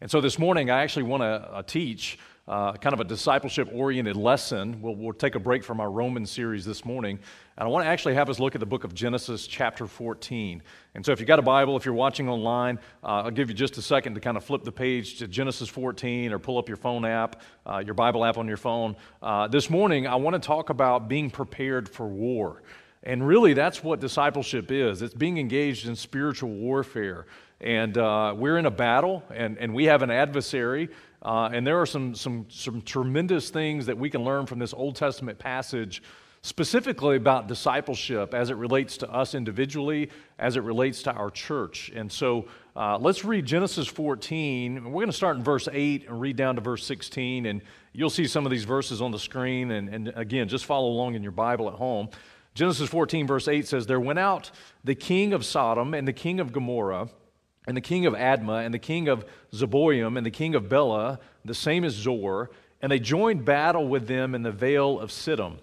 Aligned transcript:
And 0.00 0.08
so 0.08 0.20
this 0.20 0.38
morning, 0.38 0.70
I 0.70 0.82
actually 0.82 1.04
want 1.04 1.22
to 1.22 1.26
uh, 1.26 1.62
teach 1.62 2.18
uh, 2.46 2.72
kind 2.74 2.94
of 2.94 3.00
a 3.00 3.04
discipleship 3.04 3.68
oriented 3.72 4.16
lesson. 4.16 4.80
We'll, 4.80 4.94
we'll 4.94 5.12
take 5.12 5.34
a 5.34 5.40
break 5.40 5.64
from 5.64 5.80
our 5.80 5.90
Roman 5.90 6.24
series 6.24 6.64
this 6.64 6.84
morning. 6.84 7.18
And 7.56 7.66
I 7.66 7.68
want 7.68 7.84
to 7.84 7.88
actually 7.88 8.14
have 8.14 8.30
us 8.30 8.38
look 8.38 8.54
at 8.54 8.60
the 8.60 8.66
book 8.66 8.84
of 8.84 8.94
Genesis, 8.94 9.48
chapter 9.48 9.88
14. 9.88 10.62
And 10.94 11.04
so 11.04 11.10
if 11.10 11.18
you've 11.18 11.26
got 11.26 11.40
a 11.40 11.42
Bible, 11.42 11.76
if 11.76 11.84
you're 11.84 11.94
watching 11.94 12.28
online, 12.28 12.78
uh, 13.02 13.22
I'll 13.24 13.32
give 13.32 13.48
you 13.48 13.56
just 13.56 13.76
a 13.76 13.82
second 13.82 14.14
to 14.14 14.20
kind 14.20 14.36
of 14.36 14.44
flip 14.44 14.62
the 14.62 14.70
page 14.70 15.18
to 15.18 15.26
Genesis 15.26 15.68
14 15.68 16.32
or 16.32 16.38
pull 16.38 16.58
up 16.58 16.68
your 16.68 16.76
phone 16.76 17.04
app, 17.04 17.42
uh, 17.66 17.82
your 17.84 17.94
Bible 17.94 18.24
app 18.24 18.38
on 18.38 18.46
your 18.46 18.56
phone. 18.56 18.94
Uh, 19.20 19.48
this 19.48 19.68
morning, 19.68 20.06
I 20.06 20.14
want 20.14 20.40
to 20.40 20.46
talk 20.46 20.70
about 20.70 21.08
being 21.08 21.28
prepared 21.28 21.88
for 21.88 22.06
war. 22.06 22.62
And 23.02 23.26
really, 23.26 23.52
that's 23.52 23.82
what 23.82 24.00
discipleship 24.00 24.70
is 24.70 25.02
it's 25.02 25.14
being 25.14 25.38
engaged 25.38 25.88
in 25.88 25.96
spiritual 25.96 26.50
warfare. 26.50 27.26
And 27.60 27.98
uh, 27.98 28.34
we're 28.36 28.58
in 28.58 28.66
a 28.66 28.70
battle, 28.70 29.24
and, 29.34 29.58
and 29.58 29.74
we 29.74 29.86
have 29.86 30.02
an 30.02 30.10
adversary. 30.10 30.88
Uh, 31.22 31.50
and 31.52 31.66
there 31.66 31.80
are 31.80 31.86
some, 31.86 32.14
some, 32.14 32.46
some 32.48 32.82
tremendous 32.82 33.50
things 33.50 33.86
that 33.86 33.98
we 33.98 34.10
can 34.10 34.22
learn 34.22 34.46
from 34.46 34.58
this 34.60 34.72
Old 34.72 34.94
Testament 34.94 35.38
passage, 35.38 36.02
specifically 36.42 37.16
about 37.16 37.48
discipleship 37.48 38.32
as 38.32 38.50
it 38.50 38.54
relates 38.54 38.96
to 38.98 39.10
us 39.10 39.34
individually, 39.34 40.10
as 40.38 40.56
it 40.56 40.62
relates 40.62 41.02
to 41.02 41.12
our 41.12 41.30
church. 41.30 41.90
And 41.94 42.10
so 42.10 42.46
uh, 42.76 42.96
let's 42.96 43.24
read 43.24 43.44
Genesis 43.44 43.88
14. 43.88 44.84
We're 44.84 44.92
going 44.92 45.06
to 45.06 45.12
start 45.12 45.36
in 45.36 45.42
verse 45.42 45.68
8 45.70 46.08
and 46.08 46.20
read 46.20 46.36
down 46.36 46.54
to 46.54 46.60
verse 46.60 46.86
16. 46.86 47.46
And 47.46 47.60
you'll 47.92 48.08
see 48.08 48.28
some 48.28 48.46
of 48.46 48.52
these 48.52 48.64
verses 48.64 49.02
on 49.02 49.10
the 49.10 49.18
screen. 49.18 49.72
And, 49.72 49.88
and 49.88 50.12
again, 50.14 50.46
just 50.46 50.64
follow 50.64 50.88
along 50.88 51.16
in 51.16 51.24
your 51.24 51.32
Bible 51.32 51.66
at 51.68 51.74
home. 51.74 52.08
Genesis 52.54 52.88
14, 52.88 53.26
verse 53.26 53.48
8 53.48 53.66
says, 53.66 53.86
There 53.86 54.00
went 54.00 54.20
out 54.20 54.52
the 54.84 54.94
king 54.94 55.32
of 55.32 55.44
Sodom 55.44 55.94
and 55.94 56.06
the 56.06 56.12
king 56.12 56.38
of 56.38 56.52
Gomorrah, 56.52 57.08
and 57.68 57.76
the 57.76 57.82
king 57.82 58.06
of 58.06 58.14
Admah, 58.14 58.64
and 58.64 58.72
the 58.72 58.78
king 58.78 59.08
of 59.08 59.26
Zeboim, 59.52 60.16
and 60.16 60.24
the 60.24 60.30
king 60.30 60.54
of 60.54 60.70
Bela, 60.70 61.20
the 61.44 61.54
same 61.54 61.84
as 61.84 61.92
Zoar, 61.92 62.50
and 62.80 62.90
they 62.90 62.98
joined 62.98 63.44
battle 63.44 63.86
with 63.86 64.08
them 64.08 64.34
in 64.34 64.42
the 64.42 64.50
vale 64.50 64.98
of 64.98 65.10
Siddim. 65.10 65.58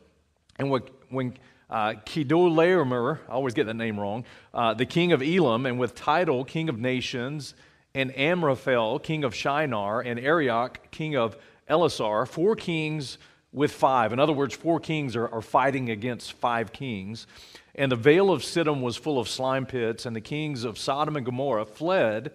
And 0.58 0.70
when, 0.70 0.84
when 1.10 1.34
uh, 1.68 1.96
I 1.96 3.18
always 3.28 3.56
get 3.56 3.66
that 3.66 3.74
name 3.74 4.00
wrong, 4.00 4.24
uh, 4.54 4.76
the 4.76 4.86
king 4.86 5.14
of 5.14 5.24
Elam, 5.24 5.66
and 5.66 5.80
with 5.80 5.96
Tidal, 5.96 6.46
king 6.46 6.70
of 6.70 6.78
nations, 6.78 7.56
and 7.96 8.16
Amraphel, 8.16 9.00
king 9.00 9.24
of 9.24 9.34
Shinar, 9.34 10.02
and 10.02 10.20
Arioch, 10.20 10.92
king 10.92 11.16
of 11.16 11.36
Ellasar, 11.68 12.28
four 12.28 12.56
kings 12.56 13.18
with 13.56 13.72
five. 13.72 14.12
In 14.12 14.20
other 14.20 14.34
words, 14.34 14.54
four 14.54 14.82
kings 14.82 15.16
are, 15.16 15.30
are 15.30 15.42
fighting 15.42 15.90
against 15.90 16.34
five 16.34 16.74
kings. 16.74 17.26
And 17.74 17.90
the 17.90 17.96
vale 17.96 18.30
of 18.30 18.42
Siddim 18.42 18.82
was 18.82 18.98
full 18.98 19.18
of 19.18 19.30
slime 19.30 19.66
pits, 19.66 20.06
and 20.06 20.16
the 20.16 20.22
kings 20.22 20.66
of 20.66 20.78
Sodom 20.78 21.16
and 21.16 21.26
Gomorrah 21.26 21.66
fled 21.66 22.32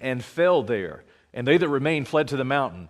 and 0.00 0.22
fell 0.22 0.64
there. 0.64 1.04
And 1.32 1.46
they 1.46 1.56
that 1.56 1.68
remained 1.68 2.08
fled 2.08 2.26
to 2.28 2.36
the 2.36 2.44
mountain. 2.44 2.88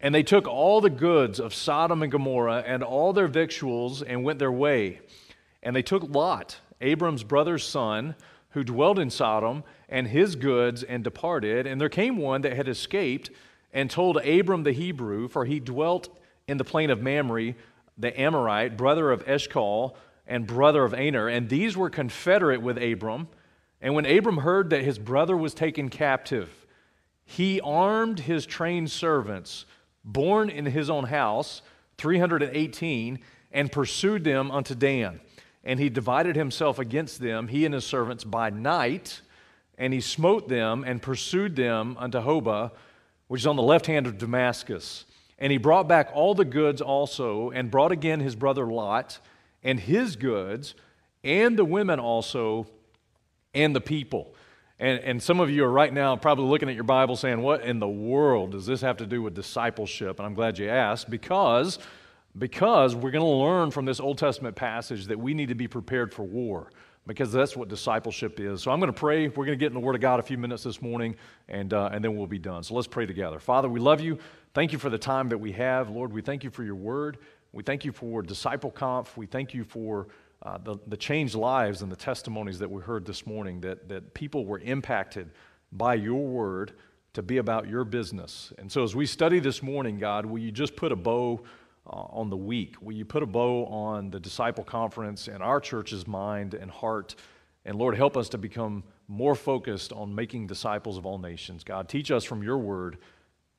And 0.00 0.14
they 0.14 0.22
took 0.22 0.46
all 0.46 0.80
the 0.80 0.90
goods 0.90 1.40
of 1.40 1.52
Sodom 1.52 2.02
and 2.02 2.12
Gomorrah 2.12 2.62
and 2.66 2.82
all 2.82 3.12
their 3.12 3.28
victuals 3.28 4.00
and 4.00 4.22
went 4.22 4.38
their 4.38 4.52
way. 4.52 5.00
And 5.62 5.74
they 5.74 5.82
took 5.82 6.02
Lot, 6.02 6.58
Abram's 6.80 7.24
brother's 7.24 7.64
son, 7.64 8.14
who 8.50 8.62
dwelt 8.62 8.98
in 8.98 9.10
Sodom, 9.10 9.64
and 9.88 10.06
his 10.06 10.36
goods, 10.36 10.84
and 10.84 11.02
departed. 11.02 11.66
And 11.66 11.80
there 11.80 11.88
came 11.88 12.16
one 12.16 12.42
that 12.42 12.56
had 12.56 12.68
escaped 12.68 13.30
and 13.72 13.90
told 13.90 14.18
Abram 14.18 14.62
the 14.62 14.72
Hebrew, 14.72 15.26
for 15.26 15.46
he 15.46 15.58
dwelt 15.58 16.16
in 16.46 16.58
the 16.58 16.64
plain 16.64 16.90
of 16.90 17.00
Mamre, 17.00 17.54
the 17.96 18.20
Amorite, 18.20 18.76
brother 18.76 19.10
of 19.10 19.26
Eshcol 19.26 19.96
and 20.26 20.46
brother 20.46 20.84
of 20.84 20.94
Aner, 20.94 21.28
and 21.28 21.48
these 21.48 21.76
were 21.76 21.90
confederate 21.90 22.62
with 22.62 22.82
Abram. 22.82 23.28
And 23.80 23.94
when 23.94 24.06
Abram 24.06 24.38
heard 24.38 24.70
that 24.70 24.82
his 24.82 24.98
brother 24.98 25.36
was 25.36 25.54
taken 25.54 25.90
captive, 25.90 26.50
he 27.24 27.60
armed 27.60 28.20
his 28.20 28.46
trained 28.46 28.90
servants, 28.90 29.64
born 30.04 30.50
in 30.50 30.66
his 30.66 30.90
own 30.90 31.04
house, 31.04 31.62
318, 31.98 33.18
and 33.52 33.72
pursued 33.72 34.24
them 34.24 34.50
unto 34.50 34.74
Dan. 34.74 35.20
And 35.62 35.80
he 35.80 35.88
divided 35.88 36.36
himself 36.36 36.78
against 36.78 37.20
them, 37.20 37.48
he 37.48 37.64
and 37.64 37.74
his 37.74 37.86
servants, 37.86 38.24
by 38.24 38.50
night, 38.50 39.20
and 39.78 39.92
he 39.92 40.00
smote 40.00 40.48
them 40.48 40.84
and 40.86 41.00
pursued 41.00 41.56
them 41.56 41.96
unto 41.98 42.20
Hobah, 42.20 42.72
which 43.28 43.42
is 43.42 43.46
on 43.46 43.56
the 43.56 43.62
left 43.62 43.86
hand 43.86 44.06
of 44.06 44.18
Damascus. 44.18 45.06
And 45.38 45.50
he 45.50 45.58
brought 45.58 45.88
back 45.88 46.10
all 46.14 46.34
the 46.34 46.44
goods 46.44 46.80
also, 46.80 47.50
and 47.50 47.70
brought 47.70 47.92
again 47.92 48.20
his 48.20 48.36
brother 48.36 48.66
Lot, 48.66 49.18
and 49.62 49.80
his 49.80 50.16
goods, 50.16 50.74
and 51.22 51.58
the 51.58 51.64
women 51.64 51.98
also, 51.98 52.66
and 53.52 53.74
the 53.74 53.80
people. 53.80 54.34
And, 54.78 55.00
and 55.00 55.22
some 55.22 55.40
of 55.40 55.50
you 55.50 55.64
are 55.64 55.70
right 55.70 55.92
now 55.92 56.16
probably 56.16 56.46
looking 56.46 56.68
at 56.68 56.74
your 56.74 56.84
Bible 56.84 57.16
saying, 57.16 57.40
What 57.40 57.62
in 57.62 57.78
the 57.78 57.88
world 57.88 58.52
does 58.52 58.66
this 58.66 58.80
have 58.80 58.96
to 58.98 59.06
do 59.06 59.22
with 59.22 59.34
discipleship? 59.34 60.18
And 60.18 60.26
I'm 60.26 60.34
glad 60.34 60.58
you 60.58 60.68
asked 60.68 61.10
because, 61.10 61.78
because 62.36 62.94
we're 62.94 63.12
going 63.12 63.24
to 63.24 63.30
learn 63.30 63.70
from 63.70 63.84
this 63.84 64.00
Old 64.00 64.18
Testament 64.18 64.56
passage 64.56 65.06
that 65.06 65.18
we 65.18 65.34
need 65.34 65.48
to 65.48 65.54
be 65.54 65.68
prepared 65.68 66.12
for 66.12 66.24
war 66.24 66.70
because 67.06 67.32
that's 67.32 67.56
what 67.56 67.68
discipleship 67.68 68.40
is. 68.40 68.62
So 68.62 68.70
I'm 68.70 68.80
going 68.80 68.92
to 68.92 68.98
pray. 68.98 69.28
We're 69.28 69.44
going 69.44 69.58
to 69.58 69.62
get 69.62 69.66
in 69.66 69.74
the 69.74 69.80
Word 69.80 69.94
of 69.94 70.00
God 70.00 70.20
a 70.20 70.22
few 70.22 70.38
minutes 70.38 70.62
this 70.62 70.80
morning, 70.80 71.16
and, 71.48 71.72
uh, 71.72 71.90
and 71.92 72.02
then 72.02 72.16
we'll 72.16 72.26
be 72.26 72.38
done. 72.38 72.62
So 72.62 72.74
let's 72.74 72.88
pray 72.88 73.06
together. 73.06 73.38
Father, 73.38 73.68
we 73.68 73.80
love 73.80 74.00
you. 74.00 74.18
Thank 74.54 74.72
you 74.72 74.78
for 74.78 74.88
the 74.88 74.98
time 74.98 75.28
that 75.28 75.38
we 75.38 75.52
have. 75.52 75.90
Lord, 75.90 76.12
we 76.12 76.22
thank 76.22 76.44
you 76.44 76.50
for 76.50 76.62
your 76.62 76.76
Word. 76.76 77.18
We 77.52 77.62
thank 77.62 77.84
you 77.84 77.92
for 77.92 78.22
Disciple 78.22 78.70
Conf. 78.70 79.16
We 79.16 79.26
thank 79.26 79.52
you 79.52 79.64
for 79.64 80.08
uh, 80.42 80.58
the, 80.58 80.76
the 80.86 80.96
changed 80.96 81.34
lives 81.34 81.82
and 81.82 81.92
the 81.92 81.96
testimonies 81.96 82.58
that 82.58 82.70
we 82.70 82.82
heard 82.82 83.04
this 83.04 83.26
morning, 83.26 83.60
that, 83.60 83.88
that 83.88 84.14
people 84.14 84.46
were 84.46 84.58
impacted 84.60 85.30
by 85.72 85.94
your 85.94 86.26
Word 86.26 86.72
to 87.12 87.22
be 87.22 87.36
about 87.36 87.68
your 87.68 87.84
business. 87.84 88.52
And 88.58 88.70
so 88.70 88.82
as 88.82 88.96
we 88.96 89.06
study 89.06 89.40
this 89.40 89.62
morning, 89.62 89.98
God, 89.98 90.26
will 90.26 90.40
you 90.40 90.50
just 90.50 90.74
put 90.74 90.90
a 90.90 90.96
bow 90.96 91.42
uh, 91.86 92.06
on 92.10 92.30
the 92.30 92.36
week? 92.36 92.76
Will 92.80 92.94
you 92.94 93.04
put 93.04 93.22
a 93.22 93.26
bow 93.26 93.66
on 93.66 94.10
the 94.10 94.20
disciple 94.20 94.64
conference 94.64 95.28
and 95.28 95.42
our 95.42 95.60
church's 95.60 96.06
mind 96.06 96.54
and 96.54 96.70
heart? 96.70 97.14
And 97.64 97.76
Lord, 97.76 97.96
help 97.96 98.16
us 98.16 98.28
to 98.30 98.38
become 98.38 98.84
more 99.08 99.34
focused 99.34 99.92
on 99.92 100.14
making 100.14 100.46
disciples 100.46 100.96
of 100.96 101.06
all 101.06 101.18
nations. 101.18 101.64
God, 101.64 101.88
teach 101.88 102.10
us 102.10 102.24
from 102.24 102.42
your 102.42 102.58
word 102.58 102.98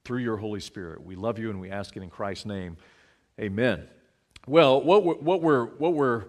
through 0.04 0.20
your 0.20 0.38
Holy 0.38 0.60
Spirit. 0.60 1.04
We 1.04 1.16
love 1.16 1.40
you 1.40 1.50
and 1.50 1.60
we 1.60 1.72
ask 1.72 1.96
it 1.98 2.04
in 2.04 2.10
Christ's 2.10 2.46
name. 2.46 2.78
Amen. 3.40 3.88
Well, 4.48 4.82
what 4.82 5.04
we're, 5.04 5.16
what 5.16 5.42
we're, 5.42 5.66
what 5.66 5.94
we're 5.94 6.26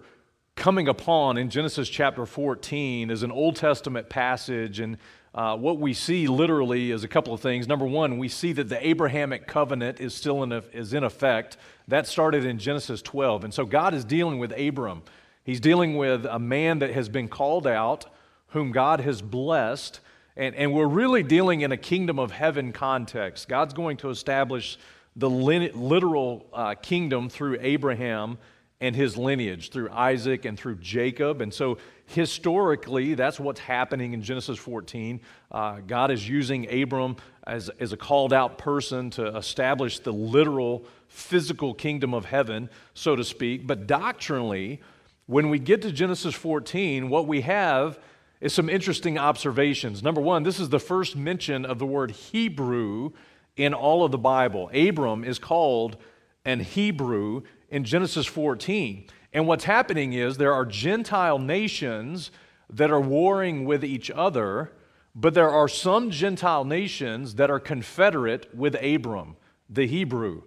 coming 0.55 0.87
upon 0.87 1.37
in 1.37 1.49
Genesis 1.49 1.87
chapter 1.87 2.25
14 2.25 3.11
is 3.11 3.21
an 3.21 3.31
Old 3.31 3.55
Testament 3.55 4.09
passage, 4.09 4.79
and 4.79 4.97
uh, 5.37 5.55
what 5.55 5.77
we 5.77 5.93
see 5.93 6.25
literally 6.25 6.89
is 6.89 7.03
a 7.03 7.07
couple 7.07 7.31
of 7.31 7.39
things. 7.39 7.67
Number 7.67 7.85
one, 7.85 8.17
we 8.17 8.27
see 8.27 8.53
that 8.53 8.69
the 8.69 8.87
Abrahamic 8.87 9.45
covenant 9.45 9.99
is 9.99 10.15
still 10.15 10.41
in, 10.41 10.51
is 10.51 10.95
in 10.95 11.03
effect. 11.03 11.57
That 11.87 12.07
started 12.07 12.43
in 12.43 12.57
Genesis 12.57 13.03
12. 13.03 13.43
And 13.43 13.53
so 13.53 13.63
God 13.63 13.93
is 13.93 14.03
dealing 14.03 14.39
with 14.39 14.51
Abram. 14.57 15.03
He's 15.43 15.59
dealing 15.59 15.95
with 15.95 16.25
a 16.25 16.39
man 16.39 16.79
that 16.79 16.89
has 16.89 17.07
been 17.07 17.27
called 17.27 17.67
out, 17.67 18.07
whom 18.47 18.71
God 18.71 19.01
has 19.01 19.21
blessed. 19.21 19.99
And, 20.35 20.55
and 20.55 20.73
we're 20.73 20.87
really 20.87 21.21
dealing 21.21 21.61
in 21.61 21.71
a 21.71 21.77
kingdom 21.77 22.17
of 22.17 22.31
heaven 22.31 22.71
context. 22.71 23.47
God's 23.47 23.75
going 23.75 23.97
to 23.97 24.09
establish 24.09 24.79
the 25.15 25.29
literal 25.29 26.47
uh, 26.51 26.73
kingdom 26.73 27.29
through 27.29 27.59
Abraham 27.61 28.39
and 28.79 28.95
his 28.95 29.17
lineage 29.17 29.71
through 29.71 29.89
Isaac 29.89 30.45
and 30.45 30.57
through 30.57 30.75
Jacob. 30.75 31.41
And 31.41 31.53
so, 31.53 31.77
historically, 32.05 33.15
that's 33.15 33.39
what's 33.39 33.59
happening 33.59 34.13
in 34.13 34.21
Genesis 34.21 34.57
14. 34.57 35.19
Uh, 35.51 35.79
God 35.85 36.11
is 36.11 36.27
using 36.27 36.71
Abram 36.71 37.15
as, 37.45 37.69
as 37.79 37.91
a 37.91 37.97
called 37.97 38.33
out 38.33 38.57
person 38.57 39.09
to 39.11 39.35
establish 39.35 39.99
the 39.99 40.13
literal 40.13 40.85
physical 41.07 41.73
kingdom 41.73 42.13
of 42.13 42.25
heaven, 42.25 42.69
so 42.93 43.15
to 43.15 43.23
speak. 43.23 43.65
But 43.65 43.87
doctrinally, 43.87 44.81
when 45.25 45.49
we 45.49 45.57
get 45.57 45.81
to 45.81 45.91
Genesis 45.91 46.35
14, 46.35 47.09
what 47.09 47.27
we 47.27 47.41
have 47.41 47.99
is 48.39 48.53
some 48.53 48.69
interesting 48.69 49.17
observations. 49.17 50.03
Number 50.03 50.21
one, 50.21 50.43
this 50.43 50.59
is 50.59 50.69
the 50.69 50.79
first 50.79 51.15
mention 51.15 51.65
of 51.65 51.79
the 51.79 51.85
word 51.85 52.11
Hebrew 52.11 53.11
in 53.55 53.73
all 53.73 54.05
of 54.05 54.11
the 54.11 54.17
Bible. 54.19 54.69
Abram 54.73 55.23
is 55.23 55.39
called 55.39 55.97
an 56.45 56.59
Hebrew 56.59 57.41
in 57.69 57.83
Genesis 57.83 58.25
14. 58.25 59.05
And 59.33 59.47
what's 59.47 59.65
happening 59.65 60.13
is 60.13 60.37
there 60.37 60.53
are 60.53 60.65
Gentile 60.65 61.39
nations 61.39 62.31
that 62.69 62.91
are 62.91 63.01
warring 63.01 63.65
with 63.65 63.83
each 63.83 64.09
other, 64.11 64.73
but 65.15 65.33
there 65.33 65.49
are 65.49 65.67
some 65.67 66.11
Gentile 66.11 66.63
nations 66.63 67.35
that 67.35 67.49
are 67.49 67.59
confederate 67.59 68.53
with 68.55 68.75
Abram, 68.81 69.35
the 69.69 69.87
Hebrew. 69.87 70.43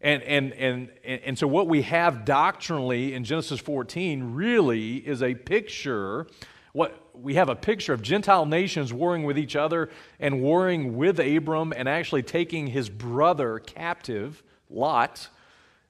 And, 0.00 0.22
and, 0.24 0.52
and, 0.52 0.90
and 1.04 1.38
so, 1.38 1.46
what 1.46 1.66
we 1.66 1.82
have 1.82 2.26
doctrinally 2.26 3.14
in 3.14 3.24
Genesis 3.24 3.58
14 3.60 4.34
really 4.34 4.96
is 4.96 5.22
a 5.22 5.34
picture. 5.34 6.26
What 6.72 7.00
we 7.14 7.34
have 7.36 7.48
a 7.48 7.56
picture 7.56 7.94
of 7.94 8.02
Gentile 8.02 8.44
nations 8.44 8.92
warring 8.92 9.24
with 9.24 9.38
each 9.38 9.56
other 9.56 9.88
and 10.20 10.42
warring 10.42 10.96
with 10.96 11.18
Abram 11.20 11.72
and 11.74 11.88
actually 11.88 12.22
taking 12.22 12.66
his 12.66 12.90
brother 12.90 13.60
captive, 13.60 14.42
Lot, 14.68 15.28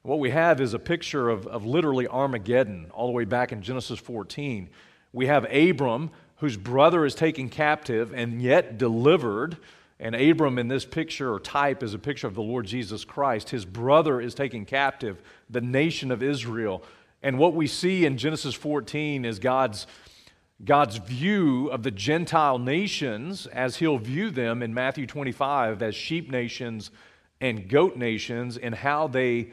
what 0.04 0.18
we 0.18 0.30
have 0.30 0.60
is 0.60 0.74
a 0.74 0.78
picture 0.78 1.30
of, 1.30 1.46
of 1.46 1.64
literally 1.64 2.06
Armageddon, 2.06 2.90
all 2.92 3.06
the 3.06 3.12
way 3.12 3.24
back 3.24 3.52
in 3.52 3.62
Genesis 3.62 3.98
14. 3.98 4.68
We 5.14 5.26
have 5.28 5.50
Abram, 5.50 6.10
whose 6.36 6.58
brother 6.58 7.06
is 7.06 7.14
taken 7.14 7.48
captive 7.48 8.12
and 8.12 8.42
yet 8.42 8.76
delivered. 8.76 9.56
And 9.98 10.14
Abram 10.14 10.58
in 10.58 10.68
this 10.68 10.84
picture 10.84 11.32
or 11.32 11.40
type 11.40 11.82
is 11.82 11.94
a 11.94 11.98
picture 11.98 12.26
of 12.26 12.34
the 12.34 12.42
Lord 12.42 12.66
Jesus 12.66 13.02
Christ. 13.02 13.48
His 13.48 13.64
brother 13.64 14.20
is 14.20 14.34
taken 14.34 14.66
captive, 14.66 15.22
the 15.48 15.62
nation 15.62 16.10
of 16.10 16.22
Israel. 16.22 16.82
And 17.22 17.38
what 17.38 17.54
we 17.54 17.66
see 17.66 18.04
in 18.04 18.18
Genesis 18.18 18.54
14 18.54 19.24
is 19.24 19.38
God's, 19.38 19.86
God's 20.62 20.98
view 20.98 21.68
of 21.68 21.82
the 21.82 21.90
Gentile 21.90 22.58
nations 22.58 23.46
as 23.46 23.76
he'll 23.76 23.96
view 23.96 24.30
them 24.30 24.62
in 24.62 24.74
Matthew 24.74 25.06
25 25.06 25.82
as 25.82 25.94
sheep 25.94 26.30
nations 26.30 26.90
and 27.40 27.70
goat 27.70 27.96
nations 27.96 28.58
and 28.58 28.74
how 28.74 29.08
they 29.08 29.48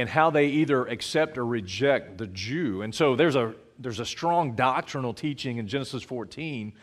and 0.00 0.08
how 0.08 0.30
they 0.30 0.46
either 0.46 0.86
accept 0.86 1.38
or 1.38 1.46
reject 1.46 2.18
the 2.18 2.26
Jew. 2.26 2.82
And 2.82 2.94
so 2.94 3.14
there's 3.14 3.36
a 3.36 3.54
there's 3.78 4.00
a 4.00 4.06
strong 4.06 4.56
doctrinal 4.56 5.14
teaching 5.14 5.56
in 5.58 5.66
Genesis 5.66 6.02
14 6.02 6.74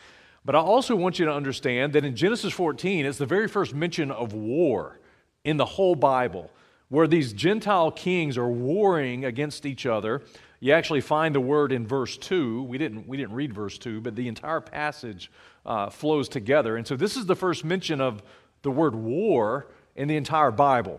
but 0.48 0.54
I 0.54 0.60
also 0.60 0.96
want 0.96 1.18
you 1.18 1.26
to 1.26 1.32
understand 1.32 1.92
that 1.92 2.06
in 2.06 2.16
Genesis 2.16 2.54
14, 2.54 3.04
it's 3.04 3.18
the 3.18 3.26
very 3.26 3.48
first 3.48 3.74
mention 3.74 4.10
of 4.10 4.32
war 4.32 4.98
in 5.44 5.58
the 5.58 5.66
whole 5.66 5.94
Bible, 5.94 6.50
where 6.88 7.06
these 7.06 7.34
Gentile 7.34 7.90
kings 7.90 8.38
are 8.38 8.48
warring 8.48 9.26
against 9.26 9.66
each 9.66 9.84
other. 9.84 10.22
You 10.60 10.72
actually 10.72 11.02
find 11.02 11.34
the 11.34 11.40
word 11.40 11.70
in 11.70 11.86
verse 11.86 12.16
2. 12.16 12.62
We 12.62 12.78
didn't, 12.78 13.06
we 13.06 13.18
didn't 13.18 13.34
read 13.34 13.52
verse 13.52 13.76
2, 13.76 14.00
but 14.00 14.16
the 14.16 14.26
entire 14.26 14.62
passage 14.62 15.30
uh, 15.66 15.90
flows 15.90 16.30
together. 16.30 16.78
And 16.78 16.86
so 16.86 16.96
this 16.96 17.18
is 17.18 17.26
the 17.26 17.36
first 17.36 17.62
mention 17.62 18.00
of 18.00 18.22
the 18.62 18.70
word 18.70 18.94
war 18.94 19.66
in 19.96 20.08
the 20.08 20.16
entire 20.16 20.50
Bible. 20.50 20.98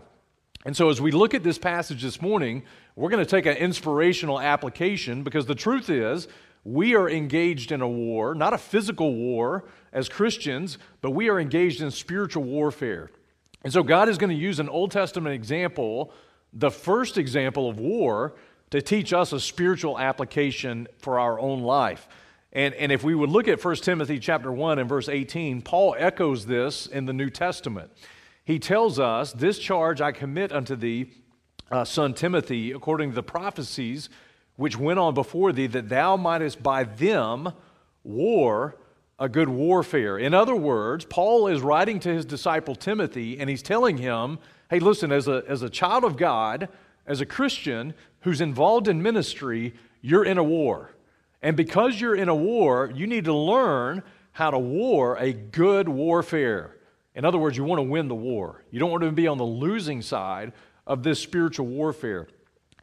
And 0.64 0.76
so 0.76 0.90
as 0.90 1.00
we 1.00 1.10
look 1.10 1.32
at 1.32 1.42
this 1.42 1.58
passage 1.58 2.02
this 2.02 2.20
morning, 2.20 2.62
we're 2.94 3.08
going 3.08 3.24
to 3.24 3.30
take 3.30 3.46
an 3.46 3.56
inspirational 3.56 4.38
application 4.38 5.22
because 5.22 5.46
the 5.46 5.54
truth 5.54 5.88
is 5.88 6.28
we 6.64 6.94
are 6.94 7.08
engaged 7.08 7.72
in 7.72 7.80
a 7.80 7.88
war, 7.88 8.34
not 8.34 8.52
a 8.52 8.58
physical 8.58 9.14
war 9.14 9.64
as 9.92 10.08
Christians, 10.08 10.76
but 11.00 11.12
we 11.12 11.30
are 11.30 11.40
engaged 11.40 11.80
in 11.80 11.90
spiritual 11.90 12.42
warfare. 12.42 13.10
And 13.64 13.72
so 13.72 13.82
God 13.82 14.08
is 14.08 14.18
going 14.18 14.30
to 14.30 14.36
use 14.36 14.58
an 14.58 14.68
Old 14.68 14.90
Testament 14.90 15.34
example, 15.34 16.12
the 16.52 16.70
first 16.70 17.16
example 17.16 17.68
of 17.68 17.78
war, 17.80 18.34
to 18.70 18.82
teach 18.82 19.12
us 19.12 19.32
a 19.32 19.40
spiritual 19.40 19.98
application 19.98 20.86
for 20.98 21.18
our 21.18 21.40
own 21.40 21.62
life. 21.62 22.06
And, 22.52 22.74
and 22.74 22.92
if 22.92 23.02
we 23.02 23.14
would 23.14 23.30
look 23.30 23.48
at 23.48 23.64
1 23.64 23.76
Timothy 23.76 24.18
chapter 24.18 24.52
1 24.52 24.78
and 24.78 24.88
verse 24.88 25.08
18, 25.08 25.62
Paul 25.62 25.96
echoes 25.98 26.46
this 26.46 26.86
in 26.86 27.06
the 27.06 27.12
New 27.12 27.30
Testament. 27.30 27.90
He 28.44 28.58
tells 28.58 28.98
us, 28.98 29.32
This 29.32 29.58
charge 29.58 30.00
I 30.00 30.12
commit 30.12 30.52
unto 30.52 30.76
thee, 30.76 31.12
uh, 31.70 31.84
son 31.84 32.14
Timothy, 32.14 32.72
according 32.72 33.10
to 33.10 33.14
the 33.14 33.22
prophecies 33.22 34.08
which 34.56 34.78
went 34.78 34.98
on 34.98 35.14
before 35.14 35.52
thee, 35.52 35.66
that 35.68 35.88
thou 35.88 36.16
mightest 36.16 36.62
by 36.62 36.84
them 36.84 37.52
war 38.04 38.76
a 39.18 39.28
good 39.28 39.48
warfare. 39.48 40.18
In 40.18 40.32
other 40.32 40.56
words, 40.56 41.04
Paul 41.04 41.46
is 41.46 41.60
writing 41.60 42.00
to 42.00 42.12
his 42.12 42.24
disciple 42.24 42.74
Timothy, 42.74 43.38
and 43.38 43.50
he's 43.50 43.62
telling 43.62 43.98
him, 43.98 44.38
hey, 44.70 44.78
listen, 44.80 45.12
as 45.12 45.28
a, 45.28 45.44
as 45.46 45.62
a 45.62 45.68
child 45.68 46.04
of 46.04 46.16
God, 46.16 46.68
as 47.06 47.20
a 47.20 47.26
Christian 47.26 47.92
who's 48.20 48.40
involved 48.40 48.88
in 48.88 49.02
ministry, 49.02 49.74
you're 50.00 50.24
in 50.24 50.38
a 50.38 50.44
war. 50.44 50.92
And 51.42 51.56
because 51.56 52.00
you're 52.00 52.14
in 52.14 52.28
a 52.28 52.34
war, 52.34 52.90
you 52.94 53.06
need 53.06 53.24
to 53.26 53.34
learn 53.34 54.02
how 54.32 54.50
to 54.50 54.58
war 54.58 55.16
a 55.16 55.32
good 55.32 55.88
warfare. 55.88 56.76
In 57.14 57.24
other 57.24 57.38
words, 57.38 57.56
you 57.56 57.64
want 57.64 57.78
to 57.78 57.82
win 57.82 58.08
the 58.08 58.14
war. 58.14 58.64
You 58.70 58.78
don't 58.78 58.90
want 58.90 59.02
to 59.02 59.10
be 59.10 59.26
on 59.26 59.38
the 59.38 59.44
losing 59.44 60.02
side 60.02 60.52
of 60.86 61.02
this 61.02 61.20
spiritual 61.20 61.66
warfare. 61.66 62.28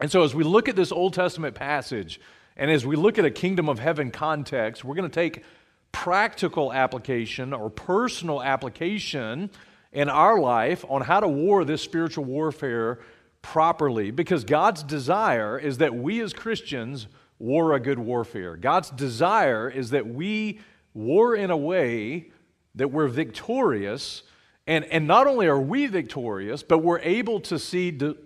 And 0.00 0.10
so, 0.10 0.22
as 0.22 0.34
we 0.34 0.44
look 0.44 0.68
at 0.68 0.76
this 0.76 0.92
Old 0.92 1.14
Testament 1.14 1.54
passage, 1.54 2.20
and 2.56 2.70
as 2.70 2.84
we 2.84 2.96
look 2.96 3.18
at 3.18 3.24
a 3.24 3.30
kingdom 3.30 3.68
of 3.68 3.78
heaven 3.78 4.10
context, 4.10 4.84
we're 4.84 4.94
going 4.94 5.08
to 5.08 5.14
take 5.14 5.44
practical 5.92 6.72
application 6.72 7.52
or 7.52 7.70
personal 7.70 8.42
application 8.42 9.50
in 9.92 10.08
our 10.08 10.38
life 10.38 10.84
on 10.88 11.02
how 11.02 11.20
to 11.20 11.28
war 11.28 11.64
this 11.64 11.82
spiritual 11.82 12.24
warfare 12.24 12.98
properly 13.42 14.10
because 14.10 14.44
God's 14.44 14.82
desire 14.82 15.58
is 15.58 15.78
that 15.78 15.94
we 15.94 16.20
as 16.20 16.32
Christians 16.32 17.06
war 17.38 17.74
a 17.74 17.80
good 17.80 17.98
warfare. 17.98 18.56
God's 18.56 18.90
desire 18.90 19.70
is 19.70 19.90
that 19.90 20.06
we 20.06 20.60
war 20.92 21.34
in 21.34 21.50
a 21.50 21.56
way 21.56 22.30
that 22.78 22.88
we're 22.88 23.08
victorious. 23.08 24.22
And, 24.66 24.84
and 24.86 25.06
not 25.06 25.26
only 25.26 25.46
are 25.46 25.60
we 25.60 25.86
victorious, 25.86 26.62
but 26.62 26.78
we're 26.78 27.00
able 27.00 27.40
to 27.40 27.58
see 27.58 27.90
de- 27.90 28.16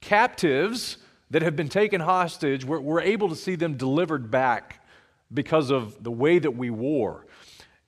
captives 0.00 0.98
that 1.30 1.42
have 1.42 1.56
been 1.56 1.68
taken 1.68 2.00
hostage, 2.00 2.64
we're, 2.64 2.80
we're 2.80 3.00
able 3.00 3.28
to 3.28 3.36
see 3.36 3.56
them 3.56 3.76
delivered 3.76 4.30
back 4.30 4.84
because 5.32 5.70
of 5.70 6.02
the 6.02 6.10
way 6.10 6.38
that 6.38 6.52
we 6.56 6.70
war. 6.70 7.26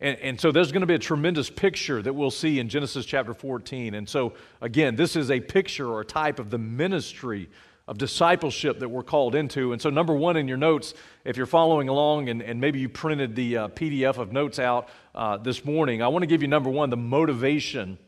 And, 0.00 0.18
and, 0.18 0.40
so 0.40 0.52
there's 0.52 0.70
going 0.70 0.82
to 0.82 0.86
be 0.86 0.94
a 0.94 0.98
tremendous 0.98 1.50
picture 1.50 2.02
that 2.02 2.12
we'll 2.12 2.30
see 2.30 2.60
in 2.60 2.68
Genesis 2.68 3.04
chapter 3.04 3.34
14. 3.34 3.94
And 3.94 4.08
so, 4.08 4.34
again, 4.60 4.94
this 4.94 5.16
is 5.16 5.30
a 5.30 5.40
picture 5.40 5.88
or 5.88 6.00
a 6.02 6.04
type 6.04 6.38
of 6.38 6.50
the 6.50 6.58
ministry 6.58 7.48
of 7.88 7.98
discipleship 7.98 8.78
that 8.78 8.88
we're 8.88 9.02
called 9.02 9.34
into. 9.34 9.72
And 9.72 9.82
so, 9.82 9.90
number 9.90 10.14
one 10.14 10.36
in 10.36 10.46
your 10.46 10.56
notes, 10.56 10.94
if 11.24 11.36
you're 11.36 11.46
following 11.46 11.88
along 11.88 12.28
and, 12.28 12.40
and 12.40 12.60
maybe 12.60 12.78
you 12.78 12.88
printed 12.88 13.34
the 13.34 13.56
uh, 13.56 13.68
PDF 13.68 14.18
of 14.18 14.30
notes 14.30 14.60
out 14.60 14.88
uh, 15.16 15.38
this 15.38 15.64
morning, 15.64 16.02
I 16.02 16.08
want 16.08 16.22
to 16.22 16.28
give 16.28 16.42
you 16.42 16.48
number 16.48 16.70
one, 16.70 16.90
the 16.90 16.96
motivation 16.96 17.98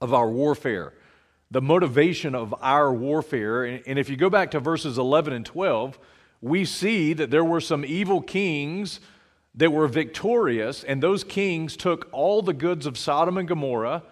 of 0.00 0.14
our 0.14 0.30
warfare 0.30 0.94
the 1.50 1.60
motivation 1.60 2.34
of 2.34 2.54
our 2.60 2.92
warfare. 2.92 3.64
And 3.64 3.98
if 3.98 4.08
you 4.08 4.16
go 4.16 4.30
back 4.30 4.52
to 4.52 4.60
verses 4.60 4.98
11 4.98 5.32
and 5.32 5.44
12, 5.44 5.98
we 6.40 6.64
see 6.64 7.12
that 7.12 7.30
there 7.30 7.44
were 7.44 7.60
some 7.60 7.84
evil 7.84 8.22
kings 8.22 9.00
that 9.56 9.72
were 9.72 9.88
victorious, 9.88 10.84
and 10.84 11.02
those 11.02 11.24
kings 11.24 11.76
took 11.76 12.08
all 12.12 12.40
the 12.40 12.52
goods 12.52 12.86
of 12.86 12.96
Sodom 12.96 13.36
and 13.36 13.48
Gomorrah 13.48 14.04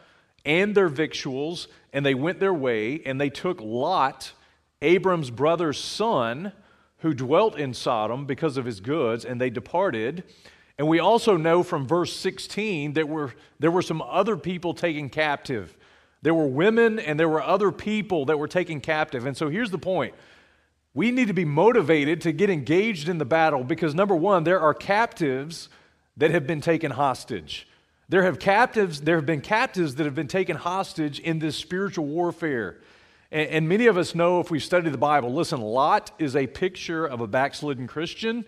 and 0.44 0.74
their 0.74 0.88
victuals, 0.88 1.68
and 1.92 2.04
they 2.04 2.14
went 2.14 2.40
their 2.40 2.52
way, 2.52 3.00
and 3.06 3.20
they 3.20 3.30
took 3.30 3.60
Lot, 3.60 4.32
Abram's 4.82 5.30
brother's 5.30 5.78
son, 5.78 6.52
who 6.98 7.14
dwelt 7.14 7.56
in 7.56 7.74
Sodom 7.74 8.26
because 8.26 8.56
of 8.56 8.64
his 8.64 8.80
goods, 8.80 9.24
and 9.24 9.40
they 9.40 9.50
departed. 9.50 10.24
And 10.78 10.88
we 10.88 10.98
also 10.98 11.36
know 11.36 11.62
from 11.62 11.86
verse 11.86 12.14
16 12.14 12.94
that 12.94 13.08
were, 13.08 13.34
there 13.58 13.70
were 13.70 13.82
some 13.82 14.02
other 14.02 14.36
people 14.36 14.74
taken 14.74 15.08
captive. 15.08 15.76
There 16.22 16.34
were 16.34 16.46
women 16.46 16.98
and 16.98 17.18
there 17.18 17.28
were 17.28 17.42
other 17.42 17.70
people 17.70 18.24
that 18.26 18.38
were 18.38 18.48
taken 18.48 18.80
captive. 18.80 19.26
And 19.26 19.36
so 19.36 19.48
here's 19.48 19.70
the 19.70 19.78
point 19.78 20.14
we 20.94 21.10
need 21.10 21.28
to 21.28 21.34
be 21.34 21.44
motivated 21.44 22.20
to 22.22 22.32
get 22.32 22.50
engaged 22.50 23.08
in 23.08 23.18
the 23.18 23.24
battle 23.24 23.62
because, 23.62 23.94
number 23.94 24.16
one, 24.16 24.42
there 24.44 24.58
are 24.58 24.74
captives 24.74 25.68
that 26.16 26.30
have 26.32 26.46
been 26.46 26.60
taken 26.60 26.90
hostage. 26.90 27.68
There 28.08 28.22
have 28.22 28.38
captives, 28.40 29.02
there 29.02 29.16
have 29.16 29.26
been 29.26 29.42
captives 29.42 29.96
that 29.96 30.06
have 30.06 30.14
been 30.14 30.28
taken 30.28 30.56
hostage 30.56 31.20
in 31.20 31.38
this 31.38 31.56
spiritual 31.56 32.06
warfare. 32.06 32.78
And, 33.30 33.48
and 33.50 33.68
many 33.68 33.86
of 33.86 33.96
us 33.96 34.14
know 34.14 34.40
if 34.40 34.50
we 34.50 34.58
study 34.58 34.90
the 34.90 34.98
Bible, 34.98 35.32
listen, 35.32 35.60
Lot 35.60 36.10
is 36.18 36.36
a 36.36 36.46
picture 36.46 37.06
of 37.06 37.20
a 37.20 37.26
backslidden 37.26 37.86
Christian. 37.86 38.44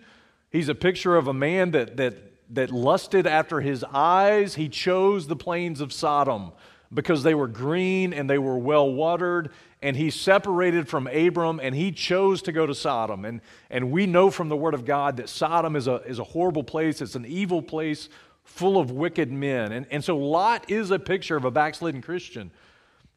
He's 0.49 0.69
a 0.69 0.75
picture 0.75 1.15
of 1.15 1.27
a 1.27 1.33
man 1.33 1.71
that, 1.71 1.97
that, 1.97 2.15
that 2.53 2.71
lusted 2.71 3.25
after 3.27 3.61
his 3.61 3.83
eyes. 3.91 4.55
He 4.55 4.69
chose 4.69 5.27
the 5.27 5.35
plains 5.35 5.81
of 5.81 5.93
Sodom 5.93 6.51
because 6.93 7.23
they 7.23 7.33
were 7.33 7.47
green 7.47 8.13
and 8.13 8.29
they 8.29 8.37
were 8.37 8.57
well 8.57 8.91
watered. 8.91 9.51
And 9.81 9.95
he 9.95 10.11
separated 10.11 10.87
from 10.87 11.07
Abram 11.07 11.59
and 11.61 11.73
he 11.73 11.91
chose 11.91 12.41
to 12.43 12.51
go 12.51 12.65
to 12.65 12.75
Sodom. 12.75 13.25
And, 13.25 13.41
and 13.69 13.91
we 13.91 14.05
know 14.05 14.29
from 14.29 14.49
the 14.49 14.57
Word 14.57 14.73
of 14.73 14.85
God 14.85 15.17
that 15.17 15.29
Sodom 15.29 15.75
is 15.75 15.87
a, 15.87 15.95
is 16.03 16.19
a 16.19 16.23
horrible 16.23 16.63
place, 16.63 17.01
it's 17.01 17.15
an 17.15 17.25
evil 17.25 17.61
place 17.61 18.09
full 18.43 18.77
of 18.77 18.91
wicked 18.91 19.31
men. 19.31 19.71
And, 19.71 19.87
and 19.89 20.03
so 20.03 20.17
Lot 20.17 20.69
is 20.69 20.91
a 20.91 20.99
picture 20.99 21.37
of 21.37 21.45
a 21.45 21.51
backslidden 21.51 22.01
Christian, 22.01 22.51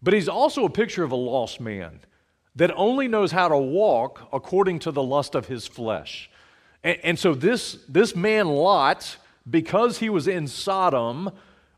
but 0.05 0.13
he's 0.13 0.29
also 0.29 0.67
a 0.67 0.71
picture 0.71 1.03
of 1.03 1.13
a 1.13 1.17
lost 1.17 1.61
man 1.61 2.01
that 2.55 2.71
only 2.77 3.09
knows 3.09 3.33
how 3.33 3.49
to 3.49 3.57
walk 3.57 4.29
according 4.33 4.79
to 4.81 4.93
the 4.93 5.03
lust 5.03 5.35
of 5.35 5.47
his 5.47 5.67
flesh. 5.67 6.31
And, 6.85 6.99
and 7.03 7.19
so 7.19 7.35
this, 7.35 7.79
this 7.89 8.15
man, 8.15 8.47
Lot, 8.49 9.17
because 9.49 9.99
he 9.99 10.11
was 10.11 10.29
in 10.29 10.47
Sodom, 10.47 11.31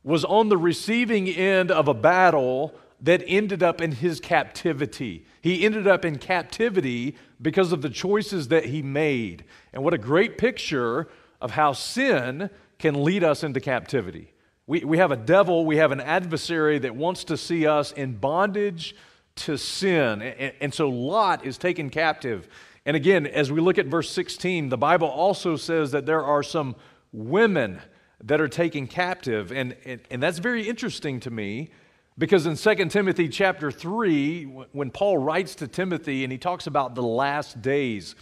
was 0.02 0.24
on 0.24 0.48
the 0.48 0.58
receiving 0.58 1.28
end 1.28 1.70
of 1.70 1.88
a 1.88 1.94
battle 1.94 2.74
that 3.00 3.22
ended 3.26 3.62
up 3.62 3.80
in 3.80 3.92
his 3.92 4.20
captivity. 4.20 5.24
He 5.40 5.64
ended 5.64 5.86
up 5.86 6.04
in 6.04 6.18
captivity 6.18 7.16
because 7.40 7.72
of 7.72 7.80
the 7.80 7.90
choices 7.90 8.48
that 8.48 8.66
he 8.66 8.82
made. 8.82 9.44
And 9.72 9.84
what 9.84 9.94
a 9.94 9.98
great 9.98 10.36
picture 10.36 11.08
of 11.40 11.52
how 11.52 11.72
sin 11.72 12.50
can 12.78 13.04
lead 13.04 13.22
us 13.22 13.44
into 13.44 13.60
captivity. 13.60 14.32
We, 14.66 14.80
we 14.80 14.98
have 14.98 15.12
a 15.12 15.16
devil, 15.16 15.64
we 15.64 15.76
have 15.76 15.92
an 15.92 16.00
adversary 16.00 16.78
that 16.80 16.94
wants 16.94 17.24
to 17.24 17.36
see 17.36 17.66
us 17.66 17.92
in 17.92 18.16
bondage 18.16 18.96
to 19.36 19.56
sin. 19.56 20.22
And, 20.22 20.52
and 20.60 20.74
so 20.74 20.88
Lot 20.88 21.44
is 21.44 21.56
taken 21.56 21.90
captive. 21.90 22.48
And 22.84 22.96
again, 22.96 23.26
as 23.26 23.52
we 23.52 23.60
look 23.60 23.78
at 23.78 23.86
verse 23.86 24.10
16, 24.10 24.68
the 24.68 24.78
Bible 24.78 25.08
also 25.08 25.56
says 25.56 25.92
that 25.92 26.06
there 26.06 26.24
are 26.24 26.42
some 26.42 26.76
women 27.12 27.80
that 28.24 28.40
are 28.40 28.48
taken 28.48 28.86
captive. 28.86 29.52
And, 29.52 29.76
and, 29.84 30.00
and 30.10 30.22
that's 30.22 30.38
very 30.38 30.68
interesting 30.68 31.20
to 31.20 31.30
me 31.30 31.70
because 32.18 32.46
in 32.46 32.56
2 32.56 32.86
Timothy 32.86 33.28
chapter 33.28 33.70
3, 33.70 34.44
when 34.72 34.90
Paul 34.90 35.18
writes 35.18 35.54
to 35.56 35.68
Timothy 35.68 36.24
and 36.24 36.32
he 36.32 36.38
talks 36.38 36.66
about 36.66 36.94
the 36.94 37.02
last 37.02 37.60
days, 37.60 38.14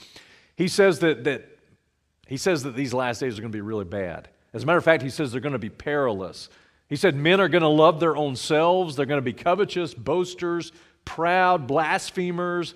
he 0.57 0.69
says 0.69 0.99
that, 0.99 1.25
that, 1.25 1.59
he 2.27 2.37
says 2.37 2.65
that 2.65 2.75
these 2.75 2.93
last 2.93 3.21
days 3.21 3.39
are 3.39 3.43
going 3.43 3.53
to 3.53 3.57
be 3.57 3.63
really 3.63 3.85
bad. 3.85 4.29
As 4.55 4.63
a 4.63 4.67
matter 4.67 4.79
of 4.79 4.85
fact, 4.85 5.03
he 5.03 5.11
says 5.11 5.33
they're 5.33 5.41
going 5.41 5.53
to 5.53 5.59
be 5.59 5.69
perilous. 5.69 6.49
He 6.89 6.97
said 6.97 7.17
men 7.17 7.41
are 7.41 7.49
going 7.49 7.63
to 7.63 7.69
love 7.69 7.99
their 8.01 8.17
own 8.17 8.37
selves, 8.37 8.97
they're 8.97 9.05
going 9.05 9.19
to 9.19 9.23
be 9.23 9.33
covetous, 9.33 9.93
boasters, 9.93 10.73
proud, 11.05 11.67
blasphemers, 11.67 12.75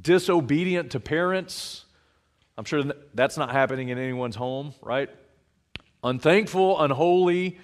disobedient 0.00 0.92
to 0.92 1.00
parents. 1.00 1.84
I'm 2.56 2.64
sure 2.64 2.84
that's 3.14 3.36
not 3.36 3.50
happening 3.50 3.88
in 3.88 3.98
anyone's 3.98 4.36
home, 4.36 4.74
right? 4.82 5.10
Unthankful, 6.04 6.80
unholy. 6.80 7.58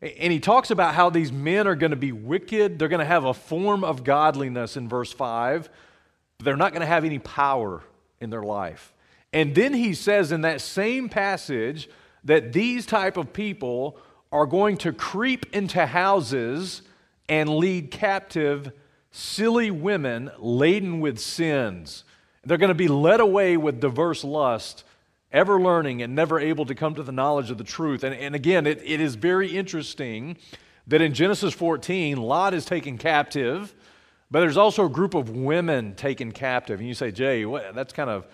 And 0.00 0.32
he 0.32 0.38
talks 0.38 0.70
about 0.70 0.94
how 0.94 1.10
these 1.10 1.32
men 1.32 1.66
are 1.66 1.74
going 1.74 1.90
to 1.90 1.96
be 1.96 2.12
wicked. 2.12 2.78
They're 2.78 2.88
going 2.88 3.00
to 3.00 3.04
have 3.04 3.24
a 3.24 3.34
form 3.34 3.82
of 3.82 4.04
godliness 4.04 4.76
in 4.76 4.88
verse 4.88 5.12
5. 5.12 5.68
But 6.38 6.44
they're 6.44 6.56
not 6.56 6.72
going 6.72 6.82
to 6.82 6.86
have 6.86 7.04
any 7.04 7.18
power 7.18 7.82
in 8.20 8.30
their 8.30 8.42
life. 8.42 8.94
And 9.32 9.54
then 9.54 9.74
he 9.74 9.92
says 9.94 10.30
in 10.30 10.42
that 10.42 10.60
same 10.60 11.08
passage 11.08 11.88
that 12.28 12.52
these 12.52 12.84
type 12.84 13.16
of 13.16 13.32
people 13.32 13.96
are 14.30 14.44
going 14.44 14.76
to 14.76 14.92
creep 14.92 15.46
into 15.54 15.86
houses 15.86 16.82
and 17.26 17.48
lead 17.48 17.90
captive 17.90 18.70
silly 19.10 19.70
women 19.70 20.30
laden 20.38 21.00
with 21.00 21.18
sins. 21.18 22.04
They're 22.44 22.58
going 22.58 22.68
to 22.68 22.74
be 22.74 22.86
led 22.86 23.20
away 23.20 23.56
with 23.56 23.80
diverse 23.80 24.24
lust, 24.24 24.84
ever 25.32 25.58
learning 25.58 26.02
and 26.02 26.14
never 26.14 26.38
able 26.38 26.66
to 26.66 26.74
come 26.74 26.94
to 26.96 27.02
the 27.02 27.12
knowledge 27.12 27.50
of 27.50 27.56
the 27.56 27.64
truth. 27.64 28.04
And, 28.04 28.14
and 28.14 28.34
again, 28.34 28.66
it, 28.66 28.82
it 28.84 29.00
is 29.00 29.14
very 29.14 29.56
interesting 29.56 30.36
that 30.86 31.00
in 31.00 31.14
Genesis 31.14 31.54
14, 31.54 32.18
Lot 32.18 32.52
is 32.52 32.66
taken 32.66 32.98
captive, 32.98 33.74
but 34.30 34.40
there's 34.40 34.58
also 34.58 34.84
a 34.84 34.90
group 34.90 35.14
of 35.14 35.30
women 35.30 35.94
taken 35.94 36.32
captive. 36.32 36.78
And 36.78 36.86
you 36.86 36.94
say, 36.94 37.10
Jay, 37.10 37.46
what, 37.46 37.74
that's 37.74 37.94
kind 37.94 38.10
of, 38.10 38.26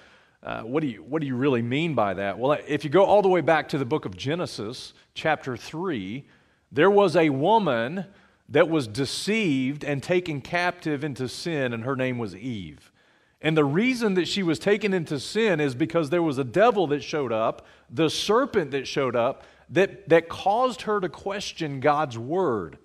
uh, 0.45 0.61
what, 0.61 0.83
do 0.83 0.89
you, 0.89 1.03
what 1.03 1.21
do 1.21 1.27
you 1.27 1.37
really 1.37 1.63
mean 1.63 1.95
by 1.95 2.13
that? 2.15 2.39
Well, 2.39 2.59
if 2.69 2.85
you 2.85 2.91
go 2.91 3.05
all 3.05 3.23
the 3.23 3.29
way 3.29 3.41
back 3.41 3.69
to 3.71 3.79
the 3.79 3.87
book 3.87 4.05
of 4.05 4.15
Genesis, 4.15 4.93
chapter 5.15 5.57
3, 5.57 6.25
there 6.71 6.91
was 6.91 7.17
a 7.17 7.31
woman 7.31 8.05
that 8.51 8.69
was 8.69 8.87
deceived 8.87 9.85
and 9.85 10.03
taken 10.03 10.43
captive 10.43 11.03
into 11.03 11.29
sin, 11.29 11.73
and 11.73 11.85
her 11.85 11.97
name 11.97 12.19
was 12.19 12.37
Eve. 12.37 12.93
And 13.41 13.57
the 13.57 13.65
reason 13.65 14.15
that 14.15 14.29
she 14.29 14.43
was 14.43 14.59
taken 14.59 14.93
into 14.93 15.19
sin 15.19 15.61
is 15.61 15.75
because 15.75 16.11
there 16.11 16.23
was 16.23 16.37
a 16.37 16.45
devil 16.45 16.87
that 16.89 17.03
showed 17.03 17.33
up, 17.33 17.67
the 17.91 18.11
serpent 18.11 18.71
that 18.73 18.87
showed 18.87 19.17
up, 19.17 19.45
that, 19.71 20.09
that 20.11 20.29
caused 20.29 20.83
her 20.83 21.01
to 21.01 21.09
question 21.09 21.81
God's 21.81 22.19
word. 22.19 22.77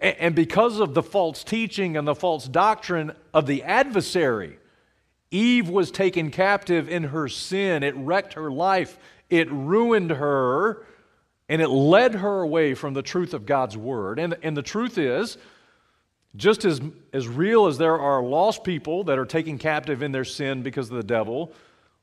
And, 0.00 0.16
and 0.18 0.34
because 0.34 0.80
of 0.80 0.94
the 0.94 1.02
false 1.02 1.44
teaching 1.44 1.96
and 1.96 2.08
the 2.08 2.14
false 2.14 2.48
doctrine 2.48 3.12
of 3.32 3.46
the 3.46 3.62
adversary, 3.62 4.58
Eve 5.30 5.68
was 5.68 5.90
taken 5.90 6.30
captive 6.30 6.88
in 6.88 7.04
her 7.04 7.28
sin. 7.28 7.82
It 7.82 7.94
wrecked 7.96 8.34
her 8.34 8.50
life, 8.50 8.98
it 9.28 9.50
ruined 9.50 10.10
her, 10.10 10.86
and 11.48 11.62
it 11.62 11.68
led 11.68 12.14
her 12.14 12.42
away 12.42 12.74
from 12.74 12.94
the 12.94 13.02
truth 13.02 13.34
of 13.34 13.46
God's 13.46 13.76
word. 13.76 14.18
And, 14.18 14.36
and 14.42 14.56
the 14.56 14.62
truth 14.62 14.98
is, 14.98 15.38
just 16.36 16.64
as, 16.64 16.80
as 17.12 17.26
real 17.26 17.66
as 17.66 17.78
there 17.78 17.98
are 17.98 18.22
lost 18.22 18.64
people 18.64 19.04
that 19.04 19.18
are 19.18 19.24
taken 19.26 19.58
captive 19.58 20.02
in 20.02 20.12
their 20.12 20.24
sin 20.24 20.62
because 20.62 20.90
of 20.90 20.96
the 20.96 21.02
devil, 21.02 21.52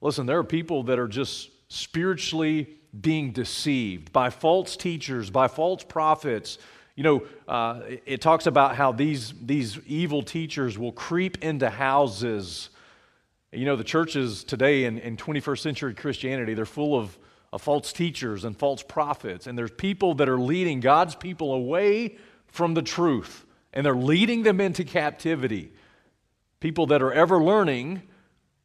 listen, 0.02 0.26
there 0.26 0.40
are 0.40 0.44
people 0.44 0.84
that 0.84 1.00
are 1.00 1.08
just 1.08 1.50
spiritually 1.70 2.68
being 3.00 3.32
deceived 3.32 4.12
by 4.12 4.30
false 4.30 4.78
teachers, 4.78 5.30
by 5.30 5.48
false 5.48 5.84
prophets. 5.84 6.58
You 6.96 7.04
know, 7.04 7.28
uh, 7.48 7.82
it 8.06 8.22
talks 8.22 8.48
about 8.48 8.76
how 8.76 8.92
these, 8.92 9.34
these 9.42 9.80
evil 9.86 10.24
teachers 10.24 10.78
will 10.78 10.94
creep 10.94 11.44
into 11.44 11.70
houses. 11.70 12.70
You 13.56 13.66
know, 13.66 13.76
the 13.76 13.84
churches 13.84 14.44
today 14.44 14.84
in, 14.84 14.98
in 14.98 15.16
21st 15.16 15.60
century 15.60 15.94
Christianity, 15.94 16.54
they're 16.54 16.66
full 16.66 17.00
of, 17.00 17.18
of 17.54 17.62
false 17.62 17.94
teachers 17.94 18.44
and 18.44 18.58
false 18.58 18.84
prophets. 18.84 19.48
And 19.48 19.58
there's 19.58 19.72
people 19.72 20.14
that 20.16 20.28
are 20.28 20.40
leading 20.40 20.82
God's 20.82 21.16
people 21.16 21.54
away 21.54 22.18
from 22.48 22.74
the 22.74 22.82
truth 22.82 23.46
and 23.76 23.86
they're 23.86 23.96
leading 23.96 24.44
them 24.44 24.62
into 24.62 24.84
captivity. 24.84 25.72
People 26.60 26.88
that 26.88 27.02
are 27.02 27.12
ever 27.12 27.44
learning, 27.44 28.02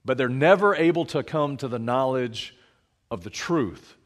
but 0.04 0.16
they're 0.16 0.28
never 0.28 0.74
able 0.74 1.04
to 1.06 1.22
come 1.22 1.56
to 1.58 1.68
the 1.68 1.78
knowledge 1.78 2.56
of 3.10 3.24
the 3.24 3.30
truth. 3.30 3.96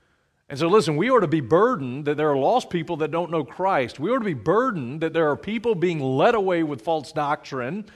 And 0.48 0.58
so, 0.58 0.68
listen, 0.68 0.96
we 0.96 1.10
ought 1.10 1.20
to 1.20 1.28
be 1.28 1.40
burdened 1.40 2.06
that 2.06 2.16
there 2.16 2.30
are 2.30 2.36
lost 2.36 2.70
people 2.70 2.96
that 2.98 3.10
don't 3.10 3.30
know 3.30 3.44
Christ. 3.44 4.00
We 4.00 4.10
ought 4.10 4.18
to 4.18 4.24
be 4.24 4.34
burdened 4.34 5.00
that 5.02 5.12
there 5.12 5.30
are 5.30 5.36
people 5.36 5.74
being 5.74 6.00
led 6.00 6.34
away 6.34 6.62
with 6.62 6.82
false 6.82 7.12
doctrine 7.12 7.86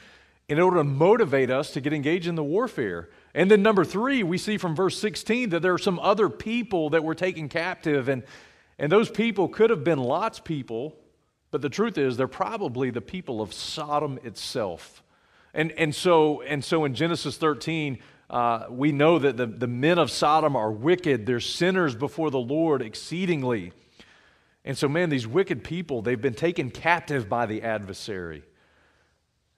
in 0.48 0.58
order 0.58 0.78
to 0.78 0.84
motivate 0.84 1.50
us 1.50 1.72
to 1.72 1.80
get 1.80 1.92
engaged 1.92 2.26
in 2.26 2.34
the 2.34 2.44
warfare. 2.44 3.10
And 3.34 3.50
then, 3.50 3.62
number 3.62 3.84
three, 3.84 4.22
we 4.22 4.38
see 4.38 4.56
from 4.56 4.74
verse 4.74 4.98
16 4.98 5.50
that 5.50 5.60
there 5.60 5.74
are 5.74 5.78
some 5.78 5.98
other 5.98 6.28
people 6.28 6.90
that 6.90 7.04
were 7.04 7.14
taken 7.14 7.48
captive, 7.48 8.08
and, 8.08 8.22
and 8.78 8.90
those 8.90 9.10
people 9.10 9.48
could 9.48 9.70
have 9.70 9.84
been 9.84 9.98
Lot's 9.98 10.40
people 10.40 10.96
but 11.50 11.62
the 11.62 11.68
truth 11.68 11.96
is, 11.96 12.16
they're 12.16 12.28
probably 12.28 12.90
the 12.90 13.00
people 13.00 13.40
of 13.40 13.54
Sodom 13.54 14.18
itself. 14.22 15.02
And, 15.54 15.72
and, 15.72 15.94
so, 15.94 16.42
and 16.42 16.62
so 16.62 16.84
in 16.84 16.94
Genesis 16.94 17.38
13, 17.38 17.98
uh, 18.28 18.66
we 18.68 18.92
know 18.92 19.18
that 19.18 19.38
the, 19.38 19.46
the 19.46 19.66
men 19.66 19.98
of 19.98 20.10
Sodom 20.10 20.56
are 20.56 20.70
wicked. 20.70 21.24
They're 21.24 21.40
sinners 21.40 21.94
before 21.94 22.30
the 22.30 22.38
Lord 22.38 22.82
exceedingly. 22.82 23.72
And 24.64 24.76
so, 24.76 24.88
man, 24.88 25.08
these 25.08 25.26
wicked 25.26 25.64
people, 25.64 26.02
they've 26.02 26.20
been 26.20 26.34
taken 26.34 26.70
captive 26.70 27.28
by 27.28 27.46
the 27.46 27.62
adversary. 27.62 28.42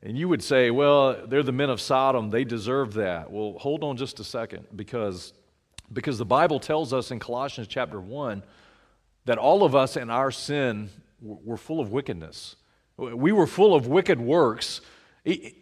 And 0.02 0.16
you 0.16 0.28
would 0.28 0.42
say, 0.42 0.70
well, 0.70 1.26
they're 1.26 1.42
the 1.42 1.52
men 1.52 1.68
of 1.68 1.80
Sodom. 1.80 2.30
They 2.30 2.44
deserve 2.44 2.94
that. 2.94 3.30
Well, 3.30 3.54
hold 3.58 3.84
on 3.84 3.96
just 3.96 4.18
a 4.18 4.24
second 4.24 4.66
because, 4.74 5.34
because 5.92 6.16
the 6.16 6.24
Bible 6.24 6.58
tells 6.58 6.92
us 6.92 7.10
in 7.10 7.18
Colossians 7.18 7.68
chapter 7.68 8.00
1 8.00 8.42
that 9.26 9.36
all 9.36 9.62
of 9.62 9.74
us 9.74 9.96
in 9.96 10.08
our 10.08 10.30
sin 10.30 10.88
were 11.20 11.58
full 11.58 11.80
of 11.80 11.92
wickedness. 11.92 12.56
We 12.96 13.32
were 13.32 13.46
full 13.46 13.74
of 13.74 13.86
wicked 13.86 14.18
works. 14.20 14.80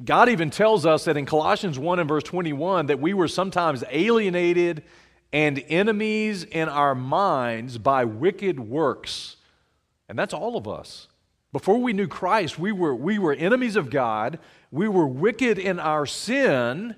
God 0.04 0.28
even 0.28 0.50
tells 0.50 0.86
us 0.86 1.04
that 1.06 1.16
in 1.16 1.26
Colossians 1.26 1.78
1 1.78 1.98
and 1.98 2.08
verse 2.08 2.22
21 2.22 2.86
that 2.86 3.00
we 3.00 3.14
were 3.14 3.26
sometimes 3.26 3.82
alienated 3.90 4.84
and 5.32 5.62
enemies 5.68 6.44
in 6.44 6.68
our 6.68 6.94
minds 6.94 7.76
by 7.76 8.04
wicked 8.04 8.60
works. 8.60 9.36
And 10.08 10.16
that's 10.18 10.32
all 10.32 10.56
of 10.56 10.68
us. 10.68 11.08
Before 11.52 11.78
we 11.78 11.92
knew 11.92 12.06
Christ, 12.06 12.58
we 12.58 12.72
were, 12.72 12.94
we 12.94 13.18
were 13.18 13.32
enemies 13.32 13.76
of 13.76 13.90
God. 13.90 14.38
We 14.70 14.88
were 14.88 15.06
wicked 15.06 15.58
in 15.58 15.78
our 15.78 16.04
sin, 16.04 16.94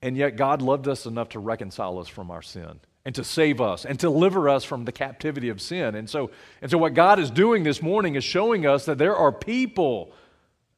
and 0.00 0.16
yet 0.16 0.36
God 0.36 0.62
loved 0.62 0.86
us 0.86 1.04
enough 1.04 1.30
to 1.30 1.40
reconcile 1.40 1.98
us 1.98 2.08
from 2.08 2.30
our 2.30 2.42
sin 2.42 2.80
and 3.04 3.14
to 3.16 3.24
save 3.24 3.60
us 3.60 3.84
and 3.84 3.98
to 3.98 4.06
deliver 4.06 4.48
us 4.48 4.64
from 4.64 4.84
the 4.84 4.92
captivity 4.92 5.48
of 5.48 5.60
sin. 5.60 5.96
And 5.96 6.08
so, 6.08 6.30
and 6.60 6.70
so 6.70 6.78
what 6.78 6.94
God 6.94 7.18
is 7.18 7.30
doing 7.30 7.64
this 7.64 7.82
morning 7.82 8.14
is 8.14 8.22
showing 8.22 8.66
us 8.66 8.84
that 8.84 8.98
there 8.98 9.16
are 9.16 9.32
people 9.32 10.12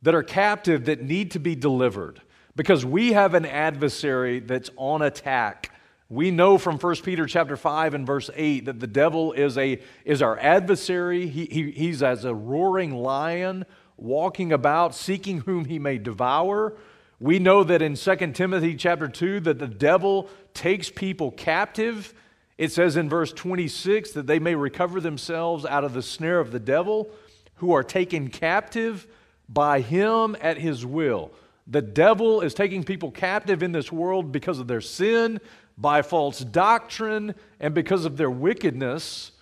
that 0.00 0.14
are 0.14 0.22
captive 0.22 0.86
that 0.86 1.02
need 1.02 1.30
to 1.32 1.38
be 1.38 1.54
delivered 1.54 2.22
because 2.56 2.84
we 2.84 3.12
have 3.12 3.34
an 3.34 3.44
adversary 3.44 4.40
that's 4.40 4.70
on 4.76 5.02
attack. 5.02 5.70
We 6.14 6.30
know 6.30 6.58
from 6.58 6.78
1 6.78 6.96
Peter 7.02 7.26
chapter 7.26 7.56
5 7.56 7.92
and 7.92 8.06
verse 8.06 8.30
8 8.32 8.66
that 8.66 8.78
the 8.78 8.86
devil 8.86 9.32
is, 9.32 9.58
a, 9.58 9.80
is 10.04 10.22
our 10.22 10.38
adversary. 10.38 11.26
He, 11.26 11.46
he, 11.46 11.72
he's 11.72 12.04
as 12.04 12.24
a 12.24 12.32
roaring 12.32 12.94
lion 12.94 13.64
walking 13.96 14.52
about, 14.52 14.94
seeking 14.94 15.40
whom 15.40 15.64
he 15.64 15.80
may 15.80 15.98
devour. 15.98 16.76
We 17.18 17.40
know 17.40 17.64
that 17.64 17.82
in 17.82 17.96
2 17.96 18.16
Timothy 18.30 18.76
chapter 18.76 19.08
2 19.08 19.40
that 19.40 19.58
the 19.58 19.66
devil 19.66 20.30
takes 20.54 20.88
people 20.88 21.32
captive. 21.32 22.14
It 22.58 22.70
says 22.70 22.96
in 22.96 23.08
verse 23.08 23.32
26 23.32 24.12
that 24.12 24.28
they 24.28 24.38
may 24.38 24.54
recover 24.54 25.00
themselves 25.00 25.66
out 25.66 25.82
of 25.82 25.94
the 25.94 26.02
snare 26.02 26.38
of 26.38 26.52
the 26.52 26.60
devil, 26.60 27.10
who 27.56 27.72
are 27.72 27.82
taken 27.82 28.28
captive 28.28 29.08
by 29.48 29.80
him 29.80 30.36
at 30.40 30.58
his 30.58 30.86
will. 30.86 31.32
The 31.66 31.82
devil 31.82 32.42
is 32.42 32.52
taking 32.52 32.84
people 32.84 33.10
captive 33.10 33.62
in 33.62 33.72
this 33.72 33.90
world 33.90 34.30
because 34.30 34.58
of 34.58 34.68
their 34.68 34.82
sin, 34.82 35.40
by 35.76 36.02
false 36.02 36.40
doctrine, 36.40 37.34
and 37.58 37.74
because 37.74 38.04
of 38.04 38.16
their 38.16 38.30
wickedness. 38.30 39.32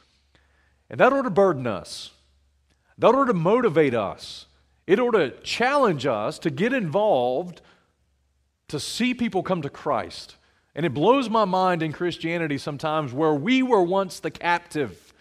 And 0.89 1.01
that 1.01 1.12
ought 1.12 1.23
to 1.23 1.31
burden 1.31 1.67
us. 1.67 2.11
That 2.99 3.15
ought 3.15 3.27
to 3.27 3.35
motivate 3.35 3.95
us. 3.95 4.47
It 4.87 4.99
ought 4.99 5.12
to 5.12 5.31
challenge 5.43 6.07
us 6.07 6.39
to 6.41 6.51
get 6.51 6.73
involved 6.73 7.61
to 8.69 8.81
see 8.81 9.15
people 9.15 9.43
come 9.43 9.62
to 9.62 9.71
Christ. 9.71 10.37
And 10.75 10.87
it 10.87 10.95
blows 10.95 11.29
my 11.29 11.45
mind 11.45 11.83
in 11.83 11.93
Christianity 11.93 12.59
sometimes 12.59 13.12
where 13.12 13.35
we 13.35 13.62
were 13.62 13.83
once 13.83 14.21
the 14.21 14.31
captive. 14.31 15.12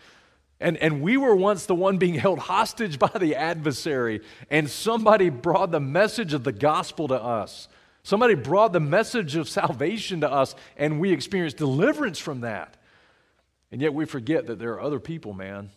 And, 0.60 0.78
and 0.78 1.02
we 1.02 1.18
were 1.18 1.36
once 1.36 1.66
the 1.66 1.76
one 1.76 1.98
being 1.98 2.14
held 2.20 2.40
hostage 2.40 2.98
by 2.98 3.12
the 3.20 3.36
adversary, 3.36 4.22
and 4.50 4.70
somebody 4.70 5.30
brought 5.30 5.72
the 5.72 5.80
message 5.80 6.34
of 6.34 6.44
the 6.44 6.52
gospel 6.52 7.08
to 7.10 7.22
us. 7.22 7.68
Somebody 8.04 8.36
brought 8.36 8.74
the 8.74 8.80
message 8.80 9.36
of 9.36 9.48
salvation 9.48 10.22
to 10.22 10.32
us, 10.32 10.56
and 10.76 11.00
we 11.00 11.12
experienced 11.12 11.58
deliverance 11.58 12.20
from 12.20 12.42
that. 12.42 12.78
And 13.72 13.82
yet 13.82 13.94
we 13.94 14.06
forget 14.06 14.48
that 14.48 14.60
there 14.60 14.74
are 14.74 14.82
other 14.82 15.00
people, 15.00 15.34
man, 15.34 15.70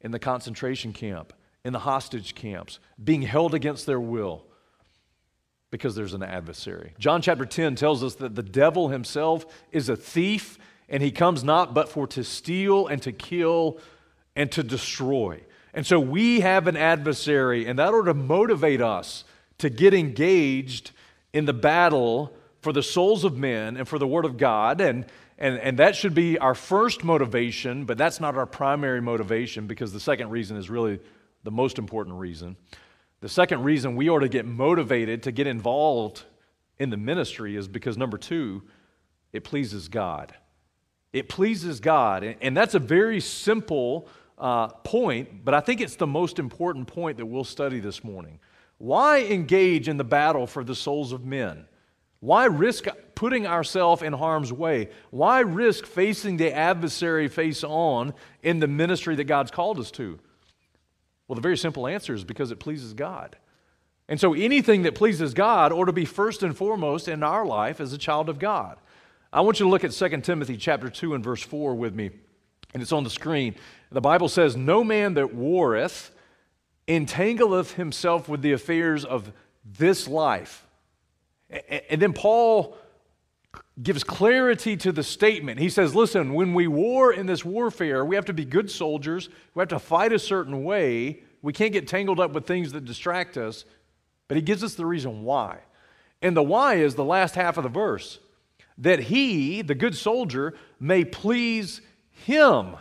in 0.00 0.10
the 0.10 0.18
concentration 0.18 0.92
camp, 0.92 1.32
in 1.64 1.72
the 1.72 1.80
hostage 1.80 2.34
camps, 2.34 2.78
being 3.02 3.22
held 3.22 3.54
against 3.54 3.86
their 3.86 4.00
will 4.00 4.44
because 5.70 5.94
there's 5.94 6.14
an 6.14 6.22
adversary. 6.22 6.94
John 6.98 7.20
chapter 7.20 7.44
10 7.44 7.74
tells 7.74 8.02
us 8.02 8.14
that 8.16 8.34
the 8.34 8.42
devil 8.42 8.88
himself 8.88 9.44
is 9.70 9.88
a 9.88 9.96
thief 9.96 10.58
and 10.88 11.02
he 11.02 11.10
comes 11.10 11.44
not 11.44 11.74
but 11.74 11.88
for 11.88 12.06
to 12.08 12.24
steal 12.24 12.86
and 12.86 13.02
to 13.02 13.12
kill 13.12 13.78
and 14.34 14.50
to 14.52 14.62
destroy. 14.62 15.42
And 15.74 15.86
so 15.86 16.00
we 16.00 16.40
have 16.40 16.66
an 16.66 16.76
adversary, 16.76 17.66
and 17.66 17.78
that 17.78 17.92
ought 17.92 18.04
to 18.04 18.14
motivate 18.14 18.80
us 18.80 19.24
to 19.58 19.68
get 19.68 19.92
engaged 19.92 20.92
in 21.38 21.44
the 21.44 21.52
battle 21.52 22.34
for 22.62 22.72
the 22.72 22.82
souls 22.82 23.22
of 23.22 23.36
men 23.36 23.76
and 23.76 23.86
for 23.86 23.96
the 23.96 24.08
Word 24.08 24.24
of 24.24 24.36
God. 24.36 24.80
And, 24.80 25.06
and, 25.38 25.56
and 25.60 25.78
that 25.78 25.94
should 25.94 26.12
be 26.12 26.36
our 26.36 26.56
first 26.56 27.04
motivation, 27.04 27.84
but 27.84 27.96
that's 27.96 28.18
not 28.18 28.36
our 28.36 28.44
primary 28.44 29.00
motivation 29.00 29.68
because 29.68 29.92
the 29.92 30.00
second 30.00 30.30
reason 30.30 30.56
is 30.56 30.68
really 30.68 30.98
the 31.44 31.52
most 31.52 31.78
important 31.78 32.16
reason. 32.16 32.56
The 33.20 33.28
second 33.28 33.62
reason 33.62 33.94
we 33.94 34.10
ought 34.10 34.18
to 34.18 34.28
get 34.28 34.46
motivated 34.46 35.22
to 35.22 35.30
get 35.30 35.46
involved 35.46 36.24
in 36.76 36.90
the 36.90 36.96
ministry 36.96 37.54
is 37.54 37.68
because, 37.68 37.96
number 37.96 38.18
two, 38.18 38.64
it 39.32 39.44
pleases 39.44 39.86
God. 39.86 40.34
It 41.12 41.28
pleases 41.28 41.78
God. 41.78 42.36
And 42.40 42.56
that's 42.56 42.74
a 42.74 42.80
very 42.80 43.20
simple 43.20 44.08
uh, 44.38 44.68
point, 44.68 45.44
but 45.44 45.54
I 45.54 45.60
think 45.60 45.80
it's 45.80 45.94
the 45.94 46.06
most 46.08 46.40
important 46.40 46.88
point 46.88 47.18
that 47.18 47.26
we'll 47.26 47.44
study 47.44 47.78
this 47.78 48.02
morning. 48.02 48.40
Why 48.78 49.22
engage 49.22 49.88
in 49.88 49.96
the 49.96 50.04
battle 50.04 50.46
for 50.46 50.64
the 50.64 50.74
souls 50.74 51.12
of 51.12 51.24
men? 51.24 51.66
Why 52.20 52.46
risk 52.46 52.86
putting 53.14 53.46
ourselves 53.46 54.02
in 54.02 54.12
harm's 54.12 54.52
way? 54.52 54.88
Why 55.10 55.40
risk 55.40 55.86
facing 55.86 56.36
the 56.36 56.52
adversary 56.52 57.28
face 57.28 57.62
on 57.62 58.14
in 58.42 58.60
the 58.60 58.66
ministry 58.66 59.14
that 59.16 59.24
God's 59.24 59.50
called 59.50 59.78
us 59.78 59.90
to? 59.92 60.18
Well, 61.26 61.34
the 61.34 61.42
very 61.42 61.58
simple 61.58 61.86
answer 61.86 62.14
is 62.14 62.24
because 62.24 62.50
it 62.50 62.58
pleases 62.58 62.94
God. 62.94 63.36
And 64.08 64.18
so 64.18 64.32
anything 64.32 64.82
that 64.82 64.94
pleases 64.94 65.34
God 65.34 65.70
ought 65.70 65.84
to 65.84 65.92
be 65.92 66.06
first 66.06 66.42
and 66.42 66.56
foremost 66.56 67.08
in 67.08 67.22
our 67.22 67.44
life 67.44 67.80
as 67.80 67.92
a 67.92 67.98
child 67.98 68.28
of 68.28 68.38
God. 68.38 68.78
I 69.32 69.42
want 69.42 69.60
you 69.60 69.66
to 69.66 69.70
look 69.70 69.84
at 69.84 69.92
2 69.92 70.20
Timothy 70.22 70.56
chapter 70.56 70.88
2 70.88 71.14
and 71.14 71.22
verse 71.22 71.42
4 71.42 71.74
with 71.74 71.94
me. 71.94 72.10
And 72.72 72.82
it's 72.82 72.92
on 72.92 73.04
the 73.04 73.10
screen. 73.10 73.54
The 73.92 74.00
Bible 74.00 74.28
says, 74.28 74.56
No 74.56 74.82
man 74.82 75.14
that 75.14 75.34
warreth 75.34 76.10
entangleth 76.88 77.74
himself 77.74 78.28
with 78.28 78.42
the 78.42 78.52
affairs 78.52 79.04
of 79.04 79.30
this 79.64 80.08
life. 80.08 80.66
And 81.90 82.00
then 82.02 82.12
Paul 82.12 82.76
gives 83.82 84.02
clarity 84.02 84.76
to 84.78 84.92
the 84.92 85.02
statement. 85.02 85.60
He 85.60 85.68
says, 85.68 85.94
Listen, 85.94 86.34
when 86.34 86.54
we 86.54 86.66
war 86.66 87.12
in 87.12 87.26
this 87.26 87.44
warfare, 87.44 88.04
we 88.04 88.16
have 88.16 88.24
to 88.26 88.32
be 88.32 88.44
good 88.44 88.70
soldiers. 88.70 89.28
We 89.54 89.60
have 89.60 89.68
to 89.68 89.78
fight 89.78 90.12
a 90.12 90.18
certain 90.18 90.64
way. 90.64 91.22
We 91.42 91.52
can't 91.52 91.72
get 91.72 91.86
tangled 91.86 92.18
up 92.18 92.32
with 92.32 92.46
things 92.46 92.72
that 92.72 92.84
distract 92.84 93.36
us. 93.36 93.64
But 94.26 94.36
he 94.36 94.42
gives 94.42 94.64
us 94.64 94.74
the 94.74 94.86
reason 94.86 95.22
why. 95.22 95.58
And 96.20 96.36
the 96.36 96.42
why 96.42 96.74
is 96.74 96.94
the 96.94 97.04
last 97.04 97.34
half 97.34 97.56
of 97.56 97.62
the 97.62 97.68
verse 97.68 98.18
that 98.80 99.00
he, 99.00 99.60
the 99.60 99.74
good 99.74 99.96
soldier, 99.96 100.54
may 100.78 101.04
please 101.04 101.80
him 102.10 102.76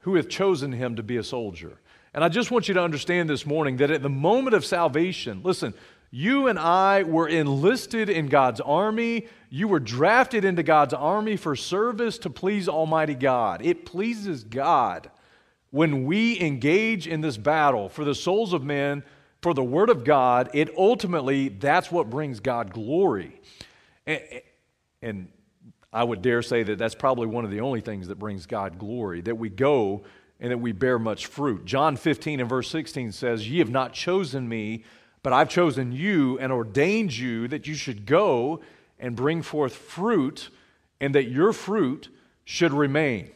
who 0.00 0.14
hath 0.14 0.28
chosen 0.28 0.72
him 0.72 0.96
to 0.96 1.02
be 1.02 1.16
a 1.16 1.22
soldier. 1.22 1.78
And 2.14 2.22
I 2.22 2.28
just 2.28 2.50
want 2.50 2.68
you 2.68 2.74
to 2.74 2.82
understand 2.82 3.30
this 3.30 3.46
morning 3.46 3.78
that 3.78 3.90
at 3.90 4.02
the 4.02 4.10
moment 4.10 4.54
of 4.54 4.64
salvation, 4.64 5.40
listen, 5.42 5.74
you 6.10 6.48
and 6.48 6.58
I 6.58 7.04
were 7.04 7.26
enlisted 7.26 8.10
in 8.10 8.26
God's 8.28 8.60
army. 8.60 9.28
You 9.48 9.66
were 9.66 9.80
drafted 9.80 10.44
into 10.44 10.62
God's 10.62 10.92
army 10.92 11.36
for 11.36 11.56
service 11.56 12.18
to 12.18 12.30
please 12.30 12.68
Almighty 12.68 13.14
God. 13.14 13.64
It 13.64 13.86
pleases 13.86 14.44
God 14.44 15.10
when 15.70 16.04
we 16.04 16.38
engage 16.38 17.08
in 17.08 17.22
this 17.22 17.38
battle 17.38 17.88
for 17.88 18.04
the 18.04 18.14
souls 18.14 18.52
of 18.52 18.62
men, 18.62 19.02
for 19.40 19.54
the 19.54 19.64
Word 19.64 19.88
of 19.88 20.04
God. 20.04 20.50
It 20.52 20.76
ultimately, 20.76 21.48
that's 21.48 21.90
what 21.90 22.10
brings 22.10 22.40
God 22.40 22.74
glory. 22.74 23.40
And, 24.06 24.20
and 25.00 25.28
I 25.94 26.04
would 26.04 26.20
dare 26.20 26.42
say 26.42 26.62
that 26.62 26.76
that's 26.76 26.94
probably 26.94 27.26
one 27.26 27.46
of 27.46 27.50
the 27.50 27.60
only 27.60 27.80
things 27.80 28.08
that 28.08 28.18
brings 28.18 28.44
God 28.44 28.78
glory, 28.78 29.22
that 29.22 29.38
we 29.38 29.48
go 29.48 30.04
and 30.42 30.50
that 30.50 30.58
we 30.58 30.72
bear 30.72 30.98
much 30.98 31.24
fruit. 31.24 31.64
John 31.64 31.96
15 31.96 32.40
and 32.40 32.48
verse 32.48 32.68
16 32.68 33.12
says, 33.12 33.48
Ye 33.48 33.60
have 33.60 33.70
not 33.70 33.94
chosen 33.94 34.46
me 34.46 34.84
but 35.22 35.32
I've 35.32 35.48
chosen 35.48 35.92
you 35.92 36.38
and 36.38 36.52
ordained 36.52 37.16
you 37.16 37.48
that 37.48 37.66
you 37.66 37.74
should 37.74 38.06
go 38.06 38.60
and 38.98 39.16
bring 39.16 39.42
forth 39.42 39.74
fruit, 39.74 40.48
and 41.00 41.14
that 41.16 41.24
your 41.24 41.52
fruit 41.52 42.08
should 42.44 42.72
remain. 42.72 43.30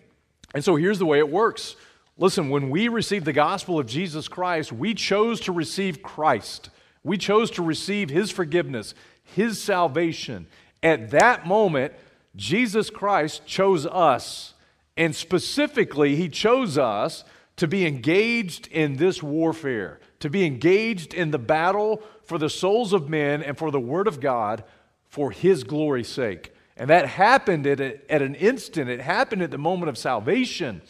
And 0.54 0.62
so 0.62 0.76
here's 0.76 1.00
the 1.00 1.06
way 1.06 1.18
it 1.18 1.28
works. 1.28 1.74
Listen, 2.16 2.50
when 2.50 2.70
we 2.70 2.86
receive 2.86 3.24
the 3.24 3.32
gospel 3.32 3.78
of 3.78 3.86
Jesus 3.86 4.28
Christ, 4.28 4.72
we 4.72 4.94
chose 4.94 5.40
to 5.40 5.52
receive 5.52 6.04
Christ. 6.04 6.70
We 7.02 7.18
chose 7.18 7.50
to 7.52 7.62
receive 7.62 8.10
his 8.10 8.30
forgiveness, 8.30 8.94
his 9.24 9.60
salvation. 9.60 10.46
At 10.84 11.10
that 11.10 11.48
moment, 11.48 11.94
Jesus 12.36 12.88
Christ 12.88 13.44
chose 13.44 13.86
us. 13.86 14.54
And 14.96 15.14
specifically, 15.14 16.16
he 16.16 16.28
chose 16.28 16.78
us 16.78 17.24
to 17.56 17.68
be 17.68 17.86
engaged 17.86 18.66
in 18.68 18.96
this 18.96 19.22
warfare 19.22 20.00
to 20.20 20.30
be 20.30 20.44
engaged 20.44 21.14
in 21.14 21.30
the 21.30 21.38
battle 21.38 22.02
for 22.24 22.38
the 22.38 22.50
souls 22.50 22.92
of 22.92 23.08
men 23.08 23.42
and 23.42 23.56
for 23.56 23.70
the 23.70 23.80
Word 23.80 24.08
of 24.08 24.20
God 24.20 24.64
for 25.08 25.30
His 25.30 25.64
glory's 25.64 26.08
sake. 26.08 26.52
And 26.76 26.90
that 26.90 27.06
happened 27.06 27.66
at, 27.66 27.80
a, 27.80 28.12
at 28.12 28.22
an 28.22 28.34
instant, 28.34 28.90
it 28.90 29.00
happened 29.00 29.42
at 29.42 29.50
the 29.50 29.58
moment 29.58 29.88
of 29.88 29.96
salvation. 29.96 30.82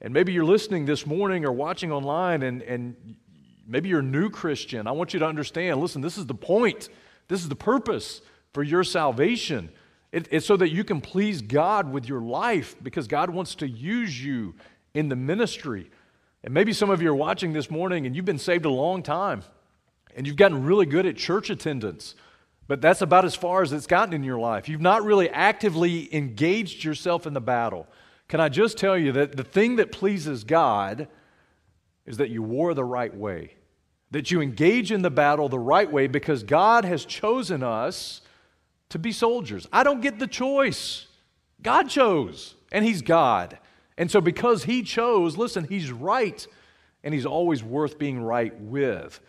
And 0.00 0.12
maybe 0.12 0.32
you're 0.32 0.44
listening 0.44 0.84
this 0.84 1.06
morning 1.06 1.44
or 1.44 1.52
watching 1.52 1.92
online, 1.92 2.42
and, 2.42 2.60
and 2.62 2.96
maybe 3.66 3.88
you're 3.88 4.00
a 4.00 4.02
new 4.02 4.28
Christian. 4.30 4.86
I 4.86 4.92
want 4.92 5.14
you 5.14 5.20
to 5.20 5.26
understand 5.26 5.80
listen, 5.80 6.02
this 6.02 6.18
is 6.18 6.26
the 6.26 6.34
point, 6.34 6.88
this 7.28 7.40
is 7.40 7.48
the 7.48 7.56
purpose 7.56 8.20
for 8.52 8.62
your 8.62 8.84
salvation. 8.84 9.70
It, 10.12 10.28
it's 10.30 10.46
so 10.46 10.56
that 10.58 10.68
you 10.70 10.84
can 10.84 11.00
please 11.00 11.42
God 11.42 11.90
with 11.90 12.06
your 12.06 12.20
life 12.20 12.76
because 12.82 13.08
God 13.08 13.30
wants 13.30 13.54
to 13.56 13.68
use 13.68 14.22
you 14.22 14.54
in 14.94 15.08
the 15.08 15.16
ministry. 15.16 15.90
And 16.44 16.52
maybe 16.52 16.72
some 16.72 16.90
of 16.90 17.00
you 17.00 17.10
are 17.10 17.14
watching 17.14 17.52
this 17.52 17.70
morning 17.70 18.06
and 18.06 18.14
you've 18.14 18.26
been 18.26 18.38
saved 18.38 18.66
a 18.66 18.70
long 18.70 19.02
time 19.02 19.42
and 20.14 20.26
you've 20.26 20.36
gotten 20.36 20.64
really 20.64 20.86
good 20.86 21.06
at 21.06 21.16
church 21.16 21.48
attendance, 21.48 22.14
but 22.68 22.82
that's 22.82 23.00
about 23.00 23.24
as 23.24 23.34
far 23.34 23.62
as 23.62 23.72
it's 23.72 23.86
gotten 23.86 24.12
in 24.12 24.22
your 24.22 24.38
life. 24.38 24.68
You've 24.68 24.80
not 24.82 25.04
really 25.04 25.30
actively 25.30 26.14
engaged 26.14 26.84
yourself 26.84 27.26
in 27.26 27.32
the 27.32 27.40
battle. 27.40 27.86
Can 28.28 28.40
I 28.40 28.50
just 28.50 28.76
tell 28.76 28.98
you 28.98 29.12
that 29.12 29.36
the 29.36 29.44
thing 29.44 29.76
that 29.76 29.92
pleases 29.92 30.44
God 30.44 31.08
is 32.04 32.18
that 32.18 32.30
you 32.30 32.42
war 32.42 32.74
the 32.74 32.84
right 32.84 33.14
way, 33.14 33.54
that 34.10 34.30
you 34.30 34.40
engage 34.42 34.92
in 34.92 35.02
the 35.02 35.10
battle 35.10 35.48
the 35.48 35.58
right 35.58 35.90
way 35.90 36.06
because 36.06 36.42
God 36.42 36.84
has 36.84 37.04
chosen 37.04 37.62
us 37.62 38.20
to 38.92 38.98
be 38.98 39.12
soldiers. 39.12 39.68
I 39.72 39.82
don't 39.82 40.00
get 40.00 40.18
the 40.18 40.26
choice. 40.26 41.06
God 41.60 41.90
chose, 41.90 42.54
and 42.70 42.84
He's 42.84 43.02
God. 43.02 43.58
And 43.98 44.10
so, 44.10 44.20
because 44.20 44.64
he 44.64 44.82
chose, 44.82 45.36
listen, 45.36 45.64
he's 45.68 45.92
right, 45.92 46.46
and 47.04 47.12
he's 47.12 47.26
always 47.26 47.62
worth 47.62 47.98
being 47.98 48.22
right 48.22 48.58
with. 48.60 49.20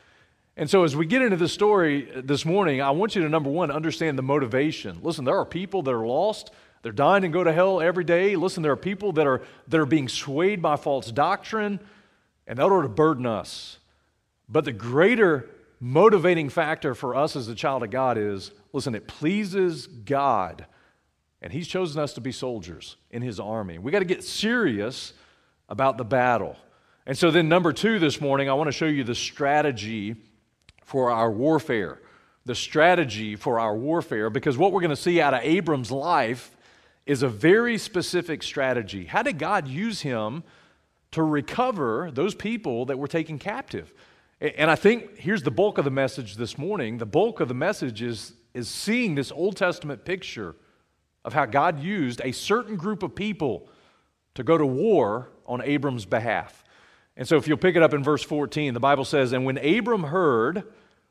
And 0.56 0.70
so, 0.70 0.84
as 0.84 0.96
we 0.96 1.06
get 1.06 1.22
into 1.22 1.38
the 1.38 1.50
story 1.50 2.10
this 2.24 2.46
morning, 2.46 2.82
I 2.82 2.92
want 2.92 3.16
you 3.16 3.24
to, 3.24 3.30
number 3.30 3.50
one, 3.50 3.72
understand 3.72 4.18
the 4.18 4.24
motivation. 4.24 5.00
Listen, 5.02 5.26
there 5.26 5.38
are 5.38 5.46
people 5.46 5.82
that 5.84 5.92
are 5.92 6.06
lost. 6.06 6.52
They're 6.82 6.92
dying 6.92 7.24
and 7.24 7.34
go 7.34 7.44
to 7.44 7.52
hell 7.52 7.82
every 7.82 8.04
day. 8.04 8.36
Listen, 8.36 8.64
there 8.64 8.72
are 8.72 8.78
people 8.78 9.14
that 9.14 9.28
are, 9.28 9.42
that 9.68 9.80
are 9.80 9.86
being 9.86 10.08
swayed 10.08 10.62
by 10.62 10.76
false 10.76 11.12
doctrine, 11.12 11.80
and 12.48 12.60
that 12.60 12.64
ought 12.64 12.82
to 12.84 12.90
burden 12.90 13.26
us. 13.26 13.80
But 14.48 14.66
the 14.66 14.74
greater 14.74 15.50
motivating 15.84 16.48
factor 16.48 16.96
for 16.96 17.14
us 17.14 17.36
as 17.36 17.50
a 17.50 17.56
child 17.56 17.84
of 17.84 17.90
God 17.90 18.18
is 18.18 18.52
listen, 18.72 18.96
it 18.96 19.06
pleases 19.06 19.86
God 19.86 20.66
and 21.42 21.52
He's 21.52 21.68
chosen 21.68 22.02
us 22.02 22.14
to 22.14 22.22
be 22.22 22.32
soldiers 22.32 22.96
in 23.12 23.22
His 23.22 23.38
army. 23.38 23.78
We 23.78 23.92
got 23.92 24.00
to 24.00 24.06
get 24.06 24.24
serious 24.24 25.12
about 25.68 25.98
the 25.98 26.06
battle. 26.06 26.56
And 27.06 27.18
so, 27.18 27.32
then, 27.32 27.50
number 27.50 27.74
two 27.74 28.00
this 28.00 28.22
morning, 28.22 28.50
I 28.50 28.54
want 28.54 28.70
to 28.70 28.72
show 28.72 28.86
you 28.86 29.04
the 29.04 29.14
strategy 29.14 30.16
for 30.86 31.12
our 31.12 31.30
warfare. 31.30 32.00
The 32.46 32.56
strategy 32.56 33.36
for 33.36 33.60
our 33.60 33.76
warfare, 33.76 34.30
because 34.30 34.58
what 34.58 34.72
we're 34.72 34.82
going 34.82 34.90
to 34.90 34.96
see 34.96 35.20
out 35.20 35.34
of 35.34 35.42
Abram's 35.44 35.92
life 35.92 36.56
is 37.06 37.24
a 37.24 37.28
very 37.28 37.78
specific 37.78 38.42
strategy. 38.42 39.04
How 39.06 39.22
did 39.22 39.38
God 39.38 39.68
use 39.68 40.00
him 40.00 40.44
to 41.12 41.24
recover 41.24 42.10
those 42.14 42.36
people 42.36 42.86
that 42.86 42.98
were 42.98 43.08
taken 43.08 43.38
captive? 43.38 43.94
And 44.44 44.70
I 44.70 44.76
think 44.76 45.18
here's 45.18 45.42
the 45.42 45.52
bulk 45.52 45.78
of 45.78 45.86
the 45.86 45.92
message 45.92 46.36
this 46.36 46.58
morning. 46.58 46.98
The 46.98 47.06
bulk 47.06 47.40
of 47.40 47.48
the 47.48 47.54
message 47.54 48.02
is, 48.02 48.34
is 48.54 48.68
seeing 48.68 49.16
this 49.16 49.32
Old 49.32 49.56
Testament 49.56 50.04
picture 50.04 50.58
of 51.24 51.32
how 51.32 51.46
God 51.46 51.80
used 51.80 52.20
a 52.26 52.34
certain 52.34 52.76
group 52.76 53.04
of 53.04 53.16
people 53.16 53.70
to 54.36 54.44
go 54.44 54.58
to 54.58 54.66
war 54.66 55.30
on 55.46 55.62
Abram's 55.62 56.06
behalf. 56.06 56.66
And 57.16 57.26
so, 57.26 57.38
if 57.38 57.48
you'll 57.48 57.58
pick 57.58 57.78
it 57.78 57.84
up 57.84 57.94
in 57.94 58.04
verse 58.04 58.24
14, 58.24 58.74
the 58.74 58.82
Bible 58.82 59.06
says, 59.06 59.32
And 59.32 59.46
when 59.46 59.58
Abram 59.60 60.04
heard 60.04 60.64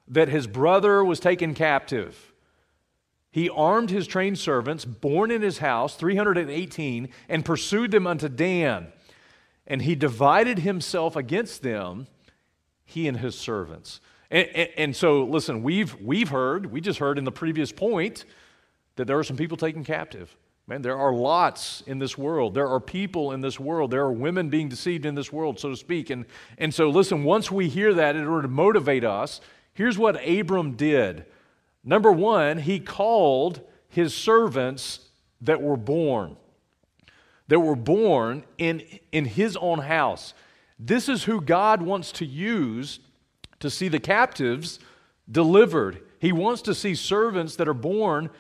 that 0.08 0.28
his 0.28 0.46
brother 0.46 1.02
was 1.02 1.18
taken 1.18 1.54
captive, 1.54 2.34
he 3.30 3.48
armed 3.48 3.88
his 3.88 4.06
trained 4.06 4.38
servants, 4.38 4.84
born 4.84 5.30
in 5.30 5.40
his 5.40 5.58
house, 5.58 5.96
318, 5.96 7.08
and 7.30 7.44
pursued 7.46 7.92
them 7.92 8.06
unto 8.06 8.28
Dan. 8.28 8.92
And 9.66 9.80
he 9.80 9.94
divided 9.94 10.58
himself 10.58 11.16
against 11.16 11.62
them, 11.62 12.08
he 12.92 13.08
and 13.08 13.18
his 13.18 13.34
servants. 13.34 14.00
And, 14.30 14.48
and, 14.54 14.68
and 14.76 14.96
so, 14.96 15.24
listen, 15.24 15.62
we've, 15.62 15.94
we've 16.00 16.28
heard, 16.28 16.66
we 16.66 16.80
just 16.80 16.98
heard 16.98 17.18
in 17.18 17.24
the 17.24 17.32
previous 17.32 17.72
point, 17.72 18.24
that 18.96 19.06
there 19.06 19.18
are 19.18 19.24
some 19.24 19.36
people 19.36 19.56
taken 19.56 19.84
captive. 19.84 20.36
Man, 20.66 20.80
there 20.80 20.96
are 20.96 21.12
lots 21.12 21.82
in 21.86 21.98
this 21.98 22.16
world. 22.16 22.54
There 22.54 22.68
are 22.68 22.80
people 22.80 23.32
in 23.32 23.40
this 23.40 23.58
world. 23.58 23.90
There 23.90 24.02
are 24.02 24.12
women 24.12 24.48
being 24.48 24.68
deceived 24.68 25.04
in 25.04 25.14
this 25.14 25.32
world, 25.32 25.58
so 25.58 25.70
to 25.70 25.76
speak. 25.76 26.10
And, 26.10 26.24
and 26.56 26.72
so, 26.72 26.88
listen, 26.88 27.24
once 27.24 27.50
we 27.50 27.68
hear 27.68 27.92
that, 27.94 28.14
in 28.14 28.26
order 28.26 28.42
to 28.42 28.48
motivate 28.48 29.04
us, 29.04 29.40
here's 29.74 29.98
what 29.98 30.26
Abram 30.26 30.72
did. 30.72 31.24
Number 31.84 32.12
one, 32.12 32.58
he 32.58 32.78
called 32.78 33.60
his 33.88 34.14
servants 34.14 35.00
that 35.40 35.60
were 35.60 35.76
born, 35.76 36.36
that 37.48 37.58
were 37.58 37.76
born 37.76 38.44
in, 38.56 38.82
in 39.10 39.24
his 39.24 39.56
own 39.56 39.80
house. 39.80 40.32
This 40.84 41.08
is 41.08 41.24
who 41.24 41.40
God 41.40 41.80
wants 41.80 42.10
to 42.12 42.26
use 42.26 42.98
to 43.60 43.70
see 43.70 43.86
the 43.86 44.00
captives 44.00 44.80
delivered. 45.30 46.02
He 46.18 46.32
wants 46.32 46.62
to 46.62 46.74
see 46.74 46.96
servants 46.96 47.56
that 47.56 47.68
are 47.68 47.74
born 47.74 48.30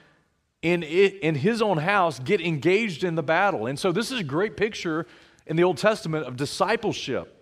in, 0.60 0.82
in 0.82 1.36
his 1.36 1.62
own 1.62 1.78
house 1.78 2.18
get 2.18 2.40
engaged 2.40 3.04
in 3.04 3.14
the 3.14 3.22
battle. 3.22 3.66
And 3.66 3.78
so 3.78 3.92
this 3.92 4.10
is 4.10 4.18
a 4.18 4.24
great 4.24 4.56
picture 4.56 5.06
in 5.46 5.54
the 5.56 5.62
Old 5.62 5.78
Testament 5.78 6.26
of 6.26 6.36
discipleship. 6.36 7.38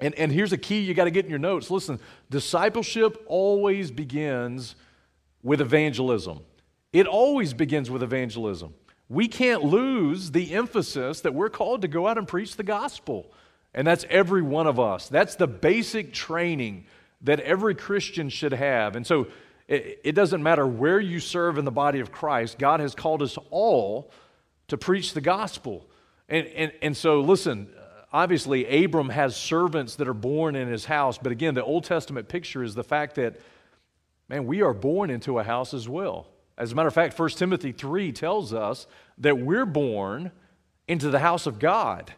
And, 0.00 0.14
and 0.16 0.30
here's 0.30 0.52
a 0.52 0.58
key 0.58 0.80
you 0.80 0.92
got 0.92 1.04
to 1.04 1.10
get 1.10 1.24
in 1.24 1.30
your 1.30 1.38
notes. 1.38 1.70
Listen, 1.70 1.98
discipleship 2.28 3.22
always 3.26 3.90
begins 3.90 4.76
with 5.42 5.62
evangelism. 5.62 6.40
It 6.92 7.06
always 7.06 7.54
begins 7.54 7.90
with 7.90 8.02
evangelism. 8.02 8.74
We 9.08 9.28
can't 9.28 9.64
lose 9.64 10.32
the 10.32 10.52
emphasis 10.52 11.20
that 11.22 11.32
we're 11.32 11.50
called 11.50 11.82
to 11.82 11.88
go 11.88 12.06
out 12.06 12.18
and 12.18 12.28
preach 12.28 12.56
the 12.56 12.62
gospel. 12.62 13.32
And 13.74 13.86
that's 13.86 14.04
every 14.08 14.42
one 14.42 14.66
of 14.66 14.78
us. 14.78 15.08
That's 15.08 15.34
the 15.34 15.46
basic 15.46 16.12
training 16.12 16.86
that 17.22 17.40
every 17.40 17.74
Christian 17.74 18.28
should 18.28 18.52
have. 18.52 18.96
And 18.96 19.06
so 19.06 19.26
it, 19.66 20.00
it 20.04 20.12
doesn't 20.12 20.42
matter 20.42 20.66
where 20.66 21.00
you 21.00 21.20
serve 21.20 21.58
in 21.58 21.64
the 21.64 21.72
body 21.72 22.00
of 22.00 22.12
Christ, 22.12 22.58
God 22.58 22.80
has 22.80 22.94
called 22.94 23.22
us 23.22 23.38
all 23.50 24.10
to 24.68 24.76
preach 24.76 25.14
the 25.14 25.20
gospel. 25.20 25.88
And, 26.28 26.46
and, 26.48 26.72
and 26.82 26.96
so, 26.96 27.20
listen, 27.20 27.68
obviously, 28.12 28.84
Abram 28.84 29.08
has 29.08 29.36
servants 29.36 29.96
that 29.96 30.08
are 30.08 30.14
born 30.14 30.54
in 30.54 30.68
his 30.68 30.84
house. 30.84 31.18
But 31.18 31.32
again, 31.32 31.54
the 31.54 31.64
Old 31.64 31.84
Testament 31.84 32.28
picture 32.28 32.62
is 32.62 32.74
the 32.74 32.84
fact 32.84 33.16
that, 33.16 33.40
man, 34.28 34.46
we 34.46 34.62
are 34.62 34.74
born 34.74 35.10
into 35.10 35.38
a 35.38 35.44
house 35.44 35.74
as 35.74 35.88
well. 35.88 36.28
As 36.56 36.72
a 36.72 36.74
matter 36.74 36.88
of 36.88 36.94
fact, 36.94 37.18
1 37.18 37.30
Timothy 37.30 37.72
3 37.72 38.12
tells 38.12 38.54
us 38.54 38.86
that 39.18 39.38
we're 39.38 39.66
born 39.66 40.30
into 40.86 41.10
the 41.10 41.18
house 41.18 41.46
of 41.46 41.58
God. 41.58 42.12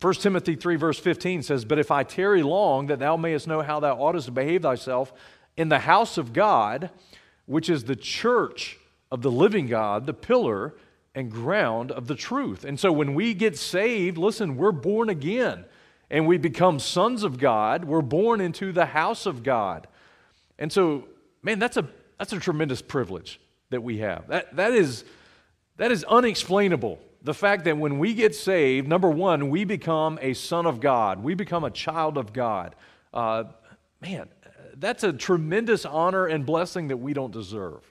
1 0.00 0.14
Timothy 0.14 0.56
3, 0.56 0.76
verse 0.76 0.98
15 0.98 1.42
says, 1.42 1.64
But 1.64 1.78
if 1.78 1.90
I 1.90 2.02
tarry 2.02 2.42
long, 2.42 2.86
that 2.88 2.98
thou 2.98 3.16
mayest 3.16 3.46
know 3.46 3.62
how 3.62 3.80
thou 3.80 3.96
oughtest 3.96 4.26
to 4.26 4.32
behave 4.32 4.62
thyself 4.62 5.12
in 5.56 5.68
the 5.70 5.78
house 5.78 6.18
of 6.18 6.32
God, 6.32 6.90
which 7.46 7.70
is 7.70 7.84
the 7.84 7.96
church 7.96 8.78
of 9.10 9.22
the 9.22 9.30
living 9.30 9.66
God, 9.66 10.06
the 10.06 10.12
pillar 10.12 10.74
and 11.14 11.30
ground 11.30 11.90
of 11.90 12.08
the 12.08 12.14
truth. 12.14 12.64
And 12.64 12.78
so 12.78 12.92
when 12.92 13.14
we 13.14 13.32
get 13.32 13.56
saved, 13.56 14.18
listen, 14.18 14.56
we're 14.56 14.72
born 14.72 15.08
again 15.08 15.64
and 16.10 16.26
we 16.26 16.36
become 16.36 16.78
sons 16.78 17.22
of 17.22 17.38
God. 17.38 17.84
We're 17.84 18.02
born 18.02 18.40
into 18.40 18.72
the 18.72 18.86
house 18.86 19.24
of 19.24 19.42
God. 19.42 19.88
And 20.58 20.70
so, 20.70 21.08
man, 21.42 21.58
that's 21.58 21.78
a, 21.78 21.88
that's 22.18 22.34
a 22.34 22.38
tremendous 22.38 22.82
privilege 22.82 23.40
that 23.70 23.82
we 23.82 23.98
have. 23.98 24.28
That, 24.28 24.54
that, 24.56 24.72
is, 24.72 25.04
that 25.78 25.90
is 25.90 26.04
unexplainable. 26.04 26.98
The 27.26 27.34
fact 27.34 27.64
that 27.64 27.76
when 27.76 27.98
we 27.98 28.14
get 28.14 28.36
saved, 28.36 28.86
number 28.86 29.10
one, 29.10 29.50
we 29.50 29.64
become 29.64 30.16
a 30.22 30.32
son 30.32 30.64
of 30.64 30.78
God, 30.78 31.24
we 31.24 31.34
become 31.34 31.64
a 31.64 31.72
child 31.72 32.18
of 32.18 32.32
God. 32.32 32.76
Uh, 33.12 33.44
man, 34.00 34.28
that's 34.76 35.02
a 35.02 35.12
tremendous 35.12 35.84
honor 35.84 36.26
and 36.26 36.46
blessing 36.46 36.86
that 36.86 36.98
we 36.98 37.14
don't 37.14 37.32
deserve. 37.32 37.82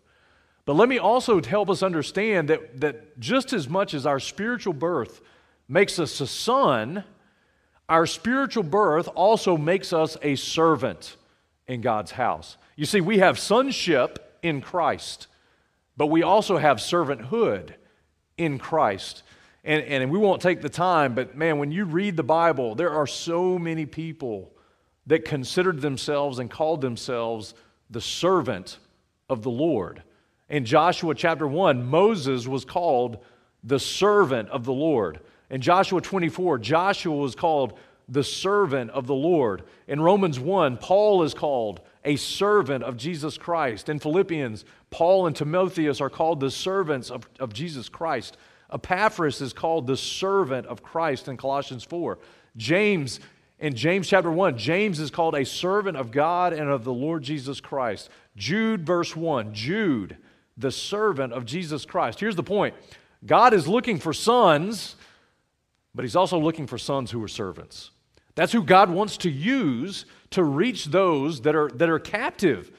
But 0.63 0.77
let 0.77 0.87
me 0.87 0.99
also 0.99 1.43
help 1.43 1.69
us 1.69 1.83
understand 1.83 2.47
that, 2.47 2.79
that 2.79 3.19
just 3.19 3.51
as 3.51 3.67
much 3.67 3.93
as 3.93 4.05
our 4.05 4.21
spiritual 4.21 4.71
birth 4.71 5.19
makes 5.67 5.99
us 5.99 6.21
a 6.21 6.27
son, 6.27 7.03
our 7.89 8.05
spiritual 8.05 8.63
birth 8.63 9.09
also 9.15 9.57
makes 9.57 9.91
us 9.91 10.15
a 10.21 10.37
servant 10.37 11.17
in 11.67 11.81
God's 11.81 12.11
house. 12.11 12.55
You 12.77 12.85
see, 12.85 13.01
we 13.01 13.17
have 13.17 13.37
sonship 13.37 14.39
in 14.41 14.61
Christ, 14.61 15.27
but 15.97 16.05
we 16.05 16.23
also 16.23 16.57
have 16.57 16.77
servanthood 16.77 17.73
in 18.37 18.59
Christ. 18.59 19.23
And, 19.65 19.83
and 19.83 20.11
we 20.11 20.19
won't 20.19 20.43
take 20.43 20.61
the 20.61 20.69
time, 20.69 21.15
but 21.15 21.35
man, 21.35 21.57
when 21.57 21.71
you 21.71 21.85
read 21.85 22.15
the 22.15 22.23
Bible, 22.23 22.75
there 22.75 22.91
are 22.91 23.07
so 23.07 23.57
many 23.57 23.87
people 23.87 24.53
that 25.07 25.25
considered 25.25 25.81
themselves 25.81 26.37
and 26.37 26.49
called 26.51 26.81
themselves 26.81 27.55
the 27.89 27.99
servant 27.99 28.77
of 29.27 29.41
the 29.41 29.49
Lord. 29.49 30.03
In 30.49 30.65
Joshua 30.65 31.15
chapter 31.15 31.47
1, 31.47 31.83
Moses 31.83 32.47
was 32.47 32.63
called 32.63 33.17
the 33.63 33.79
servant 33.79 34.49
of 34.49 34.65
the 34.65 34.73
Lord. 34.73 35.19
In 35.49 35.61
Joshua 35.61 35.99
24, 35.99 36.59
Joshua 36.59 37.15
was 37.15 37.33
called 37.33 37.73
the 38.07 38.23
servant 38.23 38.91
of 38.91 39.07
the 39.07 39.15
Lord. 39.15 39.63
In 39.87 39.99
Romans 39.99 40.39
1, 40.39 40.77
Paul 40.77 41.23
is 41.23 41.33
called 41.33 41.81
a 42.03 42.17
servant 42.17 42.83
of 42.83 42.97
Jesus 42.97 43.35
Christ. 43.35 43.89
In 43.89 43.97
Philippians, 43.97 44.63
Paul 44.91 45.25
and 45.25 45.35
Timotheus 45.35 46.01
are 46.01 46.09
called 46.11 46.39
the 46.39 46.51
servants 46.51 47.09
of, 47.09 47.27
of 47.39 47.51
Jesus 47.51 47.89
Christ. 47.89 48.37
Epaphras 48.75 49.41
is 49.41 49.53
called 49.53 49.87
the 49.87 49.97
servant 49.97 50.67
of 50.67 50.83
Christ 50.83 51.27
in 51.27 51.37
Colossians 51.37 51.83
4. 51.83 52.19
James 52.57 53.19
in 53.57 53.73
James 53.73 54.07
chapter 54.07 54.29
1, 54.29 54.57
James 54.57 54.99
is 54.99 55.09
called 55.09 55.33
a 55.33 55.45
servant 55.45 55.95
of 55.95 56.11
God 56.11 56.51
and 56.51 56.69
of 56.69 56.83
the 56.83 56.93
Lord 56.93 57.23
Jesus 57.23 57.61
Christ. 57.61 58.09
Jude, 58.35 58.85
verse 58.85 59.15
1, 59.15 59.53
Jude, 59.53 60.17
the 60.57 60.71
servant 60.71 61.31
of 61.31 61.45
Jesus 61.45 61.85
Christ. 61.85 62.19
Here's 62.19 62.35
the 62.35 62.43
point 62.43 62.75
God 63.25 63.53
is 63.53 63.67
looking 63.67 63.97
for 63.97 64.11
sons, 64.11 64.97
but 65.93 66.03
He's 66.03 66.17
also 66.17 66.37
looking 66.37 66.67
for 66.67 66.77
sons 66.77 67.11
who 67.11 67.23
are 67.23 67.29
servants. 67.29 67.91
That's 68.35 68.51
who 68.51 68.61
God 68.61 68.89
wants 68.89 69.15
to 69.17 69.29
use 69.29 70.05
to 70.31 70.43
reach 70.43 70.87
those 70.87 71.41
that 71.41 71.55
are, 71.55 71.69
that 71.75 71.89
are 71.89 71.99
captive. 71.99 72.71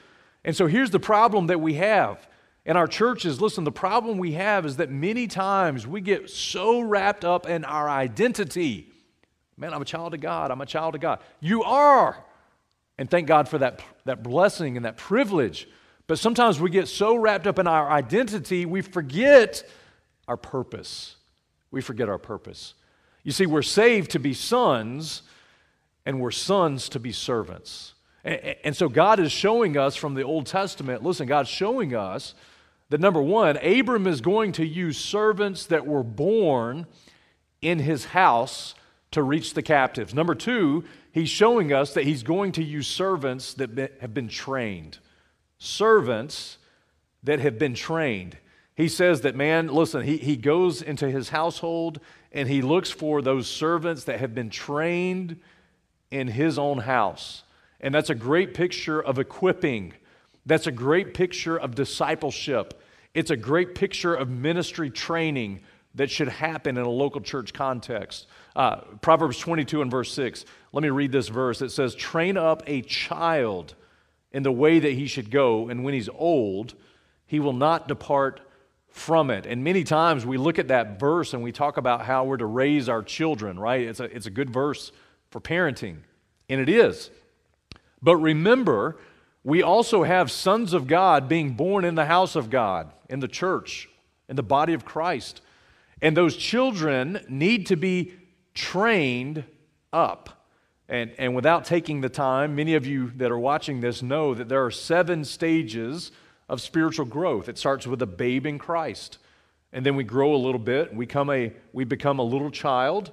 And 0.45 0.55
so 0.55 0.67
here's 0.67 0.91
the 0.91 0.99
problem 0.99 1.47
that 1.47 1.59
we 1.59 1.73
have 1.73 2.27
in 2.67 2.77
our 2.77 2.85
churches. 2.85 3.41
Listen, 3.41 3.63
the 3.63 3.71
problem 3.71 4.19
we 4.19 4.33
have 4.33 4.67
is 4.67 4.77
that 4.77 4.91
many 4.91 5.25
times 5.25 5.87
we 5.87 6.01
get 6.01 6.29
so 6.29 6.81
wrapped 6.81 7.25
up 7.25 7.49
in 7.49 7.65
our 7.65 7.89
identity 7.89 8.91
Man, 9.57 9.73
I'm 9.73 9.81
a 9.81 9.85
child 9.85 10.13
of 10.13 10.21
God. 10.21 10.51
I'm 10.51 10.61
a 10.61 10.65
child 10.65 10.93
of 10.93 11.01
God. 11.01 11.19
You 11.39 11.63
are. 11.63 12.23
And 12.99 13.09
thank 13.09 13.27
God 13.27 13.49
for 13.49 13.57
that, 13.57 13.81
that 14.05 14.23
blessing 14.23 14.77
and 14.77 14.85
that 14.85 14.97
privilege. 14.97 15.67
But 16.05 16.19
sometimes 16.19 16.59
we 16.59 16.69
get 16.69 16.87
so 16.87 17.15
wrapped 17.15 17.47
up 17.47 17.57
in 17.59 17.67
our 17.67 17.89
identity, 17.89 18.65
we 18.65 18.81
forget 18.81 19.67
our 20.27 20.37
purpose. 20.37 21.15
We 21.71 21.81
forget 21.81 22.07
our 22.07 22.17
purpose. 22.17 22.75
You 23.23 23.31
see, 23.31 23.45
we're 23.45 23.61
saved 23.61 24.11
to 24.11 24.19
be 24.19 24.33
sons, 24.33 25.23
and 26.05 26.21
we're 26.21 26.31
sons 26.31 26.87
to 26.89 26.99
be 26.99 27.11
servants. 27.11 27.93
And, 28.23 28.55
and 28.63 28.75
so 28.75 28.87
God 28.87 29.19
is 29.19 29.31
showing 29.31 29.75
us 29.75 29.95
from 29.95 30.13
the 30.13 30.23
Old 30.23 30.45
Testament 30.45 31.03
listen, 31.03 31.27
God's 31.27 31.49
showing 31.49 31.95
us 31.95 32.35
that 32.89 33.01
number 33.01 33.21
one, 33.21 33.57
Abram 33.57 34.07
is 34.07 34.21
going 34.21 34.53
to 34.53 34.65
use 34.65 34.97
servants 34.97 35.65
that 35.65 35.85
were 35.85 36.03
born 36.03 36.87
in 37.61 37.79
his 37.79 38.05
house 38.05 38.75
to 39.11 39.23
reach 39.23 39.53
the 39.53 39.63
captives. 39.63 40.13
Number 40.13 40.35
two, 40.35 40.83
he's 41.11 41.29
showing 41.29 41.73
us 41.73 41.93
that 41.93 42.03
he's 42.03 42.23
going 42.23 42.51
to 42.53 42.63
use 42.63 42.87
servants 42.87 43.53
that 43.55 43.97
have 43.99 44.13
been 44.13 44.27
trained. 44.27 44.99
Servants 45.57 46.57
that 47.23 47.39
have 47.39 47.57
been 47.57 47.73
trained. 47.73 48.37
He 48.75 48.87
says 48.87 49.21
that, 49.21 49.35
man, 49.35 49.67
listen, 49.67 50.03
he, 50.03 50.17
he 50.17 50.37
goes 50.37 50.81
into 50.81 51.09
his 51.09 51.29
household 51.29 51.99
and 52.31 52.47
he 52.47 52.61
looks 52.61 52.91
for 52.91 53.21
those 53.21 53.47
servants 53.47 54.03
that 54.03 54.19
have 54.19 54.35
been 54.35 54.49
trained 54.49 55.39
in 56.11 56.27
his 56.27 56.59
own 56.59 56.79
house. 56.79 57.43
And 57.81 57.93
that's 57.93 58.09
a 58.09 58.15
great 58.15 58.53
picture 58.53 59.01
of 59.01 59.17
equipping. 59.17 59.93
That's 60.47 60.65
a 60.65 60.71
great 60.71 61.13
picture 61.13 61.57
of 61.57 61.75
discipleship. 61.75 62.81
It's 63.13 63.31
a 63.31 63.37
great 63.37 63.75
picture 63.75 64.15
of 64.15 64.29
ministry 64.29 64.89
training 64.89 65.59
that 65.95 66.09
should 66.09 66.29
happen 66.29 66.77
in 66.77 66.83
a 66.83 66.89
local 66.89 67.19
church 67.19 67.53
context. 67.53 68.27
Uh, 68.55 68.77
Proverbs 69.01 69.37
22 69.39 69.81
and 69.81 69.91
verse 69.91 70.13
6. 70.13 70.45
Let 70.71 70.83
me 70.83 70.89
read 70.89 71.11
this 71.11 71.27
verse. 71.27 71.61
It 71.61 71.71
says, 71.71 71.95
Train 71.95 72.37
up 72.37 72.63
a 72.65 72.81
child 72.81 73.75
in 74.31 74.43
the 74.43 74.51
way 74.51 74.79
that 74.79 74.93
he 74.93 75.07
should 75.07 75.31
go, 75.31 75.67
and 75.67 75.83
when 75.83 75.93
he's 75.93 76.09
old, 76.09 76.75
he 77.25 77.39
will 77.39 77.53
not 77.53 77.87
depart 77.87 78.39
from 78.87 79.29
it. 79.29 79.45
And 79.45 79.63
many 79.63 79.83
times 79.83 80.25
we 80.25 80.37
look 80.37 80.59
at 80.59 80.69
that 80.69 80.99
verse 80.99 81.33
and 81.33 81.43
we 81.43 81.51
talk 81.51 81.77
about 81.77 82.05
how 82.05 82.23
we're 82.23 82.37
to 82.37 82.45
raise 82.45 82.87
our 82.87 83.03
children, 83.03 83.59
right? 83.59 83.81
It's 83.81 83.99
a, 83.99 84.05
it's 84.05 84.25
a 84.25 84.31
good 84.31 84.49
verse 84.49 84.91
for 85.29 85.41
parenting, 85.41 85.97
and 86.49 86.61
it 86.61 86.69
is. 86.69 87.09
But 88.01 88.17
remember, 88.17 88.97
we 89.47 89.63
also 89.63 90.03
have 90.03 90.29
sons 90.29 90.73
of 90.73 90.87
God 90.87 91.29
being 91.29 91.53
born 91.53 91.85
in 91.85 91.95
the 91.95 92.03
house 92.03 92.35
of 92.35 92.49
God, 92.49 92.91
in 93.07 93.21
the 93.21 93.29
church, 93.29 93.87
in 94.27 94.35
the 94.35 94.43
body 94.43 94.73
of 94.73 94.83
Christ. 94.83 95.39
And 96.01 96.17
those 96.17 96.35
children 96.35 97.21
need 97.29 97.67
to 97.67 97.77
be 97.77 98.11
trained 98.53 99.45
up. 99.93 100.43
And, 100.89 101.13
and 101.17 101.33
without 101.33 101.63
taking 101.63 102.01
the 102.01 102.09
time, 102.09 102.57
many 102.57 102.75
of 102.75 102.85
you 102.85 103.13
that 103.15 103.31
are 103.31 103.39
watching 103.39 103.79
this 103.79 104.03
know 104.03 104.33
that 104.33 104.49
there 104.49 104.65
are 104.65 104.69
seven 104.69 105.23
stages 105.23 106.11
of 106.49 106.59
spiritual 106.59 107.05
growth. 107.05 107.47
It 107.47 107.57
starts 107.57 107.87
with 107.87 108.01
a 108.01 108.05
babe 108.05 108.45
in 108.45 108.59
Christ. 108.59 109.17
and 109.71 109.85
then 109.85 109.95
we 109.95 110.03
grow 110.03 110.35
a 110.35 110.43
little 110.45 110.59
bit, 110.59 110.93
we 110.93 111.05
become 111.05 111.29
a, 111.29 111.53
we 111.71 111.85
become 111.85 112.19
a 112.19 112.23
little 112.23 112.51
child, 112.51 113.11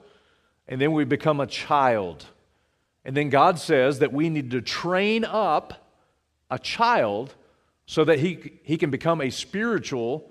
and 0.67 0.81
then 0.81 0.91
we 0.91 1.05
become 1.05 1.39
a 1.39 1.47
child. 1.47 2.27
And 3.05 3.17
then 3.17 3.29
God 3.29 3.61
says 3.61 4.01
that 4.01 4.13
we 4.13 4.31
need 4.31 4.51
to 4.51 4.61
train 4.61 5.25
up 5.25 5.84
a 6.55 6.59
child 6.59 7.35
so 7.87 8.05
that 8.05 8.21
he, 8.21 8.61
he 8.63 8.77
can 8.79 8.91
become 8.91 9.21
a 9.21 9.29
spiritual 9.29 10.31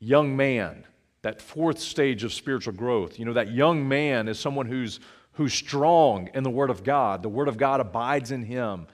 young 0.00 0.36
man, 0.36 0.84
that 1.22 1.40
fourth 1.40 1.78
stage 1.78 2.24
of 2.24 2.32
spiritual 2.32 2.72
growth. 2.72 3.18
You 3.18 3.24
know, 3.24 3.34
that 3.34 3.52
young 3.52 3.86
man 3.86 4.26
is 4.26 4.38
someone 4.38 4.66
who's, 4.66 4.98
who's 5.34 5.54
strong 5.54 6.28
in 6.34 6.42
the 6.42 6.50
Word 6.50 6.70
of 6.70 6.82
God. 6.82 7.22
The 7.22 7.28
Word 7.28 7.46
of 7.46 7.56
God 7.56 7.80
abides 7.80 8.32
in 8.32 8.42
him. 8.42 8.88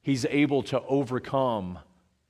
He's 0.00 0.24
able 0.24 0.62
to 0.64 0.80
overcome 0.82 1.78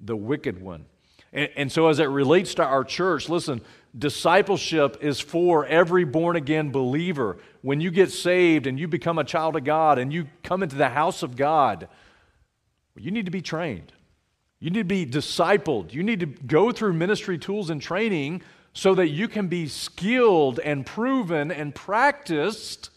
the 0.01 0.17
wicked 0.17 0.61
one. 0.61 0.87
And, 1.33 1.49
and 1.55 1.73
so, 1.73 1.87
as 1.87 2.01
it 2.01 2.07
relates 2.07 2.55
to 2.55 2.65
our 2.65 2.83
church, 2.83 3.29
listen, 3.29 3.61
discipleship 3.97 4.97
is 5.01 5.21
for 5.21 5.67
every 5.67 6.05
born 6.05 6.35
again 6.35 6.73
believer. 6.73 7.37
When 7.63 7.81
you 7.81 7.93
get 7.93 8.11
saved 8.11 8.67
and 8.67 8.79
you 8.79 8.89
become 8.89 9.19
a 9.19 9.25
child 9.25 9.55
of 9.55 9.63
God 9.63 9.99
and 9.99 10.13
you 10.13 10.27
come 10.43 10.65
into 10.65 10.77
the 10.77 10.89
house 10.89 11.23
of 11.23 11.37
God, 11.37 11.89
you 13.01 13.11
need 13.11 13.25
to 13.27 13.31
be 13.31 13.43
trained. 13.43 13.93
You 14.61 14.71
need 14.71 14.81
to 14.81 14.85
be 14.85 15.07
discipled. 15.07 15.93
You 15.93 16.03
need 16.03 16.21
to 16.21 16.27
go 16.27 16.73
through 16.73 16.95
ministry 16.95 17.39
tools 17.39 17.71
and 17.71 17.81
training 17.81 18.43
so 18.73 18.95
that 18.95 19.09
you 19.09 19.29
can 19.29 19.49
be 19.49 19.69
skilled 19.69 20.59
and 20.61 20.85
proven 20.85 21.51
and 21.51 21.75
practiced 21.75 22.91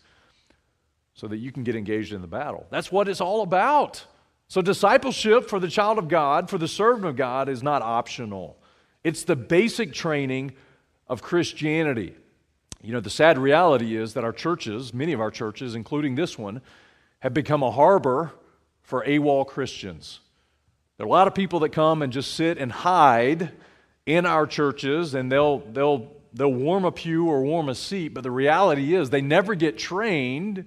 so 1.13 1.27
that 1.27 1.37
you 1.37 1.51
can 1.51 1.63
get 1.63 1.75
engaged 1.75 2.13
in 2.13 2.21
the 2.21 2.27
battle. 2.27 2.65
That's 2.71 2.91
what 2.91 3.07
it's 3.07 3.21
all 3.21 3.41
about. 3.41 4.05
So, 4.47 4.61
discipleship 4.61 5.47
for 5.47 5.59
the 5.59 5.67
child 5.67 5.97
of 5.97 6.07
God, 6.07 6.49
for 6.49 6.57
the 6.57 6.67
servant 6.67 7.05
of 7.05 7.15
God, 7.15 7.47
is 7.47 7.63
not 7.63 7.81
optional. 7.81 8.57
It's 9.03 9.23
the 9.23 9.35
basic 9.35 9.93
training 9.93 10.53
of 11.07 11.21
Christianity. 11.21 12.15
You 12.81 12.93
know, 12.93 12.99
the 12.99 13.09
sad 13.09 13.37
reality 13.37 13.95
is 13.95 14.13
that 14.15 14.23
our 14.23 14.33
churches, 14.33 14.93
many 14.93 15.13
of 15.13 15.21
our 15.21 15.31
churches, 15.31 15.75
including 15.75 16.15
this 16.15 16.37
one, 16.37 16.61
have 17.19 17.33
become 17.33 17.61
a 17.61 17.71
harbor 17.71 18.33
for 18.83 19.03
AWOL 19.05 19.47
Christians. 19.47 20.19
There 20.97 21.05
are 21.05 21.07
a 21.07 21.11
lot 21.11 21.27
of 21.27 21.35
people 21.35 21.59
that 21.61 21.69
come 21.69 22.01
and 22.01 22.13
just 22.13 22.35
sit 22.35 22.57
and 22.57 22.71
hide 22.71 23.51
in 24.05 24.25
our 24.25 24.45
churches 24.45 25.13
and 25.13 25.31
they'll, 25.31 25.59
they'll, 25.59 26.11
they'll 26.33 26.53
warm 26.53 26.85
a 26.85 26.91
pew 26.91 27.27
or 27.27 27.41
warm 27.41 27.69
a 27.69 27.75
seat, 27.75 28.09
but 28.09 28.23
the 28.23 28.31
reality 28.31 28.95
is 28.95 29.09
they 29.09 29.21
never 29.21 29.55
get 29.55 29.77
trained, 29.77 30.65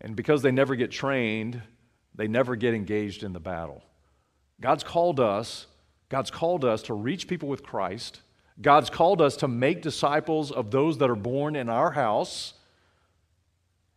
and 0.00 0.14
because 0.14 0.42
they 0.42 0.52
never 0.52 0.76
get 0.76 0.90
trained, 0.90 1.62
they 2.14 2.28
never 2.28 2.56
get 2.56 2.74
engaged 2.74 3.22
in 3.22 3.32
the 3.32 3.40
battle. 3.40 3.82
God's 4.60 4.84
called 4.84 5.20
us, 5.20 5.66
God's 6.08 6.30
called 6.30 6.64
us 6.64 6.82
to 6.82 6.94
reach 6.94 7.28
people 7.28 7.48
with 7.48 7.62
Christ. 7.62 8.22
God's 8.60 8.90
called 8.90 9.22
us 9.22 9.36
to 9.36 9.48
make 9.48 9.82
disciples 9.82 10.50
of 10.50 10.70
those 10.70 10.98
that 10.98 11.10
are 11.10 11.14
born 11.14 11.54
in 11.54 11.68
our 11.68 11.92
house. 11.92 12.54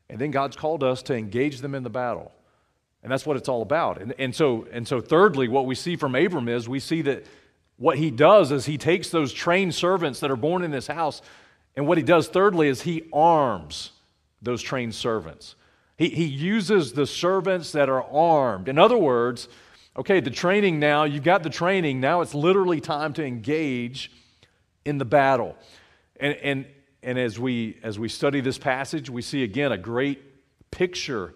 And 0.09 0.19
then 0.19 0.29
God's 0.29 0.55
called 0.55 0.83
us 0.83 1.01
to 1.03 1.15
engage 1.15 1.61
them 1.61 1.73
in 1.73 1.83
the 1.83 1.89
battle. 1.89 2.31
And 3.03 3.11
that's 3.11 3.25
what 3.25 3.37
it's 3.37 3.49
all 3.49 3.61
about. 3.61 4.01
And, 4.01 4.13
and, 4.19 4.35
so, 4.35 4.67
and 4.71 4.87
so, 4.87 5.01
thirdly, 5.01 5.47
what 5.47 5.65
we 5.65 5.75
see 5.75 5.95
from 5.95 6.15
Abram 6.15 6.47
is 6.47 6.69
we 6.69 6.79
see 6.79 7.01
that 7.03 7.25
what 7.77 7.97
he 7.97 8.11
does 8.11 8.51
is 8.51 8.65
he 8.65 8.77
takes 8.77 9.09
those 9.09 9.33
trained 9.33 9.73
servants 9.73 10.19
that 10.19 10.29
are 10.29 10.35
born 10.35 10.63
in 10.63 10.71
his 10.71 10.87
house, 10.87 11.21
and 11.75 11.87
what 11.87 11.97
he 11.97 12.03
does, 12.03 12.27
thirdly, 12.27 12.67
is 12.67 12.81
he 12.83 13.03
arms 13.11 13.91
those 14.41 14.61
trained 14.61 14.93
servants. 14.93 15.55
He, 15.97 16.09
he 16.09 16.25
uses 16.25 16.93
the 16.93 17.07
servants 17.07 17.71
that 17.71 17.89
are 17.89 18.03
armed. 18.03 18.67
In 18.67 18.77
other 18.77 18.97
words, 18.97 19.47
okay, 19.97 20.19
the 20.19 20.29
training 20.29 20.79
now, 20.79 21.05
you've 21.05 21.23
got 21.23 21.43
the 21.43 21.49
training, 21.49 21.99
now 21.99 22.21
it's 22.21 22.35
literally 22.35 22.81
time 22.81 23.13
to 23.13 23.25
engage 23.25 24.11
in 24.85 24.97
the 24.97 25.05
battle. 25.05 25.55
And, 26.19 26.35
and, 26.43 26.65
and 27.01 27.17
as, 27.17 27.39
we, 27.39 27.79
as 27.83 27.97
we 27.97 28.09
study 28.09 28.41
this 28.41 28.57
passage, 28.57 29.09
we 29.09 29.21
see 29.21 29.43
again 29.43 29.71
a 29.71 29.77
great 29.77 30.21
picture 30.71 31.33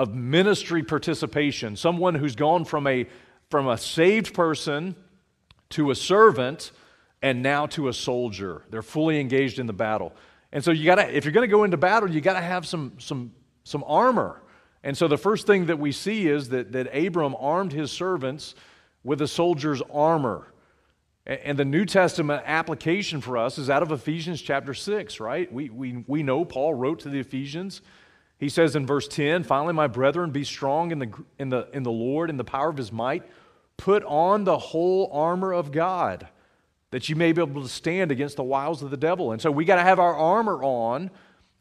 of 0.00 0.14
ministry 0.14 0.82
participation. 0.82 1.76
Someone 1.76 2.14
who's 2.14 2.34
gone 2.34 2.64
from 2.64 2.86
a, 2.86 3.06
from 3.50 3.68
a 3.68 3.76
saved 3.76 4.32
person 4.32 4.96
to 5.68 5.90
a 5.90 5.94
servant 5.94 6.72
and 7.20 7.42
now 7.42 7.66
to 7.66 7.86
a 7.88 7.92
soldier. 7.92 8.62
They're 8.70 8.80
fully 8.80 9.20
engaged 9.20 9.58
in 9.58 9.66
the 9.66 9.74
battle. 9.74 10.14
And 10.52 10.64
so 10.64 10.70
you 10.70 10.86
gotta, 10.86 11.14
if 11.14 11.26
you're 11.26 11.32
gonna 11.32 11.48
go 11.48 11.64
into 11.64 11.76
battle, 11.76 12.10
you 12.10 12.22
gotta 12.22 12.40
have 12.40 12.66
some, 12.66 12.94
some, 12.96 13.32
some 13.64 13.84
armor. 13.86 14.40
And 14.82 14.96
so 14.96 15.06
the 15.06 15.18
first 15.18 15.46
thing 15.46 15.66
that 15.66 15.78
we 15.78 15.92
see 15.92 16.28
is 16.28 16.48
that, 16.48 16.72
that 16.72 16.96
Abram 16.96 17.36
armed 17.38 17.74
his 17.74 17.92
servants 17.92 18.54
with 19.04 19.20
a 19.20 19.28
soldier's 19.28 19.82
armor. 19.92 20.46
And 21.26 21.58
the 21.58 21.66
New 21.66 21.84
Testament 21.84 22.42
application 22.46 23.20
for 23.20 23.36
us 23.36 23.58
is 23.58 23.68
out 23.68 23.82
of 23.82 23.92
Ephesians 23.92 24.40
chapter 24.40 24.72
6, 24.72 25.20
right? 25.20 25.52
We, 25.52 25.68
we, 25.68 26.04
we 26.06 26.22
know 26.22 26.46
Paul 26.46 26.72
wrote 26.72 27.00
to 27.00 27.10
the 27.10 27.18
Ephesians 27.18 27.82
he 28.40 28.48
says 28.48 28.74
in 28.74 28.86
verse 28.86 29.06
10 29.06 29.44
Finally, 29.44 29.74
my 29.74 29.86
brethren, 29.86 30.30
be 30.30 30.44
strong 30.44 30.90
in 30.90 30.98
the, 30.98 31.12
in, 31.38 31.50
the, 31.50 31.68
in 31.74 31.82
the 31.82 31.92
Lord, 31.92 32.30
in 32.30 32.38
the 32.38 32.44
power 32.44 32.70
of 32.70 32.76
his 32.78 32.90
might. 32.90 33.22
Put 33.76 34.02
on 34.04 34.44
the 34.44 34.58
whole 34.58 35.10
armor 35.12 35.52
of 35.52 35.70
God, 35.70 36.26
that 36.90 37.08
you 37.08 37.16
may 37.16 37.32
be 37.32 37.42
able 37.42 37.62
to 37.62 37.68
stand 37.68 38.10
against 38.10 38.36
the 38.36 38.42
wiles 38.42 38.82
of 38.82 38.90
the 38.90 38.96
devil. 38.96 39.32
And 39.32 39.40
so 39.40 39.50
we 39.50 39.66
got 39.66 39.76
to 39.76 39.82
have 39.82 39.98
our 39.98 40.16
armor 40.16 40.62
on 40.64 41.10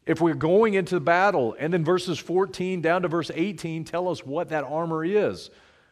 if 0.06 0.22
we're 0.22 0.34
going 0.34 0.74
into 0.74 1.00
battle. 1.02 1.56
And 1.60 1.74
then 1.74 1.84
verses 1.84 2.18
14 2.18 2.82
down 2.82 3.02
to 3.02 3.10
verse 3.10 3.30
18 3.34 3.84
tell 3.84 4.08
us 4.08 4.26
what 4.26 4.50
that 4.50 4.64
armor 4.64 5.04
is. 5.04 5.50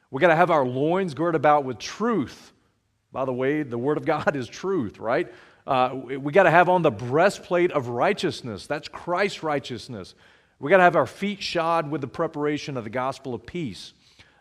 We 0.10 0.22
got 0.22 0.30
to 0.30 0.36
have 0.36 0.52
our 0.52 0.66
loins 0.66 1.14
girded 1.14 1.36
about 1.36 1.66
with 1.66 1.80
truth. 1.80 2.54
By 3.12 3.26
the 3.26 3.34
way, 3.34 3.64
the 3.64 3.78
Word 3.78 3.98
of 3.98 4.06
God 4.06 4.38
is 4.38 4.48
truth, 4.48 5.00
right? 5.00 5.32
Uh, 5.66 5.96
we 6.20 6.32
got 6.32 6.44
to 6.44 6.52
have 6.52 6.70
on 6.70 6.82
the 6.82 6.92
breastplate 6.92 7.74
of 7.74 7.90
righteousness. 7.90 8.68
That's 8.68 8.88
Christ's 8.88 9.44
righteousness. 9.44 10.16
We 10.60 10.70
got 10.70 10.78
to 10.78 10.84
have 10.84 10.96
our 10.96 11.06
feet 11.06 11.42
shod 11.42 11.92
with 11.92 12.02
the 12.02 12.08
preparation 12.08 12.78
of 12.78 12.84
the 12.84 12.90
gospel 12.90 13.34
of 13.34 13.46
peace. 13.46 13.94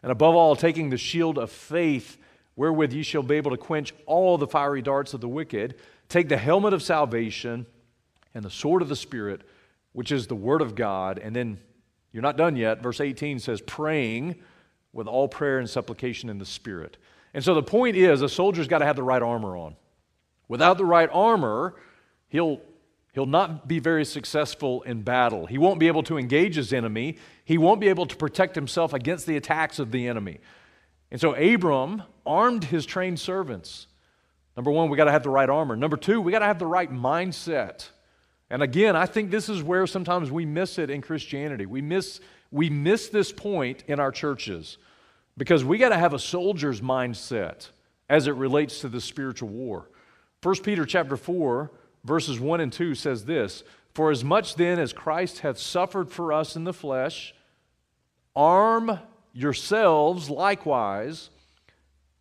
And 0.03 0.11
above 0.11 0.35
all, 0.35 0.57
taking 0.57 0.91
the 0.91 0.97
shield 0.97 1.37
of 1.39 1.51
faith, 1.51 2.17
wherewith 2.55 2.93
ye 2.93 3.03
shall 3.03 3.23
be 3.23 3.37
able 3.37 3.51
to 3.51 3.57
quench 3.57 3.93
all 4.07 4.39
the 4.39 4.47
fiery 4.47 4.81
darts 4.83 5.13
of 5.15 5.21
the 5.21 5.29
wicked. 5.29 5.75
Take 6.09 6.29
the 6.29 6.37
helmet 6.37 6.73
of 6.73 6.83
salvation 6.83 7.67
and 8.35 8.45
the 8.45 8.51
sword 8.51 8.83
of 8.83 8.89
the 8.89 8.97
Spirit, 8.97 9.43
which 9.93 10.11
is 10.13 10.27
the 10.27 10.35
word 10.35 10.63
of 10.63 10.75
God. 10.75 11.19
And 11.19 11.35
then 11.35 11.59
you're 12.13 12.23
not 12.23 12.37
done 12.37 12.57
yet. 12.57 12.83
Verse 12.83 13.01
18 13.01 13.39
says, 13.39 13.61
praying 13.61 14.37
with 14.93 15.07
all 15.07 15.29
prayer 15.29 15.59
and 15.59 15.69
supplication 15.69 16.31
in 16.31 16.39
the 16.39 16.47
Spirit. 16.47 16.97
And 17.35 17.45
so 17.45 17.55
the 17.55 17.63
point 17.63 17.97
is, 17.97 18.23
a 18.23 18.29
soldier's 18.29 18.69
got 18.69 18.79
to 18.79 18.87
have 18.87 18.97
the 18.97 19.03
right 19.03 19.21
armor 19.21 19.57
on. 19.57 19.77
Without 20.49 20.79
the 20.79 20.85
right 20.85 21.11
armor, 21.13 21.75
he'll 22.29 22.61
He'll 23.17 23.25
not 23.25 23.67
be 23.67 23.79
very 23.79 24.05
successful 24.05 24.83
in 24.83 25.01
battle. 25.01 25.47
He 25.47 25.57
won't 25.57 25.81
be 25.81 25.87
able 25.87 26.03
to 26.03 26.19
engage 26.19 26.57
his 26.57 26.71
enemy. 26.71 27.17
He 27.47 27.57
won't 27.57 27.81
be 27.81 27.89
able 27.89 28.05
to 28.05 28.15
protect 28.15 28.55
himself 28.55 28.93
against 28.93 29.25
the 29.25 29.39
attacks 29.39 29.79
of 29.79 29.91
the 29.91 30.07
enemy. 30.07 30.39
And 31.11 31.19
so 31.19 31.33
Abram 31.33 32.03
armed 32.27 32.65
his 32.65 32.85
trained 32.85 33.19
servants. 33.19 33.87
Number 34.55 34.71
one, 34.71 34.91
we 34.91 34.99
got 34.99 35.07
to 35.07 35.13
have 35.13 35.23
the 35.23 35.31
right 35.31 35.49
armor. 35.49 35.77
Number 35.77 35.97
two, 35.97 36.21
we 36.21 36.31
got 36.31 36.41
to 36.41 36.45
have 36.45 36.59
the 36.59 36.67
right 36.67 36.93
mindset. 36.93 37.89
And 38.51 38.63
again, 38.63 38.97
I 38.97 39.07
think 39.07 39.31
this 39.31 39.49
is 39.49 39.63
where 39.63 39.87
sometimes 39.87 40.31
we 40.31 40.45
miss 40.45 40.79
it 40.79 40.91
in 40.91 41.01
Christianity. 41.01 41.65
We 41.65 41.81
miss, 41.81 42.21
we 42.51 42.69
miss 42.69 43.09
this 43.09 43.33
point 43.33 43.83
in 43.89 43.99
our 43.99 44.13
churches 44.13 44.77
because 45.39 45.65
we 45.65 45.79
got 45.79 45.89
to 45.89 45.99
have 45.99 46.13
a 46.13 46.19
soldier's 46.19 46.83
mindset 46.83 47.71
as 48.11 48.27
it 48.27 48.35
relates 48.35 48.83
to 48.83 48.91
the 48.91 49.01
spiritual 49.01 49.49
war. 49.49 49.89
1 50.43 50.57
Peter 50.57 50.85
chapter 50.85 51.17
4 51.17 51.71
verses 52.07 52.39
1 52.39 52.61
and 52.61 52.73
2 52.73 52.95
says 52.95 53.25
this 53.25 53.65
For 53.95 54.11
as 54.11 54.25
much 54.25 54.55
then 54.55 54.79
as 54.79 54.93
Christ 54.93 55.41
hath 55.41 55.59
suffered 55.59 56.11
for 56.11 56.33
us 56.33 56.57
in 56.57 56.65
the 56.65 56.73
flesh, 56.73 57.35
arm 58.35 58.99
yourselves 59.33 60.31
likewise 60.31 61.31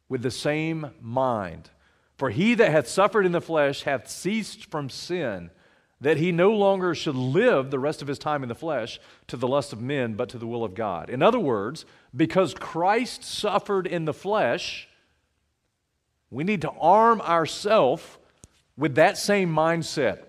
with 0.10 0.22
the 0.22 0.32
same 0.32 0.92
mind. 1.00 1.70
For 2.18 2.30
he 2.30 2.54
that 2.56 2.72
hath 2.72 2.88
suffered 2.88 3.26
in 3.26 3.32
the 3.32 3.42
flesh 3.42 3.84
hath 3.84 4.10
ceased 4.10 4.66
from 4.72 4.90
sin, 4.90 5.52
that 6.00 6.18
he 6.18 6.32
no 6.32 6.52
longer 6.52 6.96
should 6.96 7.16
live 7.16 7.72
the 7.72 7.80
rest 7.80 8.02
of 8.02 8.08
his 8.08 8.20
time 8.20 8.44
in 8.44 8.50
the 8.50 8.56
flesh 8.56 9.00
to 9.28 9.38
the 9.38 9.48
lust 9.48 9.74
of 9.74 9.82
men, 9.82 10.14
but 10.14 10.30
to 10.30 10.38
the 10.38 10.48
will 10.48 10.64
of 10.64 10.76
God. 10.76 11.10
In 11.10 11.22
other 11.22 11.40
words, 11.40 11.86
because 12.16 12.54
Christ 12.54 13.24
suffered 13.24 13.88
in 13.88 14.06
the 14.06 14.14
flesh, 14.14 14.88
we 16.30 16.44
need 16.44 16.62
to 16.62 16.72
arm 16.72 17.22
ourselves 17.22 18.04
with 18.78 18.96
that 18.96 19.18
same 19.18 19.54
mindset. 19.54 20.20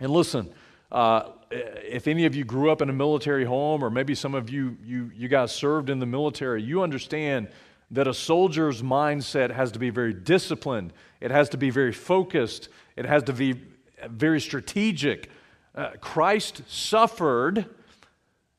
And 0.00 0.10
listen, 0.10 0.52
uh, 0.90 1.30
if 1.50 2.08
any 2.08 2.24
of 2.24 2.34
you 2.34 2.44
grew 2.44 2.70
up 2.70 2.80
in 2.82 2.88
a 2.88 2.92
military 2.92 3.44
home, 3.44 3.84
or 3.84 3.90
maybe 3.90 4.14
some 4.14 4.34
of 4.34 4.50
you, 4.50 4.76
you, 4.82 5.10
you 5.14 5.28
guys 5.28 5.54
served 5.54 5.90
in 5.90 5.98
the 5.98 6.06
military, 6.06 6.62
you 6.62 6.82
understand 6.82 7.48
that 7.90 8.08
a 8.08 8.14
soldier's 8.14 8.82
mindset 8.82 9.50
has 9.50 9.72
to 9.72 9.78
be 9.78 9.90
very 9.90 10.14
disciplined, 10.14 10.92
it 11.20 11.30
has 11.30 11.50
to 11.50 11.58
be 11.58 11.70
very 11.70 11.92
focused, 11.92 12.68
it 12.96 13.04
has 13.04 13.22
to 13.24 13.32
be 13.32 13.54
very 14.08 14.40
strategic. 14.40 15.30
Uh, 15.74 15.90
Christ 16.00 16.62
suffered, 16.66 17.66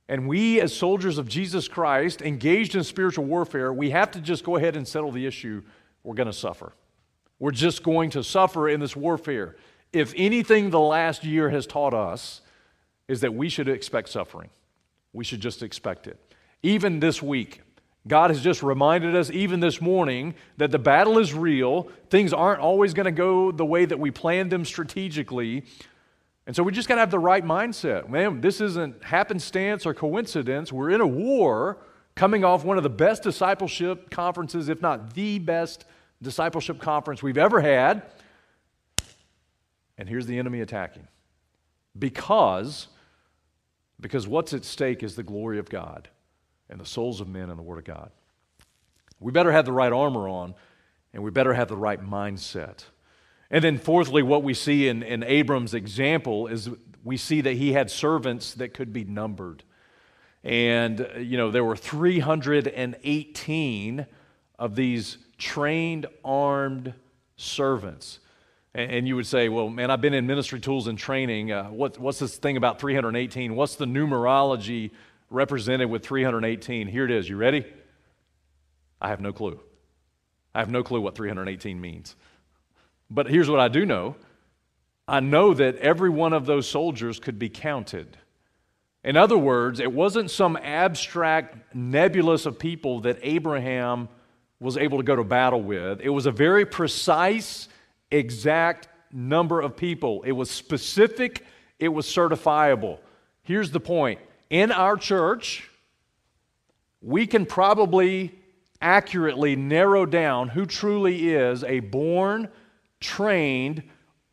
and 0.08 0.28
we, 0.28 0.62
as 0.62 0.76
soldiers 0.76 1.18
of 1.18 1.28
Jesus 1.28 1.68
Christ, 1.68 2.22
engaged 2.22 2.76
in 2.76 2.84
spiritual 2.84 3.26
warfare, 3.26 3.74
we 3.74 3.90
have 3.90 4.12
to 4.12 4.20
just 4.20 4.44
go 4.44 4.56
ahead 4.56 4.76
and 4.76 4.88
settle 4.88 5.12
the 5.12 5.26
issue. 5.26 5.64
We're 6.04 6.16
going 6.16 6.28
to 6.28 6.34
suffer. 6.34 6.74
We're 7.44 7.52
just 7.52 7.84
going 7.84 8.12
to 8.12 8.24
suffer 8.24 8.70
in 8.70 8.80
this 8.80 8.96
warfare. 8.96 9.58
if 9.92 10.14
anything 10.16 10.70
the 10.70 10.80
last 10.80 11.26
year 11.26 11.50
has 11.50 11.68
taught 11.68 11.94
us, 11.94 12.40
is 13.10 13.20
that 13.20 13.34
we 13.34 13.50
should 13.50 13.68
expect 13.68 14.08
suffering. 14.08 14.50
We 15.12 15.26
should 15.26 15.42
just 15.42 15.62
expect 15.62 16.08
it. 16.08 16.18
Even 16.62 17.02
this 17.02 17.22
week, 17.22 17.60
God 18.08 18.30
has 18.30 18.42
just 18.42 18.64
reminded 18.64 19.14
us, 19.14 19.30
even 19.30 19.60
this 19.60 19.82
morning, 19.82 20.36
that 20.56 20.72
the 20.72 20.80
battle 20.80 21.20
is 21.20 21.34
real. 21.34 21.90
Things 22.10 22.32
aren't 22.32 22.62
always 22.62 22.94
going 22.94 23.08
to 23.08 23.12
go 23.12 23.52
the 23.52 23.66
way 23.66 23.84
that 23.84 24.00
we 24.00 24.10
planned 24.10 24.50
them 24.50 24.64
strategically. 24.64 25.66
And 26.48 26.56
so 26.56 26.64
we 26.64 26.72
just 26.72 26.88
got 26.88 26.96
to 26.96 27.02
have 27.02 27.12
the 27.12 27.20
right 27.20 27.44
mindset. 27.44 28.08
Man, 28.08 28.40
this 28.40 28.62
isn't 28.62 29.04
happenstance 29.04 29.86
or 29.86 29.94
coincidence. 29.94 30.72
We're 30.72 30.92
in 30.92 31.02
a 31.02 31.08
war 31.08 31.80
coming 32.16 32.46
off 32.46 32.64
one 32.64 32.78
of 32.78 32.84
the 32.84 32.90
best 32.90 33.22
discipleship 33.22 34.10
conferences, 34.12 34.70
if 34.70 34.82
not 34.82 35.14
the 35.14 35.40
best 35.40 35.84
discipleship 36.24 36.80
conference 36.80 37.22
we've 37.22 37.38
ever 37.38 37.62
had. 37.62 38.02
And 39.98 40.10
here's 40.10 40.26
the 40.26 40.40
enemy 40.40 40.62
attacking. 40.62 41.08
Because, 41.98 42.88
because 44.00 44.28
what's 44.28 44.54
at 44.54 44.66
stake 44.66 45.04
is 45.04 45.16
the 45.16 45.24
glory 45.24 45.60
of 45.60 45.70
God 45.70 46.10
and 46.70 46.80
the 46.80 46.86
souls 46.86 47.22
of 47.22 47.28
men 47.28 47.50
and 47.50 47.60
the 47.60 47.64
Word 47.64 47.78
of 47.78 47.86
God. 47.86 48.10
We 49.20 49.32
better 49.32 49.52
have 49.52 49.66
the 49.66 49.72
right 49.72 49.94
armor 49.94 50.28
on, 50.28 50.56
and 51.14 51.24
we 51.24 51.30
better 51.30 51.54
have 51.54 51.68
the 51.68 51.78
right 51.78 52.04
mindset. 52.04 52.86
And 53.52 53.64
then, 53.64 53.78
fourthly, 53.78 54.24
what 54.24 54.42
we 54.44 54.56
see 54.56 54.88
in, 54.88 55.04
in 55.04 55.24
Abram's 55.24 55.76
example 55.76 56.48
is 56.48 56.70
we 57.04 57.18
see 57.18 57.42
that 57.42 57.54
he 57.54 57.74
had 57.74 57.92
servants 57.92 58.56
that 58.56 58.74
could 58.74 58.92
be 58.92 59.04
numbered. 59.04 59.64
And, 60.44 61.08
you 61.20 61.38
know, 61.38 61.52
there 61.52 61.64
were 61.64 61.76
318 61.76 64.08
of 64.58 64.76
these 64.76 65.20
trained, 65.44 66.06
armed 66.24 66.94
servants. 67.36 68.20
And, 68.76 69.08
you 69.08 69.16
would 69.18 69.28
say, 69.28 69.50
well, 69.50 69.70
man, 69.70 69.92
I've 69.92 70.02
been 70.02 70.16
in 70.16 70.26
ministry 70.26 70.60
tools 70.60 70.88
and 70.88 70.98
training. 70.98 71.52
Uh, 71.52 71.66
what, 71.66 72.00
what's 72.00 72.18
this 72.18 72.38
thing 72.38 72.58
about 72.58 72.80
318? 72.80 73.56
What's 73.56 73.76
the 73.76 73.86
numerology 73.86 74.90
represented 75.30 75.92
with 75.92 76.04
318? 76.04 76.88
Here 76.88 77.06
it 77.06 77.12
is. 77.12 77.30
You 77.30 77.36
ready? 77.36 77.66
I 79.00 79.10
have 79.10 79.22
no 79.22 79.32
clue. 79.32 79.60
I 80.56 80.60
have 80.60 80.72
no 80.72 80.82
clue 80.82 81.02
what 81.02 81.14
318 81.14 81.80
means. 81.80 82.16
But 83.12 83.28
here's 83.28 83.50
what 83.50 83.60
I 83.60 83.68
do 83.68 83.86
know 83.86 84.16
I 85.08 85.20
know 85.20 85.54
that 85.54 85.76
every 85.78 86.10
one 86.10 86.34
of 86.34 86.48
those 86.48 86.68
soldiers 86.68 87.20
could 87.20 87.38
be 87.38 87.50
counted. 87.50 88.18
In 89.04 89.18
other 89.18 89.38
words, 89.38 89.80
it 89.80 89.92
wasn't 89.92 90.32
some 90.32 90.58
abstract 90.58 91.76
nebulous 91.76 92.46
of 92.48 92.58
people 92.58 93.02
that 93.02 93.20
Abraham 93.22 94.08
was 94.64 94.78
able 94.78 94.98
to 94.98 95.04
go 95.04 95.16
to 95.16 95.26
battle 95.26 95.62
with. 95.62 96.00
It 96.00 96.10
was 96.10 96.26
a 96.26 96.32
very 96.32 96.66
precise, 96.66 97.68
exact 98.10 98.88
number 99.12 99.60
of 99.60 99.76
people. 99.76 100.24
It 100.24 100.32
was 100.32 100.50
specific, 100.50 101.46
it 101.80 101.90
was 101.90 102.06
certifiable. 102.06 103.00
Here's 103.44 103.72
the 103.72 103.82
point 103.82 104.22
in 104.50 104.72
our 104.72 104.96
church, 104.96 105.70
we 107.02 107.28
can 107.28 107.46
probably 107.46 108.40
accurately 108.82 109.58
narrow 109.58 110.06
down 110.06 110.48
who 110.48 110.66
truly 110.66 111.34
is 111.34 111.66
a 111.66 111.82
born 111.82 112.48
trained, 113.02 113.84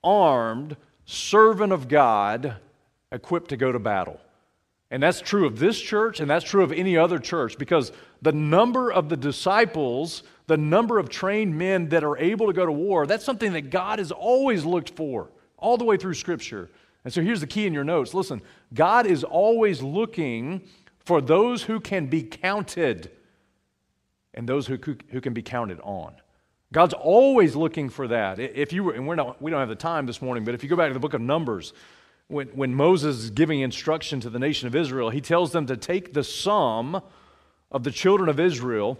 armed 0.04 0.76
servant 1.06 1.72
of 1.72 1.88
God 1.88 2.56
equipped 3.10 3.48
to 3.48 3.56
go 3.56 3.72
to 3.72 3.80
battle. 3.80 4.20
And 4.90 5.02
that's 5.02 5.20
true 5.20 5.46
of 5.46 5.58
this 5.58 5.80
church, 5.80 6.18
and 6.18 6.28
that's 6.28 6.44
true 6.44 6.64
of 6.64 6.72
any 6.72 6.96
other 6.96 7.18
church, 7.18 7.58
because 7.58 7.92
the 8.22 8.32
number 8.32 8.92
of 8.92 9.08
the 9.08 9.16
disciples, 9.16 10.24
the 10.48 10.56
number 10.56 10.98
of 10.98 11.08
trained 11.08 11.56
men 11.56 11.88
that 11.90 12.02
are 12.02 12.18
able 12.18 12.48
to 12.48 12.52
go 12.52 12.66
to 12.66 12.72
war, 12.72 13.06
that's 13.06 13.24
something 13.24 13.52
that 13.52 13.70
God 13.70 14.00
has 14.00 14.10
always 14.10 14.64
looked 14.64 14.90
for, 14.90 15.30
all 15.58 15.76
the 15.76 15.84
way 15.84 15.96
through 15.96 16.14
Scripture. 16.14 16.68
And 17.04 17.12
so 17.12 17.22
here's 17.22 17.40
the 17.40 17.46
key 17.46 17.66
in 17.66 17.72
your 17.72 17.84
notes 17.84 18.14
listen, 18.14 18.42
God 18.74 19.06
is 19.06 19.22
always 19.22 19.80
looking 19.80 20.62
for 20.98 21.20
those 21.20 21.62
who 21.62 21.78
can 21.80 22.06
be 22.06 22.22
counted 22.22 23.10
and 24.34 24.48
those 24.48 24.66
who, 24.66 24.78
who 25.10 25.20
can 25.20 25.32
be 25.32 25.42
counted 25.42 25.80
on. 25.80 26.14
God's 26.72 26.94
always 26.94 27.56
looking 27.56 27.88
for 27.88 28.06
that. 28.08 28.38
If 28.38 28.72
you 28.72 28.84
were, 28.84 28.92
and 28.92 29.06
we're 29.06 29.16
not, 29.16 29.42
we 29.42 29.50
don't 29.50 29.60
have 29.60 29.68
the 29.68 29.74
time 29.74 30.06
this 30.06 30.22
morning, 30.22 30.44
but 30.44 30.54
if 30.54 30.62
you 30.62 30.68
go 30.68 30.76
back 30.76 30.88
to 30.88 30.94
the 30.94 31.00
book 31.00 31.14
of 31.14 31.20
Numbers, 31.20 31.72
when, 32.30 32.48
when 32.48 32.74
Moses 32.74 33.24
is 33.24 33.30
giving 33.30 33.60
instruction 33.60 34.20
to 34.20 34.30
the 34.30 34.38
nation 34.38 34.66
of 34.66 34.74
Israel, 34.74 35.10
he 35.10 35.20
tells 35.20 35.52
them 35.52 35.66
to 35.66 35.76
take 35.76 36.12
the 36.12 36.24
sum 36.24 37.02
of 37.70 37.84
the 37.84 37.90
children 37.90 38.28
of 38.28 38.38
Israel, 38.38 38.98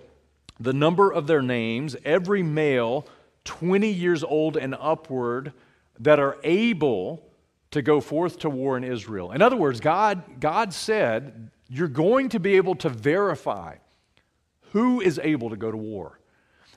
the 0.59 0.73
number 0.73 1.11
of 1.11 1.27
their 1.27 1.43
names, 1.43 1.97
every 2.05 2.43
male 2.43 3.07
20 3.45 3.89
years 3.89 4.23
old 4.23 4.57
and 4.57 4.75
upward 4.79 5.53
that 5.99 6.19
are 6.19 6.37
able 6.45 7.23
to 7.71 7.83
go 7.83 8.01
forth 8.01 8.39
to 8.41 8.51
war 8.51 8.77
in 8.77 8.85
Israel. 8.85 9.33
In 9.33 9.43
other 9.43 9.57
words, 9.57 9.81
God, 9.81 10.41
God 10.41 10.73
said, 10.73 11.51
You're 11.69 11.89
going 11.89 12.29
to 12.31 12.41
be 12.41 12.57
able 12.57 12.75
to 12.77 12.89
verify 12.89 13.77
who 14.73 15.01
is 15.01 15.21
able 15.23 15.51
to 15.51 15.57
go 15.57 15.71
to 15.71 15.77
war. 15.77 16.19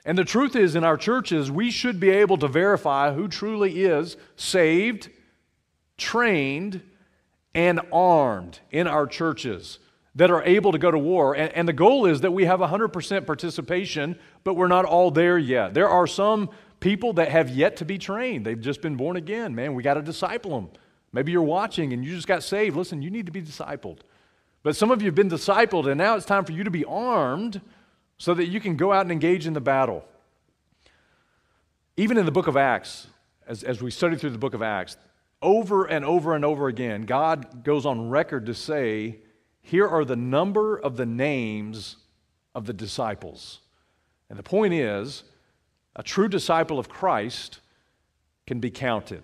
And 0.04 0.18
the 0.18 0.24
truth 0.24 0.54
is, 0.54 0.74
in 0.74 0.84
our 0.84 0.96
churches, 0.96 1.50
we 1.50 1.70
should 1.70 1.98
be 1.98 2.10
able 2.10 2.36
to 2.38 2.48
verify 2.48 3.14
who 3.14 3.26
truly 3.26 3.84
is 3.84 4.16
saved, 4.36 5.08
trained, 5.96 6.82
and 7.54 7.80
armed 7.92 8.58
in 8.70 8.86
our 8.86 9.06
churches 9.06 9.78
that 10.16 10.30
are 10.30 10.42
able 10.44 10.72
to 10.72 10.78
go 10.78 10.90
to 10.90 10.98
war. 10.98 11.34
And, 11.34 11.52
and, 11.52 11.68
the 11.68 11.72
goal 11.72 12.06
is 12.06 12.20
that 12.20 12.32
we 12.32 12.44
have 12.44 12.60
100% 12.60 13.26
participation, 13.26 14.18
but 14.44 14.54
we're 14.54 14.68
not 14.68 14.84
all 14.84 15.10
there 15.10 15.38
yet. 15.38 15.74
There 15.74 15.88
are 15.88 16.06
some 16.06 16.50
people 16.80 17.14
that 17.14 17.30
have 17.30 17.50
yet 17.50 17.76
to 17.78 17.84
be 17.84 17.98
trained. 17.98 18.44
They've 18.44 18.60
just 18.60 18.80
been 18.80 18.96
born 18.96 19.16
again. 19.16 19.54
Man, 19.54 19.74
we 19.74 19.82
got 19.82 19.94
to 19.94 20.02
disciple 20.02 20.52
them. 20.52 20.70
Maybe 21.12 21.32
you're 21.32 21.42
watching 21.42 21.92
and 21.92 22.04
you 22.04 22.14
just 22.14 22.26
got 22.26 22.42
saved. 22.42 22.76
Listen, 22.76 23.02
you 23.02 23.10
need 23.10 23.26
to 23.26 23.32
be 23.32 23.42
discipled. 23.42 23.98
But 24.62 24.76
some 24.76 24.90
of 24.90 25.02
you 25.02 25.06
have 25.06 25.14
been 25.14 25.30
discipled, 25.30 25.88
and 25.88 25.98
now 25.98 26.16
it's 26.16 26.26
time 26.26 26.44
for 26.44 26.52
you 26.52 26.64
to 26.64 26.70
be 26.70 26.84
armed 26.84 27.60
so 28.18 28.34
that 28.34 28.46
you 28.46 28.60
can 28.60 28.76
go 28.76 28.92
out 28.92 29.02
and 29.02 29.12
engage 29.12 29.46
in 29.46 29.52
the 29.52 29.60
battle. 29.60 30.04
Even 31.96 32.18
in 32.18 32.24
the 32.24 32.32
book 32.32 32.46
of 32.46 32.56
Acts, 32.56 33.08
as, 33.46 33.62
as 33.62 33.82
we 33.82 33.90
study 33.90 34.16
through 34.16 34.30
the 34.30 34.38
book 34.38 34.54
of 34.54 34.62
Acts, 34.62 34.96
over 35.44 35.84
and 35.84 36.04
over 36.04 36.34
and 36.34 36.44
over 36.44 36.66
again, 36.66 37.02
God 37.02 37.62
goes 37.62 37.86
on 37.86 38.08
record 38.08 38.46
to 38.46 38.54
say, 38.54 39.18
Here 39.60 39.86
are 39.86 40.04
the 40.04 40.16
number 40.16 40.76
of 40.76 40.96
the 40.96 41.06
names 41.06 41.96
of 42.54 42.66
the 42.66 42.72
disciples. 42.72 43.60
And 44.28 44.38
the 44.38 44.42
point 44.42 44.74
is, 44.74 45.22
a 45.94 46.02
true 46.02 46.28
disciple 46.28 46.78
of 46.78 46.88
Christ 46.88 47.60
can 48.46 48.58
be 48.58 48.70
counted. 48.70 49.22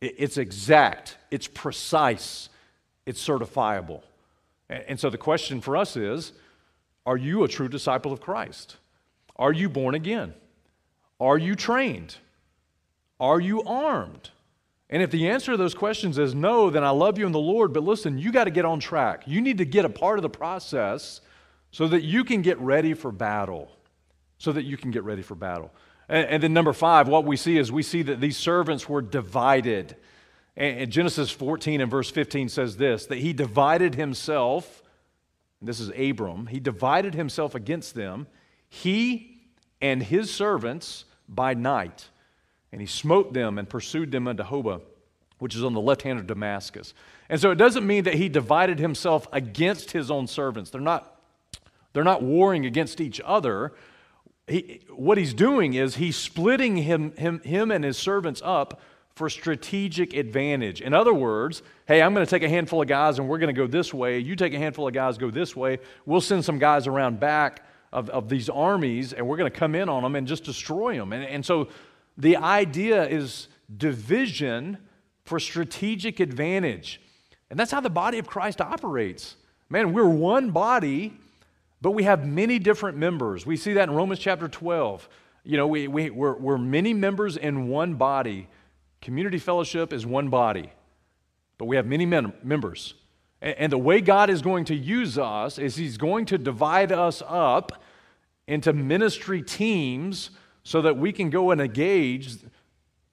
It's 0.00 0.38
exact, 0.38 1.18
it's 1.30 1.46
precise, 1.46 2.48
it's 3.04 3.26
certifiable. 3.26 4.02
And 4.70 4.98
so 4.98 5.10
the 5.10 5.18
question 5.18 5.60
for 5.60 5.76
us 5.76 5.96
is 5.96 6.32
are 7.04 7.16
you 7.16 7.44
a 7.44 7.48
true 7.48 7.68
disciple 7.68 8.12
of 8.12 8.20
Christ? 8.20 8.76
Are 9.36 9.52
you 9.52 9.68
born 9.68 9.94
again? 9.94 10.34
Are 11.18 11.36
you 11.36 11.54
trained? 11.54 12.16
Are 13.18 13.40
you 13.40 13.62
armed? 13.64 14.30
And 14.90 15.02
if 15.02 15.10
the 15.10 15.28
answer 15.28 15.52
to 15.52 15.56
those 15.56 15.74
questions 15.74 16.18
is 16.18 16.34
no, 16.34 16.68
then 16.68 16.84
I 16.84 16.90
love 16.90 17.16
you 17.16 17.24
in 17.24 17.32
the 17.32 17.38
Lord, 17.38 17.72
but 17.72 17.84
listen, 17.84 18.18
you 18.18 18.32
got 18.32 18.44
to 18.44 18.50
get 18.50 18.64
on 18.64 18.80
track. 18.80 19.22
You 19.26 19.40
need 19.40 19.58
to 19.58 19.64
get 19.64 19.84
a 19.84 19.88
part 19.88 20.18
of 20.18 20.22
the 20.22 20.28
process 20.28 21.22
so 21.70 21.88
that 21.88 22.02
you 22.02 22.24
can 22.24 22.42
get 22.42 22.58
ready 22.58 22.92
for 22.94 23.12
battle. 23.12 23.70
So 24.38 24.52
that 24.52 24.64
you 24.64 24.76
can 24.76 24.90
get 24.90 25.04
ready 25.04 25.22
for 25.22 25.34
battle. 25.34 25.70
And, 26.08 26.26
and 26.26 26.42
then, 26.42 26.52
number 26.52 26.72
five, 26.72 27.08
what 27.08 27.24
we 27.24 27.36
see 27.36 27.56
is 27.56 27.70
we 27.70 27.82
see 27.82 28.02
that 28.02 28.20
these 28.20 28.36
servants 28.36 28.88
were 28.88 29.00
divided. 29.00 29.96
And, 30.56 30.80
and 30.80 30.90
Genesis 30.90 31.30
14 31.30 31.80
and 31.80 31.90
verse 31.90 32.10
15 32.10 32.48
says 32.48 32.76
this 32.76 33.06
that 33.06 33.18
he 33.18 33.32
divided 33.32 33.94
himself 33.94 34.80
this 35.62 35.80
is 35.80 35.90
Abram, 35.90 36.46
he 36.46 36.58
divided 36.58 37.14
himself 37.14 37.54
against 37.54 37.94
them, 37.94 38.26
he 38.68 39.42
and 39.80 40.02
his 40.02 40.32
servants 40.32 41.04
by 41.28 41.54
night. 41.54 42.08
And 42.72 42.80
he 42.80 42.86
smote 42.86 43.32
them 43.32 43.58
and 43.58 43.68
pursued 43.68 44.12
them 44.12 44.28
unto 44.28 44.42
Hobah, 44.42 44.80
which 45.38 45.54
is 45.54 45.64
on 45.64 45.74
the 45.74 45.80
left 45.80 46.02
hand 46.02 46.18
of 46.18 46.26
Damascus. 46.26 46.94
And 47.28 47.40
so 47.40 47.50
it 47.50 47.56
doesn't 47.56 47.86
mean 47.86 48.04
that 48.04 48.14
he 48.14 48.28
divided 48.28 48.78
himself 48.78 49.26
against 49.32 49.92
his 49.92 50.10
own 50.10 50.26
servants. 50.26 50.70
They're 50.70 50.80
not, 50.80 51.20
they're 51.92 52.04
not 52.04 52.22
warring 52.22 52.66
against 52.66 53.00
each 53.00 53.20
other. 53.24 53.72
He, 54.46 54.80
what 54.94 55.18
he's 55.18 55.34
doing 55.34 55.74
is 55.74 55.96
he's 55.96 56.16
splitting 56.16 56.76
him, 56.76 57.12
him, 57.16 57.40
him 57.40 57.70
and 57.70 57.84
his 57.84 57.96
servants 57.96 58.40
up 58.44 58.80
for 59.14 59.28
strategic 59.28 60.14
advantage. 60.14 60.80
In 60.80 60.94
other 60.94 61.12
words, 61.12 61.62
hey, 61.86 62.00
I'm 62.00 62.14
going 62.14 62.24
to 62.24 62.30
take 62.30 62.42
a 62.42 62.48
handful 62.48 62.80
of 62.80 62.88
guys 62.88 63.18
and 63.18 63.28
we're 63.28 63.38
going 63.38 63.54
to 63.54 63.60
go 63.60 63.66
this 63.66 63.92
way. 63.92 64.18
You 64.18 64.34
take 64.34 64.54
a 64.54 64.58
handful 64.58 64.88
of 64.88 64.94
guys, 64.94 65.18
go 65.18 65.30
this 65.30 65.54
way. 65.54 65.78
We'll 66.06 66.20
send 66.20 66.44
some 66.44 66.58
guys 66.58 66.86
around 66.86 67.20
back 67.20 67.66
of, 67.92 68.08
of 68.10 68.28
these 68.28 68.48
armies 68.48 69.12
and 69.12 69.26
we're 69.26 69.36
going 69.36 69.50
to 69.50 69.58
come 69.58 69.74
in 69.74 69.88
on 69.88 70.02
them 70.02 70.16
and 70.16 70.26
just 70.26 70.44
destroy 70.44 70.96
them. 70.96 71.12
And, 71.12 71.24
and 71.24 71.44
so 71.44 71.68
the 72.20 72.36
idea 72.36 73.06
is 73.08 73.48
division 73.76 74.78
for 75.24 75.38
strategic 75.38 76.20
advantage. 76.20 77.00
And 77.50 77.58
that's 77.58 77.70
how 77.70 77.80
the 77.80 77.90
body 77.90 78.18
of 78.18 78.26
Christ 78.26 78.60
operates. 78.60 79.36
Man, 79.68 79.92
we're 79.92 80.08
one 80.08 80.50
body, 80.50 81.14
but 81.80 81.92
we 81.92 82.04
have 82.04 82.26
many 82.26 82.58
different 82.58 82.98
members. 82.98 83.46
We 83.46 83.56
see 83.56 83.72
that 83.74 83.88
in 83.88 83.94
Romans 83.94 84.20
chapter 84.20 84.48
12. 84.48 85.08
You 85.44 85.56
know, 85.56 85.66
we, 85.66 85.88
we, 85.88 86.10
we're, 86.10 86.36
we're 86.36 86.58
many 86.58 86.94
members 86.94 87.36
in 87.36 87.68
one 87.68 87.94
body 87.94 88.48
Community 89.00 89.38
fellowship 89.38 89.92
is 89.92 90.04
one 90.04 90.28
body, 90.28 90.70
but 91.56 91.64
we 91.64 91.76
have 91.76 91.86
many 91.86 92.04
mem- 92.04 92.34
members. 92.42 92.94
And, 93.40 93.56
and 93.58 93.72
the 93.72 93.78
way 93.78 94.00
God 94.00 94.28
is 94.28 94.42
going 94.42 94.66
to 94.66 94.74
use 94.74 95.16
us 95.16 95.58
is 95.58 95.76
He's 95.76 95.96
going 95.96 96.26
to 96.26 96.38
divide 96.38 96.92
us 96.92 97.22
up 97.26 97.82
into 98.46 98.72
ministry 98.72 99.42
teams 99.42 100.30
so 100.62 100.82
that 100.82 100.96
we 100.96 101.12
can 101.12 101.30
go 101.30 101.50
and 101.50 101.60
engage 101.60 102.36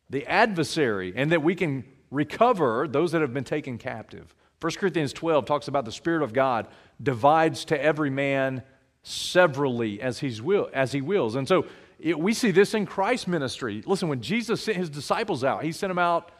the 0.09 0.25
adversary 0.27 1.13
and 1.15 1.31
that 1.31 1.43
we 1.43 1.55
can 1.55 1.83
recover 2.11 2.87
those 2.87 3.11
that 3.11 3.21
have 3.21 3.33
been 3.33 3.43
taken 3.43 3.77
captive. 3.77 4.33
1 4.61 4.73
Corinthians 4.73 5.13
12 5.13 5.45
talks 5.45 5.67
about 5.67 5.85
the 5.85 5.91
Spirit 5.91 6.23
of 6.23 6.33
God 6.33 6.67
divides 7.01 7.65
to 7.65 7.81
every 7.81 8.09
man 8.09 8.63
severally 9.03 10.01
as, 10.01 10.19
he's 10.19 10.41
will, 10.41 10.69
as 10.73 10.91
he 10.91 11.01
wills. 11.01 11.35
And 11.35 11.47
so 11.47 11.65
it, 11.99 12.17
we 12.17 12.33
see 12.33 12.51
this 12.51 12.73
in 12.73 12.85
Christ's 12.85 13.27
ministry. 13.27 13.83
Listen, 13.85 14.09
when 14.09 14.21
Jesus 14.21 14.61
sent 14.61 14.77
his 14.77 14.89
disciples 14.89 15.43
out, 15.43 15.63
he 15.63 15.71
sent 15.71 15.89
them 15.89 15.99
out 15.99 16.31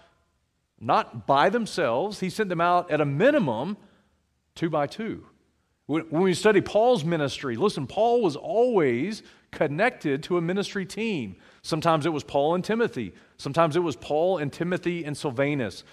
not 0.80 1.26
by 1.26 1.49
themselves, 1.49 2.20
he 2.20 2.30
sent 2.30 2.49
them 2.49 2.62
out 2.62 2.91
at 2.91 3.01
a 3.01 3.05
minimum 3.05 3.78
two 4.55 4.70
by 4.70 4.88
two. 4.88 5.26
When, 5.88 6.03
when 6.03 6.22
we 6.22 6.34
study 6.34 6.62
Paul's 6.62 7.03
ministry, 7.03 7.55
listen, 7.55 7.88
Paul 7.88 8.22
was 8.22 8.36
always 8.36 9.24
connected 9.52 10.24
to 10.24 10.38
a 10.38 10.41
ministry 10.41 10.86
team. 10.86 11.36
Sometimes 11.62 12.06
it 12.06 12.14
was 12.14 12.24
Paul 12.24 12.56
and 12.56 12.64
Timothy, 12.64 13.14
sometimes 13.38 13.76
it 13.76 13.82
was 13.82 13.95
Paul 13.95 14.38
and 14.38 14.52
Timothy 14.52 15.04
and 15.04 15.18
Silvanus. 15.18 15.84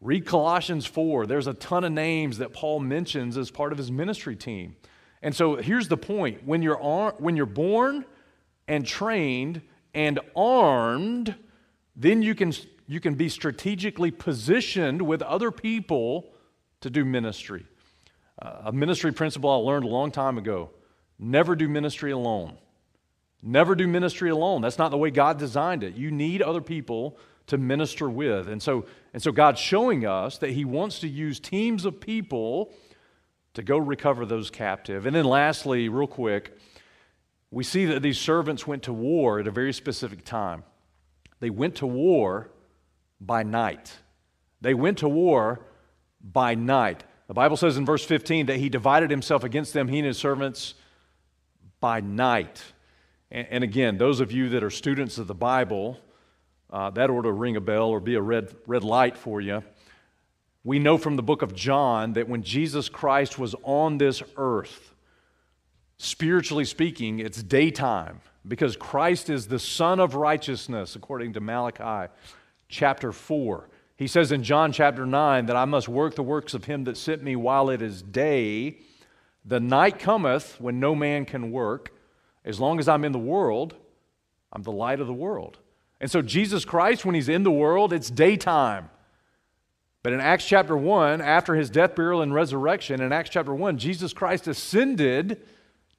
Read 0.00 0.26
Colossians 0.26 0.84
4. 0.84 1.26
There's 1.26 1.46
a 1.46 1.54
ton 1.54 1.82
of 1.82 1.92
names 1.92 2.36
that 2.38 2.52
Paul 2.52 2.80
mentions 2.80 3.38
as 3.38 3.50
part 3.50 3.72
of 3.72 3.78
his 3.78 3.90
ministry 3.90 4.36
team. 4.36 4.76
And 5.22 5.34
so 5.34 5.56
here's 5.56 5.88
the 5.88 5.96
point 5.96 6.44
when 6.44 6.60
you're, 6.60 6.76
when 7.18 7.36
you're 7.36 7.46
born 7.46 8.04
and 8.68 8.84
trained 8.84 9.62
and 9.94 10.20
armed, 10.36 11.34
then 11.96 12.20
you 12.20 12.34
can, 12.34 12.52
you 12.86 13.00
can 13.00 13.14
be 13.14 13.30
strategically 13.30 14.10
positioned 14.10 15.00
with 15.00 15.22
other 15.22 15.50
people 15.50 16.34
to 16.82 16.90
do 16.90 17.04
ministry. 17.04 17.64
Uh, 18.40 18.62
a 18.66 18.72
ministry 18.72 19.12
principle 19.12 19.48
I 19.48 19.56
learned 19.56 19.84
a 19.84 19.88
long 19.88 20.10
time 20.10 20.36
ago 20.36 20.70
never 21.18 21.56
do 21.56 21.68
ministry 21.68 22.10
alone. 22.10 22.58
Never 23.46 23.74
do 23.74 23.86
ministry 23.86 24.30
alone. 24.30 24.62
That's 24.62 24.78
not 24.78 24.90
the 24.90 24.96
way 24.96 25.10
God 25.10 25.38
designed 25.38 25.82
it. 25.82 25.94
You 25.96 26.10
need 26.10 26.40
other 26.40 26.62
people 26.62 27.18
to 27.48 27.58
minister 27.58 28.08
with. 28.08 28.48
And 28.48 28.62
so, 28.62 28.86
and 29.12 29.22
so 29.22 29.32
God's 29.32 29.60
showing 29.60 30.06
us 30.06 30.38
that 30.38 30.50
He 30.50 30.64
wants 30.64 31.00
to 31.00 31.08
use 31.08 31.38
teams 31.38 31.84
of 31.84 32.00
people 32.00 32.72
to 33.52 33.62
go 33.62 33.76
recover 33.76 34.24
those 34.24 34.50
captive. 34.50 35.04
And 35.04 35.14
then, 35.14 35.26
lastly, 35.26 35.90
real 35.90 36.06
quick, 36.06 36.56
we 37.50 37.64
see 37.64 37.84
that 37.84 38.00
these 38.00 38.18
servants 38.18 38.66
went 38.66 38.84
to 38.84 38.94
war 38.94 39.38
at 39.40 39.46
a 39.46 39.50
very 39.50 39.74
specific 39.74 40.24
time. 40.24 40.64
They 41.40 41.50
went 41.50 41.76
to 41.76 41.86
war 41.86 42.48
by 43.20 43.42
night. 43.42 43.92
They 44.62 44.72
went 44.72 44.98
to 44.98 45.08
war 45.08 45.60
by 46.22 46.54
night. 46.54 47.04
The 47.28 47.34
Bible 47.34 47.58
says 47.58 47.76
in 47.76 47.84
verse 47.84 48.04
15 48.06 48.46
that 48.46 48.56
he 48.56 48.70
divided 48.70 49.10
himself 49.10 49.44
against 49.44 49.74
them, 49.74 49.88
he 49.88 49.98
and 49.98 50.06
his 50.06 50.16
servants, 50.16 50.74
by 51.80 52.00
night. 52.00 52.62
And, 53.34 53.48
and 53.50 53.64
again, 53.64 53.98
those 53.98 54.20
of 54.20 54.30
you 54.30 54.48
that 54.50 54.62
are 54.62 54.70
students 54.70 55.18
of 55.18 55.26
the 55.26 55.34
Bible, 55.34 55.98
uh, 56.70 56.90
that 56.90 57.10
ought 57.10 57.22
to 57.22 57.32
ring 57.32 57.56
a 57.56 57.60
bell 57.60 57.88
or 57.88 58.00
be 58.00 58.14
a 58.14 58.22
red, 58.22 58.54
red 58.66 58.84
light 58.84 59.16
for 59.16 59.40
you. 59.40 59.62
We 60.62 60.78
know 60.78 60.96
from 60.96 61.16
the 61.16 61.22
book 61.22 61.42
of 61.42 61.54
John 61.54 62.14
that 62.14 62.28
when 62.28 62.42
Jesus 62.42 62.88
Christ 62.88 63.38
was 63.38 63.54
on 63.64 63.98
this 63.98 64.22
earth, 64.36 64.94
spiritually 65.98 66.64
speaking, 66.64 67.18
it's 67.18 67.42
daytime 67.42 68.20
because 68.46 68.76
Christ 68.76 69.28
is 69.28 69.48
the 69.48 69.58
Sun 69.58 70.00
of 70.00 70.14
righteousness, 70.14 70.96
according 70.96 71.32
to 71.34 71.40
Malachi 71.40 72.12
chapter 72.68 73.12
4. 73.12 73.68
He 73.96 74.06
says 74.06 74.32
in 74.32 74.42
John 74.42 74.72
chapter 74.72 75.06
9 75.06 75.46
that 75.46 75.56
I 75.56 75.64
must 75.64 75.88
work 75.88 76.14
the 76.14 76.22
works 76.22 76.54
of 76.54 76.64
him 76.64 76.84
that 76.84 76.96
sent 76.96 77.22
me 77.22 77.36
while 77.36 77.68
it 77.68 77.82
is 77.82 78.00
day. 78.00 78.78
The 79.44 79.60
night 79.60 79.98
cometh 79.98 80.60
when 80.60 80.78
no 80.80 80.94
man 80.94 81.24
can 81.24 81.50
work. 81.50 81.93
As 82.44 82.60
long 82.60 82.78
as 82.78 82.88
I'm 82.88 83.04
in 83.04 83.12
the 83.12 83.18
world, 83.18 83.74
I'm 84.52 84.62
the 84.62 84.72
light 84.72 85.00
of 85.00 85.06
the 85.06 85.12
world. 85.12 85.58
And 86.00 86.10
so, 86.10 86.22
Jesus 86.22 86.64
Christ, 86.64 87.04
when 87.04 87.14
he's 87.14 87.28
in 87.28 87.42
the 87.42 87.50
world, 87.50 87.92
it's 87.92 88.10
daytime. 88.10 88.90
But 90.02 90.12
in 90.12 90.20
Acts 90.20 90.44
chapter 90.44 90.76
1, 90.76 91.22
after 91.22 91.54
his 91.54 91.70
death, 91.70 91.94
burial, 91.94 92.20
and 92.20 92.34
resurrection, 92.34 93.00
in 93.00 93.12
Acts 93.12 93.30
chapter 93.30 93.54
1, 93.54 93.78
Jesus 93.78 94.12
Christ 94.12 94.46
ascended 94.46 95.40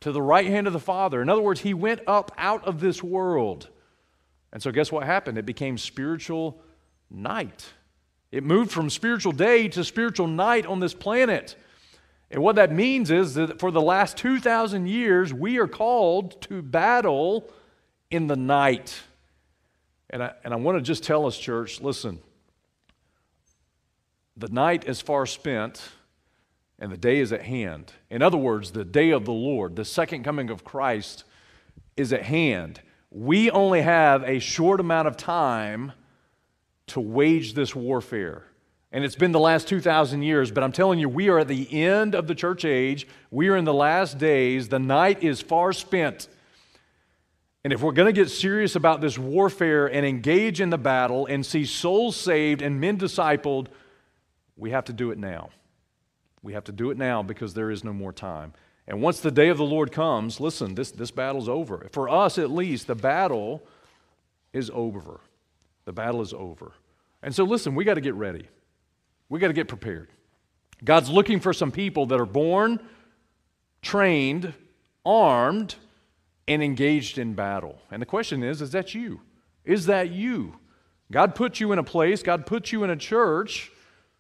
to 0.02 0.12
the 0.12 0.22
right 0.22 0.46
hand 0.46 0.68
of 0.68 0.74
the 0.74 0.80
Father. 0.80 1.22
In 1.24 1.30
other 1.30 1.42
words, 1.42 1.62
he 1.62 1.74
went 1.74 2.02
up 2.06 2.32
out 2.38 2.64
of 2.68 2.80
this 2.80 3.02
world. 3.02 3.70
And 4.54 4.62
so, 4.62 4.72
guess 4.72 4.92
what 4.92 5.06
happened? 5.06 5.40
It 5.40 5.46
became 5.46 5.78
spiritual 5.78 6.62
night. 7.10 7.66
It 8.32 8.44
moved 8.44 8.72
from 8.72 8.90
spiritual 8.90 9.32
day 9.32 9.68
to 9.70 9.84
spiritual 9.84 10.28
night 10.28 10.66
on 10.66 10.80
this 10.80 10.94
planet. 10.94 11.56
And 12.32 12.42
what 12.42 12.56
that 12.56 12.72
means 12.72 13.12
is 13.12 13.36
that 13.36 13.60
for 13.60 13.72
the 13.72 13.82
last 13.82 14.18
2,000 14.18 14.88
years, 14.88 15.34
we 15.34 15.58
are 15.58 15.68
called 15.68 16.42
to 16.44 16.62
battle 16.62 17.50
in 18.10 18.28
the 18.28 18.36
night. 18.36 19.00
And 20.10 20.24
I, 20.24 20.34
and 20.44 20.54
I 20.54 20.58
want 20.58 20.78
to 20.78 20.82
just 20.82 21.04
tell 21.04 21.26
us, 21.26 21.38
church, 21.38 21.82
listen, 21.82 22.20
the 24.38 24.50
night 24.50 24.86
is 24.88 25.02
far 25.02 25.26
spent 25.26 25.82
and 26.80 26.92
the 26.92 26.98
day 26.98 27.20
is 27.20 27.32
at 27.32 27.44
hand. 27.44 27.94
In 28.10 28.22
other 28.22 28.38
words, 28.38 28.72
the 28.72 28.84
day 28.84 29.12
of 29.12 29.26
the 29.26 29.32
Lord, 29.32 29.76
the 29.76 29.86
second 29.86 30.24
coming 30.24 30.50
of 30.50 30.64
Christ, 30.64 31.24
is 31.96 32.12
at 32.12 32.24
hand. 32.24 32.82
We 33.12 33.50
only 33.50 33.82
have 33.82 34.24
a 34.24 34.40
short 34.40 34.80
amount 34.80 35.08
of 35.08 35.16
time 35.16 35.94
to 36.88 37.00
wage 37.00 37.54
this 37.54 37.74
warfare. 37.74 38.44
And 38.96 39.04
it's 39.04 39.18
been 39.18 39.34
the 39.34 39.42
last 39.42 39.68
2,000 39.68 40.22
years, 40.22 40.52
but 40.52 40.64
I'm 40.64 40.72
telling 40.72 41.00
you, 41.00 41.10
we 41.10 41.28
are 41.28 41.40
at 41.40 41.50
the 41.50 41.84
end 41.84 42.16
of 42.16 42.28
the 42.28 42.34
church 42.34 42.64
age. 42.64 43.06
We 43.30 43.50
are 43.50 43.58
in 43.58 43.66
the 43.66 43.74
last 43.74 44.18
days. 44.18 44.70
The 44.70 44.80
night 44.80 45.22
is 45.22 45.42
far 45.42 45.74
spent. 45.74 46.30
And 47.66 47.74
if 47.74 47.82
we're 47.82 47.92
going 47.92 48.06
to 48.06 48.18
get 48.18 48.32
serious 48.32 48.78
about 48.78 49.02
this 49.02 49.18
warfare 49.18 49.88
and 49.88 50.06
engage 50.06 50.62
in 50.62 50.70
the 50.70 50.78
battle 50.78 51.26
and 51.26 51.46
see 51.46 51.66
souls 51.66 52.16
saved 52.16 52.62
and 52.62 52.80
men 52.80 52.98
discipled, 52.98 53.68
we 54.56 54.72
have 54.72 54.86
to 54.86 54.94
do 54.94 55.12
it 55.12 55.18
now. 55.18 55.50
We 56.42 56.54
have 56.54 56.64
to 56.64 56.72
do 56.72 56.90
it 56.90 56.98
now 56.98 57.22
because 57.22 57.54
there 57.54 57.72
is 57.72 57.84
no 57.84 57.92
more 57.92 58.14
time. 58.14 58.54
And 58.88 59.02
once 59.02 59.20
the 59.20 59.30
day 59.30 59.50
of 59.50 59.58
the 59.58 59.66
Lord 59.66 59.92
comes, 59.92 60.40
listen, 60.40 60.74
this, 60.74 60.92
this 60.92 61.12
battle's 61.12 61.50
over. 61.50 61.86
For 61.92 62.08
us, 62.08 62.38
at 62.38 62.50
least, 62.50 62.88
the 62.88 62.96
battle 62.96 63.62
is 64.54 64.72
over. 64.74 65.20
The 65.84 65.92
battle 65.92 66.22
is 66.22 66.32
over. 66.32 66.72
And 67.22 67.36
so, 67.36 67.44
listen, 67.44 67.76
we 67.76 67.84
got 67.84 67.96
to 67.96 68.02
get 68.02 68.14
ready. 68.14 68.48
We 69.30 69.40
got 69.40 69.48
to 69.48 69.54
get 69.54 69.68
prepared. 69.68 70.10
God's 70.84 71.10
looking 71.10 71.40
for 71.40 71.54
some 71.54 71.72
people 71.72 72.06
that 72.08 72.20
are 72.20 72.26
born, 72.26 72.80
trained, 73.82 74.54
armed, 75.06 75.76
and 76.48 76.62
engaged 76.62 77.18
in 77.18 77.34
battle. 77.34 77.80
And 77.92 78.02
the 78.02 78.06
question 78.06 78.44
is 78.44 78.62
is 78.62 78.72
that 78.72 78.94
you? 78.94 79.22
Is 79.64 79.88
that 79.88 80.12
you? 80.12 80.60
God 81.12 81.36
put 81.36 81.60
you 81.60 81.72
in 81.72 81.80
a 81.80 81.84
place, 81.84 82.24
God 82.24 82.46
put 82.46 82.72
you 82.72 82.84
in 82.84 82.90
a 82.90 82.96
church 82.96 83.72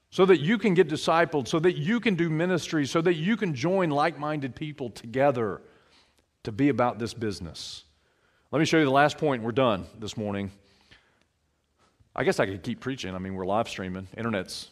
so 0.10 0.26
that 0.26 0.40
you 0.40 0.58
can 0.58 0.74
get 0.74 0.88
discipled, 0.88 1.48
so 1.48 1.60
that 1.60 1.78
you 1.78 2.00
can 2.00 2.16
do 2.16 2.30
ministry, 2.30 2.86
so 2.86 3.02
that 3.02 3.16
you 3.16 3.36
can 3.36 3.54
join 3.54 3.90
like 3.90 4.18
minded 4.18 4.56
people 4.56 4.90
together 4.90 5.62
to 6.44 6.52
be 6.52 6.70
about 6.70 7.00
this 7.00 7.14
business. 7.14 7.84
Let 8.52 8.60
me 8.60 8.66
show 8.66 8.78
you 8.78 8.86
the 8.86 8.92
last 8.92 9.18
point. 9.18 9.44
We're 9.44 9.52
done 9.52 9.88
this 10.00 10.16
morning. 10.16 10.52
I 12.16 12.24
guess 12.24 12.40
I 12.40 12.46
could 12.46 12.64
keep 12.64 12.80
preaching. 12.80 13.14
I 13.14 13.18
mean, 13.18 13.34
we're 13.34 13.46
live 13.46 13.68
streaming, 13.68 14.08
internet's 14.16 14.70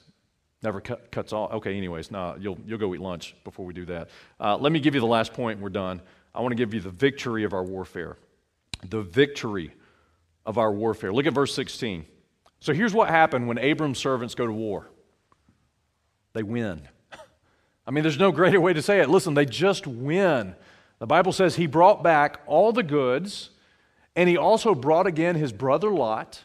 never 0.63 0.81
cut, 0.81 1.11
cuts 1.11 1.33
off. 1.33 1.51
Okay, 1.53 1.77
anyways, 1.77 2.11
no, 2.11 2.35
you'll, 2.39 2.57
you'll 2.65 2.79
go 2.79 2.93
eat 2.95 3.01
lunch 3.01 3.35
before 3.43 3.65
we 3.65 3.73
do 3.73 3.85
that. 3.85 4.09
Uh, 4.39 4.57
let 4.57 4.71
me 4.71 4.79
give 4.79 4.95
you 4.95 5.01
the 5.01 5.07
last 5.07 5.33
point. 5.33 5.59
We're 5.59 5.69
done. 5.69 6.01
I 6.33 6.41
want 6.41 6.51
to 6.51 6.55
give 6.55 6.73
you 6.73 6.79
the 6.79 6.89
victory 6.89 7.43
of 7.43 7.53
our 7.53 7.63
warfare. 7.63 8.17
The 8.89 9.01
victory 9.01 9.73
of 10.45 10.57
our 10.57 10.71
warfare. 10.71 11.13
Look 11.13 11.25
at 11.25 11.33
verse 11.33 11.53
16. 11.53 12.05
So 12.59 12.73
here's 12.73 12.93
what 12.93 13.09
happened 13.09 13.47
when 13.47 13.57
Abram's 13.57 13.99
servants 13.99 14.35
go 14.35 14.47
to 14.47 14.53
war 14.53 14.89
they 16.33 16.43
win. 16.43 16.81
I 17.87 17.91
mean, 17.91 18.03
there's 18.03 18.17
no 18.17 18.31
greater 18.31 18.59
way 18.59 18.73
to 18.73 18.81
say 18.81 18.99
it. 18.99 19.09
Listen, 19.09 19.35
they 19.35 19.45
just 19.45 19.85
win. 19.85 20.55
The 20.99 21.05
Bible 21.05 21.31
says 21.31 21.55
he 21.55 21.67
brought 21.67 22.03
back 22.03 22.39
all 22.47 22.71
the 22.71 22.83
goods, 22.83 23.51
and 24.15 24.27
he 24.27 24.37
also 24.37 24.73
brought 24.73 25.05
again 25.05 25.35
his 25.35 25.53
brother 25.53 25.91
Lot 25.91 26.43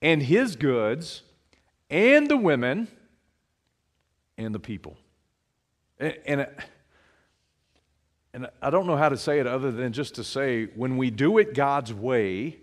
and 0.00 0.22
his 0.22 0.56
goods, 0.56 1.22
and 1.88 2.28
the 2.28 2.36
women, 2.36 2.88
and 4.38 4.54
the 4.54 4.60
people. 4.60 4.96
And, 5.98 6.16
and 6.26 6.40
uh, 6.42 6.46
and 8.34 8.48
I 8.62 8.70
don't 8.70 8.86
know 8.86 8.96
how 8.96 9.08
to 9.08 9.16
say 9.16 9.40
it 9.40 9.46
other 9.46 9.70
than 9.70 9.92
just 9.92 10.14
to 10.14 10.24
say 10.24 10.64
when 10.74 10.96
we 10.96 11.10
do 11.10 11.38
it 11.38 11.54
God's 11.54 11.92
way, 11.92 12.56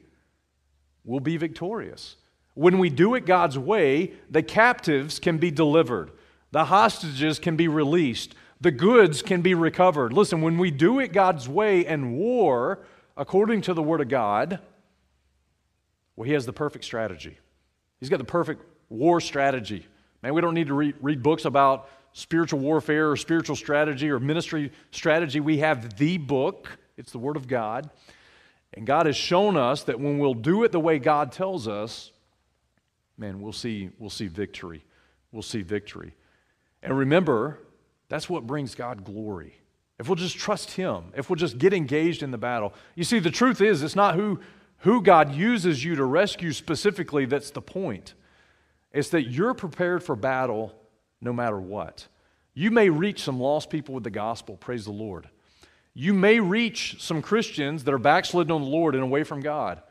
we'll 1.04 1.20
be 1.20 1.38
victorious. 1.38 2.16
When 2.56 2.80
we 2.80 2.90
do 2.90 3.14
it 3.16 3.26
God's 3.26 3.58
way, 3.58 4.14
the 4.30 4.42
captives 4.42 5.20
can 5.20 5.38
be 5.38 5.52
delivered, 5.52 6.12
the 6.52 6.66
hostages 6.66 7.38
can 7.38 7.56
be 7.56 7.68
released, 7.68 8.34
the 8.60 8.72
goods 8.72 9.22
can 9.22 9.42
be 9.42 9.54
recovered. 9.54 10.12
Listen, 10.12 10.42
when 10.42 10.58
we 10.58 10.72
do 10.72 11.00
it 11.00 11.14
God's 11.14 11.48
way 11.48 11.86
and 11.86 12.18
war, 12.18 12.80
according 13.16 13.62
to 13.62 13.74
the 13.74 13.84
Word 13.84 14.02
of 14.02 14.10
God, 14.10 14.60
well, 16.16 16.26
He 16.26 16.34
has 16.34 16.46
the 16.46 16.54
perfect 16.54 16.84
strategy. 16.84 17.38
He's 18.00 18.10
got 18.10 18.18
the 18.18 18.26
perfect 18.26 18.64
war 18.90 19.22
strategy. 19.22 19.86
Man, 20.22 20.34
we 20.34 20.42
don't 20.42 20.54
need 20.54 20.68
to 20.68 20.74
read, 20.74 20.96
read 21.02 21.24
books 21.24 21.46
about 21.46 21.90
spiritual 22.14 22.60
warfare 22.60 23.12
or 23.12 23.16
spiritual 23.16 23.56
strategy 23.56 24.10
or 24.10 24.20
ministry 24.20 24.72
strategy. 24.92 25.40
We 25.40 25.60
have 25.60 25.98
the 25.98 26.18
book, 26.18 26.78
it's 26.98 27.12
the 27.12 27.20
Word 27.20 27.38
of 27.38 27.48
God. 27.48 27.90
And 28.74 28.86
God 28.86 29.06
has 29.06 29.16
shown 29.16 29.58
us 29.58 29.84
that 29.84 30.00
when 30.00 30.20
we'll 30.20 30.34
do 30.34 30.64
it 30.64 30.72
the 30.72 30.80
way 30.80 31.00
God 31.00 31.32
tells 31.32 31.68
us, 31.68 32.12
man, 33.18 33.42
we'll 33.42 33.54
see, 33.54 33.90
we'll 33.98 34.10
see 34.10 34.28
victory. 34.28 34.84
We'll 35.32 35.42
see 35.42 35.62
victory. 35.62 36.14
And 36.84 36.98
remember, 36.98 37.60
that's 38.10 38.30
what 38.30 38.48
brings 38.48 38.76
God 38.76 39.04
glory. 39.04 39.56
If 40.00 40.08
we'll 40.08 40.16
just 40.16 40.38
trust 40.38 40.72
Him, 40.72 41.12
if 41.16 41.30
we'll 41.30 41.36
just 41.36 41.58
get 41.58 41.74
engaged 41.74 42.24
in 42.24 42.32
the 42.32 42.38
battle. 42.38 42.74
You 42.96 43.04
see, 43.04 43.20
the 43.20 43.32
truth 43.32 43.60
is, 43.62 43.84
it's 43.84 43.96
not 43.96 44.16
who, 44.16 44.40
who 44.80 45.02
God 45.02 45.34
uses 45.34 45.84
you 45.84 45.96
to 45.96 46.06
rescue 46.06 46.54
specifically 46.54 47.26
that's 47.26 47.52
the 47.52 47.62
point. 47.62 48.14
It's 48.92 49.10
that 49.10 49.30
you're 49.30 49.54
prepared 49.54 50.04
for 50.04 50.16
battle 50.16 50.74
no 51.22 51.34
matter 51.34 51.60
what. 51.60 52.08
You 52.54 52.72
may 52.72 52.90
reach 52.90 53.24
some 53.24 53.40
lost 53.40 53.70
people 53.70 53.96
with 53.96 54.04
the 54.04 54.10
gospel, 54.10 54.58
praise 54.58 54.86
the 54.86 54.92
Lord. 54.92 55.30
You 55.94 56.14
may 56.14 56.40
reach 56.40 57.02
some 57.02 57.22
Christians 57.22 57.84
that 57.84 57.94
are 57.94 58.00
backslidden 58.00 58.52
on 58.52 58.62
the 58.62 58.68
Lord 58.68 58.96
and 58.96 59.04
away 59.04 59.24
from 59.24 59.42
God, 59.42 59.82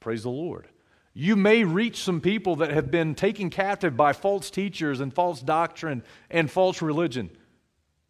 praise 0.00 0.22
the 0.22 0.30
Lord. 0.30 0.68
You 1.14 1.36
may 1.36 1.62
reach 1.64 2.02
some 2.02 2.20
people 2.20 2.56
that 2.56 2.72
have 2.72 2.90
been 2.90 3.14
taken 3.14 3.50
captive 3.50 3.96
by 3.96 4.12
false 4.12 4.50
teachers 4.50 5.00
and 5.00 5.12
false 5.12 5.40
doctrine 5.40 6.02
and 6.30 6.50
false 6.50 6.80
religion. 6.80 7.30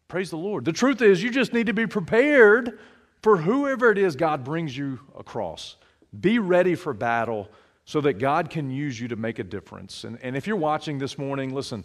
Praise 0.07 0.29
the 0.29 0.37
Lord. 0.37 0.63
The 0.63 0.71
truth 0.71 1.01
is, 1.01 1.21
you 1.21 1.29
just 1.29 1.53
need 1.53 1.67
to 1.67 1.73
be 1.73 1.87
prepared 1.87 2.79
for 3.21 3.37
whoever 3.37 3.91
it 3.91 3.97
is 3.97 4.15
God 4.15 4.43
brings 4.43 4.77
you 4.77 4.99
across. 5.17 5.75
Be 6.17 6.39
ready 6.39 6.75
for 6.75 6.93
battle 6.93 7.49
so 7.85 8.01
that 8.01 8.13
God 8.13 8.49
can 8.49 8.69
use 8.69 8.99
you 8.99 9.07
to 9.09 9.15
make 9.15 9.39
a 9.39 9.43
difference. 9.43 10.03
And, 10.03 10.17
and 10.21 10.37
if 10.37 10.47
you're 10.47 10.55
watching 10.55 10.99
this 10.99 11.17
morning, 11.17 11.53
listen, 11.53 11.83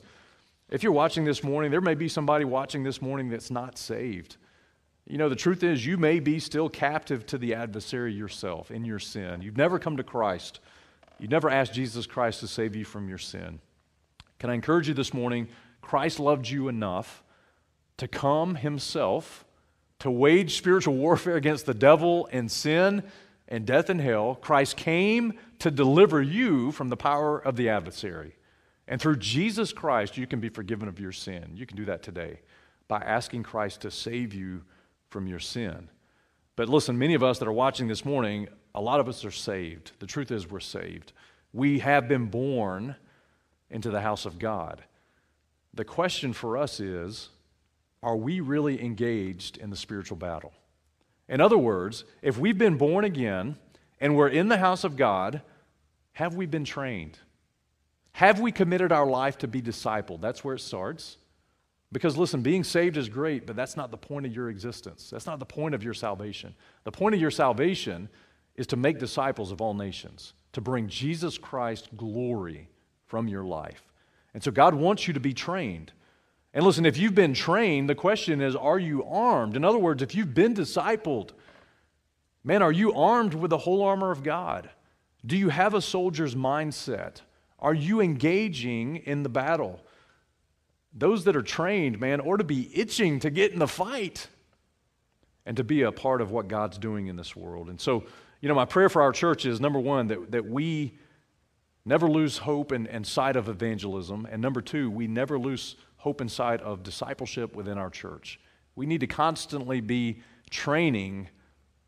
if 0.71 0.83
you're 0.83 0.93
watching 0.93 1.25
this 1.25 1.43
morning, 1.43 1.71
there 1.71 1.81
may 1.81 1.95
be 1.95 2.09
somebody 2.09 2.45
watching 2.45 2.85
this 2.85 3.03
morning 3.03 3.29
that's 3.29 3.51
not 3.51 3.79
saved. 3.79 4.37
You 5.07 5.17
know, 5.17 5.29
the 5.29 5.37
truth 5.37 5.63
is, 5.63 5.85
you 5.85 5.97
may 5.97 6.21
be 6.21 6.39
still 6.39 6.69
captive 6.69 7.25
to 7.27 7.39
the 7.39 7.55
adversary 7.55 8.13
yourself 8.13 8.71
in 8.71 8.85
your 8.85 8.99
sin. 8.99 9.41
You've 9.41 9.57
never 9.57 9.79
come 9.79 9.97
to 9.97 10.03
Christ. 10.03 10.61
you've 11.19 11.31
never 11.31 11.49
asked 11.49 11.73
Jesus 11.73 12.07
Christ 12.07 12.41
to 12.41 12.47
save 12.47 12.77
you 12.77 12.85
from 12.85 13.09
your 13.09 13.19
sin. 13.19 13.59
Can 14.39 14.51
I 14.51 14.55
encourage 14.55 14.87
you 14.87 14.95
this 14.95 15.15
morning? 15.15 15.49
Christ 15.81 16.21
loved 16.21 16.49
you 16.49 16.69
enough 16.69 17.25
to 17.97 18.07
come 18.07 18.55
himself 18.55 19.45
to 20.01 20.11
wage 20.11 20.57
spiritual 20.57 20.95
warfare 20.95 21.37
against 21.37 21.67
the 21.67 21.75
devil 21.75 22.29
and 22.31 22.51
sin 22.51 23.03
and 23.49 23.67
death 23.67 23.91
and 23.91 24.01
hell. 24.01 24.37
Christ 24.37 24.77
came 24.77 25.33
to 25.59 25.71
deliver 25.71 26.23
you 26.23 26.73
from 26.73 26.89
the 26.89 26.97
power 26.97 27.39
of 27.39 27.57
the 27.57 27.69
adversary. 27.69 28.37
And 28.87 29.01
through 29.01 29.17
Jesus 29.17 29.73
Christ, 29.73 30.17
you 30.17 30.27
can 30.27 30.41
be 30.41 30.49
forgiven 30.49 30.89
of 30.89 30.99
your 31.01 31.13
sin. 31.13 31.53
You 31.55 31.67
can 31.67 31.77
do 31.77 31.85
that 31.87 32.03
today 32.03 32.41
by 32.87 32.99
asking 32.99 33.43
Christ 33.43 33.83
to 33.83 33.91
save 33.91 34.33
you 34.33 34.63
from 35.11 35.27
your 35.27 35.39
sin. 35.39 35.91
But 36.57 36.69
listen, 36.69 36.99
many 36.99 37.15
of 37.15 37.23
us 37.23 37.39
that 37.39 37.49
are 37.49 37.53
watching 37.53 37.87
this 37.87 38.05
morning 38.05 38.49
a 38.75 38.81
lot 38.81 39.01
of 39.01 39.09
us 39.09 39.25
are 39.25 39.31
saved. 39.31 39.93
The 39.99 40.07
truth 40.07 40.31
is, 40.31 40.49
we're 40.49 40.61
saved. 40.61 41.13
We 41.53 41.81
have 41.81 42.07
been 42.07 42.27
born 42.27 42.97
into 43.71 43.91
the 43.91 44.01
house 44.01 44.25
of 44.25 44.39
God. 44.39 44.85
The 45.75 45.85
question 45.85 46.33
for 46.33 46.57
us 46.57 46.81
is 46.81 47.31
are 48.03 48.17
we 48.17 48.41
really 48.41 48.83
engaged 48.83 49.57
in 49.57 49.71
the 49.71 49.77
spiritual 49.77 50.17
battle? 50.17 50.53
In 51.29 51.41
other 51.41 51.59
words, 51.59 52.05
if 52.23 52.39
we've 52.39 52.57
been 52.57 52.77
born 52.77 53.05
again 53.05 53.57
and 54.01 54.17
we're 54.17 54.29
in 54.29 54.49
the 54.49 54.59
house 54.59 54.85
of 54.85 54.97
God, 54.97 55.43
have 56.13 56.35
we 56.35 56.47
been 56.47 56.65
trained? 56.65 57.19
Have 58.13 58.41
we 58.41 58.51
committed 58.51 58.91
our 58.91 59.07
life 59.07 59.39
to 59.39 59.49
be 59.49 59.63
discipled? 59.63 60.21
That's 60.21 60.43
where 60.43 60.57
it 60.57 60.61
starts. 60.61 61.19
Because 61.91 62.17
listen, 62.17 62.43
being 62.43 62.65
saved 62.65 62.97
is 62.97 63.09
great, 63.09 63.47
but 63.47 63.57
that's 63.57 63.77
not 63.77 63.91
the 63.91 63.97
point 63.97 64.27
of 64.27 64.35
your 64.35 64.51
existence. 64.51 65.09
That's 65.11 65.27
not 65.27 65.39
the 65.39 65.47
point 65.47 65.75
of 65.75 65.83
your 65.83 65.95
salvation. 65.95 66.55
The 66.85 66.93
point 66.93 67.15
of 67.15 67.21
your 67.21 67.31
salvation 67.31 68.09
is 68.57 68.67
to 68.67 68.77
make 68.77 68.99
disciples 68.99 69.53
of 69.53 69.61
all 69.61 69.73
nations, 69.73 70.35
to 70.53 70.61
bring 70.61 70.89
Jesus 70.89 71.39
Christ 71.39 71.89
glory 71.97 72.69
from 73.07 73.29
your 73.29 73.45
life. 73.45 73.83
And 74.35 74.43
so 74.43 74.51
God 74.51 74.75
wants 74.75 75.07
you 75.07 75.15
to 75.15 75.21
be 75.21 75.33
trained. 75.33 75.93
And 76.53 76.65
listen, 76.65 76.85
if 76.85 76.99
you've 76.99 77.15
been 77.15 77.35
trained, 77.35 77.89
the 77.89 77.95
question 77.95 78.41
is, 78.41 78.57
are 78.57 78.79
you 78.79 79.05
armed? 79.05 79.57
In 79.57 79.65
other 79.65 79.79
words, 79.79 80.03
if 80.03 80.15
you've 80.15 80.35
been 80.35 80.55
discipled, 80.55 81.31
man, 82.45 82.63
are 82.63 82.73
you 82.73 82.93
armed 82.95 83.35
with 83.35 83.51
the 83.51 83.59
whole 83.59 83.83
armor 83.83 84.11
of 84.11 84.23
God? 84.23 84.71
Do 85.25 85.37
you 85.37 85.49
have 85.49 85.75
a 85.75 85.83
soldier's 85.83 86.35
mindset? 86.35 87.21
Are 87.59 87.75
you 87.75 88.01
engaging 88.01 88.97
in 88.97 89.23
the 89.23 89.29
battle? 89.29 89.81
Those 90.93 91.25
that 91.25 91.37
are 91.37 91.43
trained, 91.43 92.01
man, 92.01 92.21
ought 92.21 92.39
to 92.39 92.45
be 92.45 92.71
itching 92.75 93.21
to 93.21 93.31
get 93.31 93.53
in 93.53 93.59
the 93.59 93.69
fight 93.69 94.29
and 95.45 95.57
to 95.57 95.65
be 95.65 95.83
a 95.83 95.93
part 95.93 96.21
of 96.21 96.31
what 96.31 96.49
God's 96.49 96.79
doing 96.79 97.09
in 97.09 97.17
this 97.17 97.35
world. 97.35 97.69
And 97.69 97.81
so, 97.81 98.05
you 98.41 98.49
know, 98.49 98.55
my 98.55 98.65
prayer 98.65 98.89
for 98.89 99.03
our 99.03 99.13
church 99.13 99.45
is 99.45 99.61
number 99.61 99.81
one, 99.81 100.09
that, 100.09 100.31
that 100.31 100.47
we 100.47 100.95
never 101.85 102.09
lose 102.09 102.39
hope 102.39 102.71
and, 102.71 102.87
and 102.87 103.07
sight 103.07 103.35
of 103.35 103.49
evangelism. 103.49 104.27
And 104.31 104.41
number 104.41 104.61
two, 104.61 104.91
we 104.91 105.07
never 105.07 105.39
lose 105.39 105.77
hope 105.97 106.21
and 106.21 106.31
sight 106.31 106.61
of 106.61 106.83
discipleship 106.83 107.57
within 107.57 107.79
our 107.79 107.91
church. 107.91 108.39
We 108.77 108.87
need 108.87 109.01
to 109.01 109.07
constantly 109.07 109.81
be 109.81 110.23
training 110.51 111.29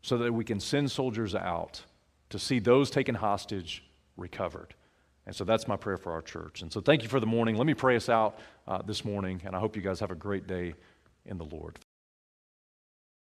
so 0.01 0.17
that 0.17 0.33
we 0.33 0.43
can 0.43 0.59
send 0.59 0.89
soldiers 0.89 1.35
out 1.35 1.83
to 2.29 2.39
see 2.39 2.59
those 2.59 2.89
taken 2.89 3.15
hostage 3.15 3.83
recovered. 4.17 4.73
And 5.25 5.35
so 5.35 5.43
that's 5.43 5.67
my 5.67 5.77
prayer 5.77 5.97
for 5.97 6.11
our 6.11 6.21
church. 6.21 6.61
And 6.61 6.71
so 6.71 6.81
thank 6.81 7.03
you 7.03 7.09
for 7.09 7.19
the 7.19 7.27
morning. 7.27 7.55
Let 7.55 7.67
me 7.67 7.73
pray 7.73 7.95
us 7.95 8.09
out 8.09 8.39
uh, 8.67 8.81
this 8.81 9.05
morning, 9.05 9.41
and 9.45 9.55
I 9.55 9.59
hope 9.59 9.75
you 9.75 9.81
guys 9.81 9.99
have 9.99 10.11
a 10.11 10.15
great 10.15 10.47
day 10.47 10.73
in 11.25 11.37
the 11.37 11.45
Lord. 11.45 11.79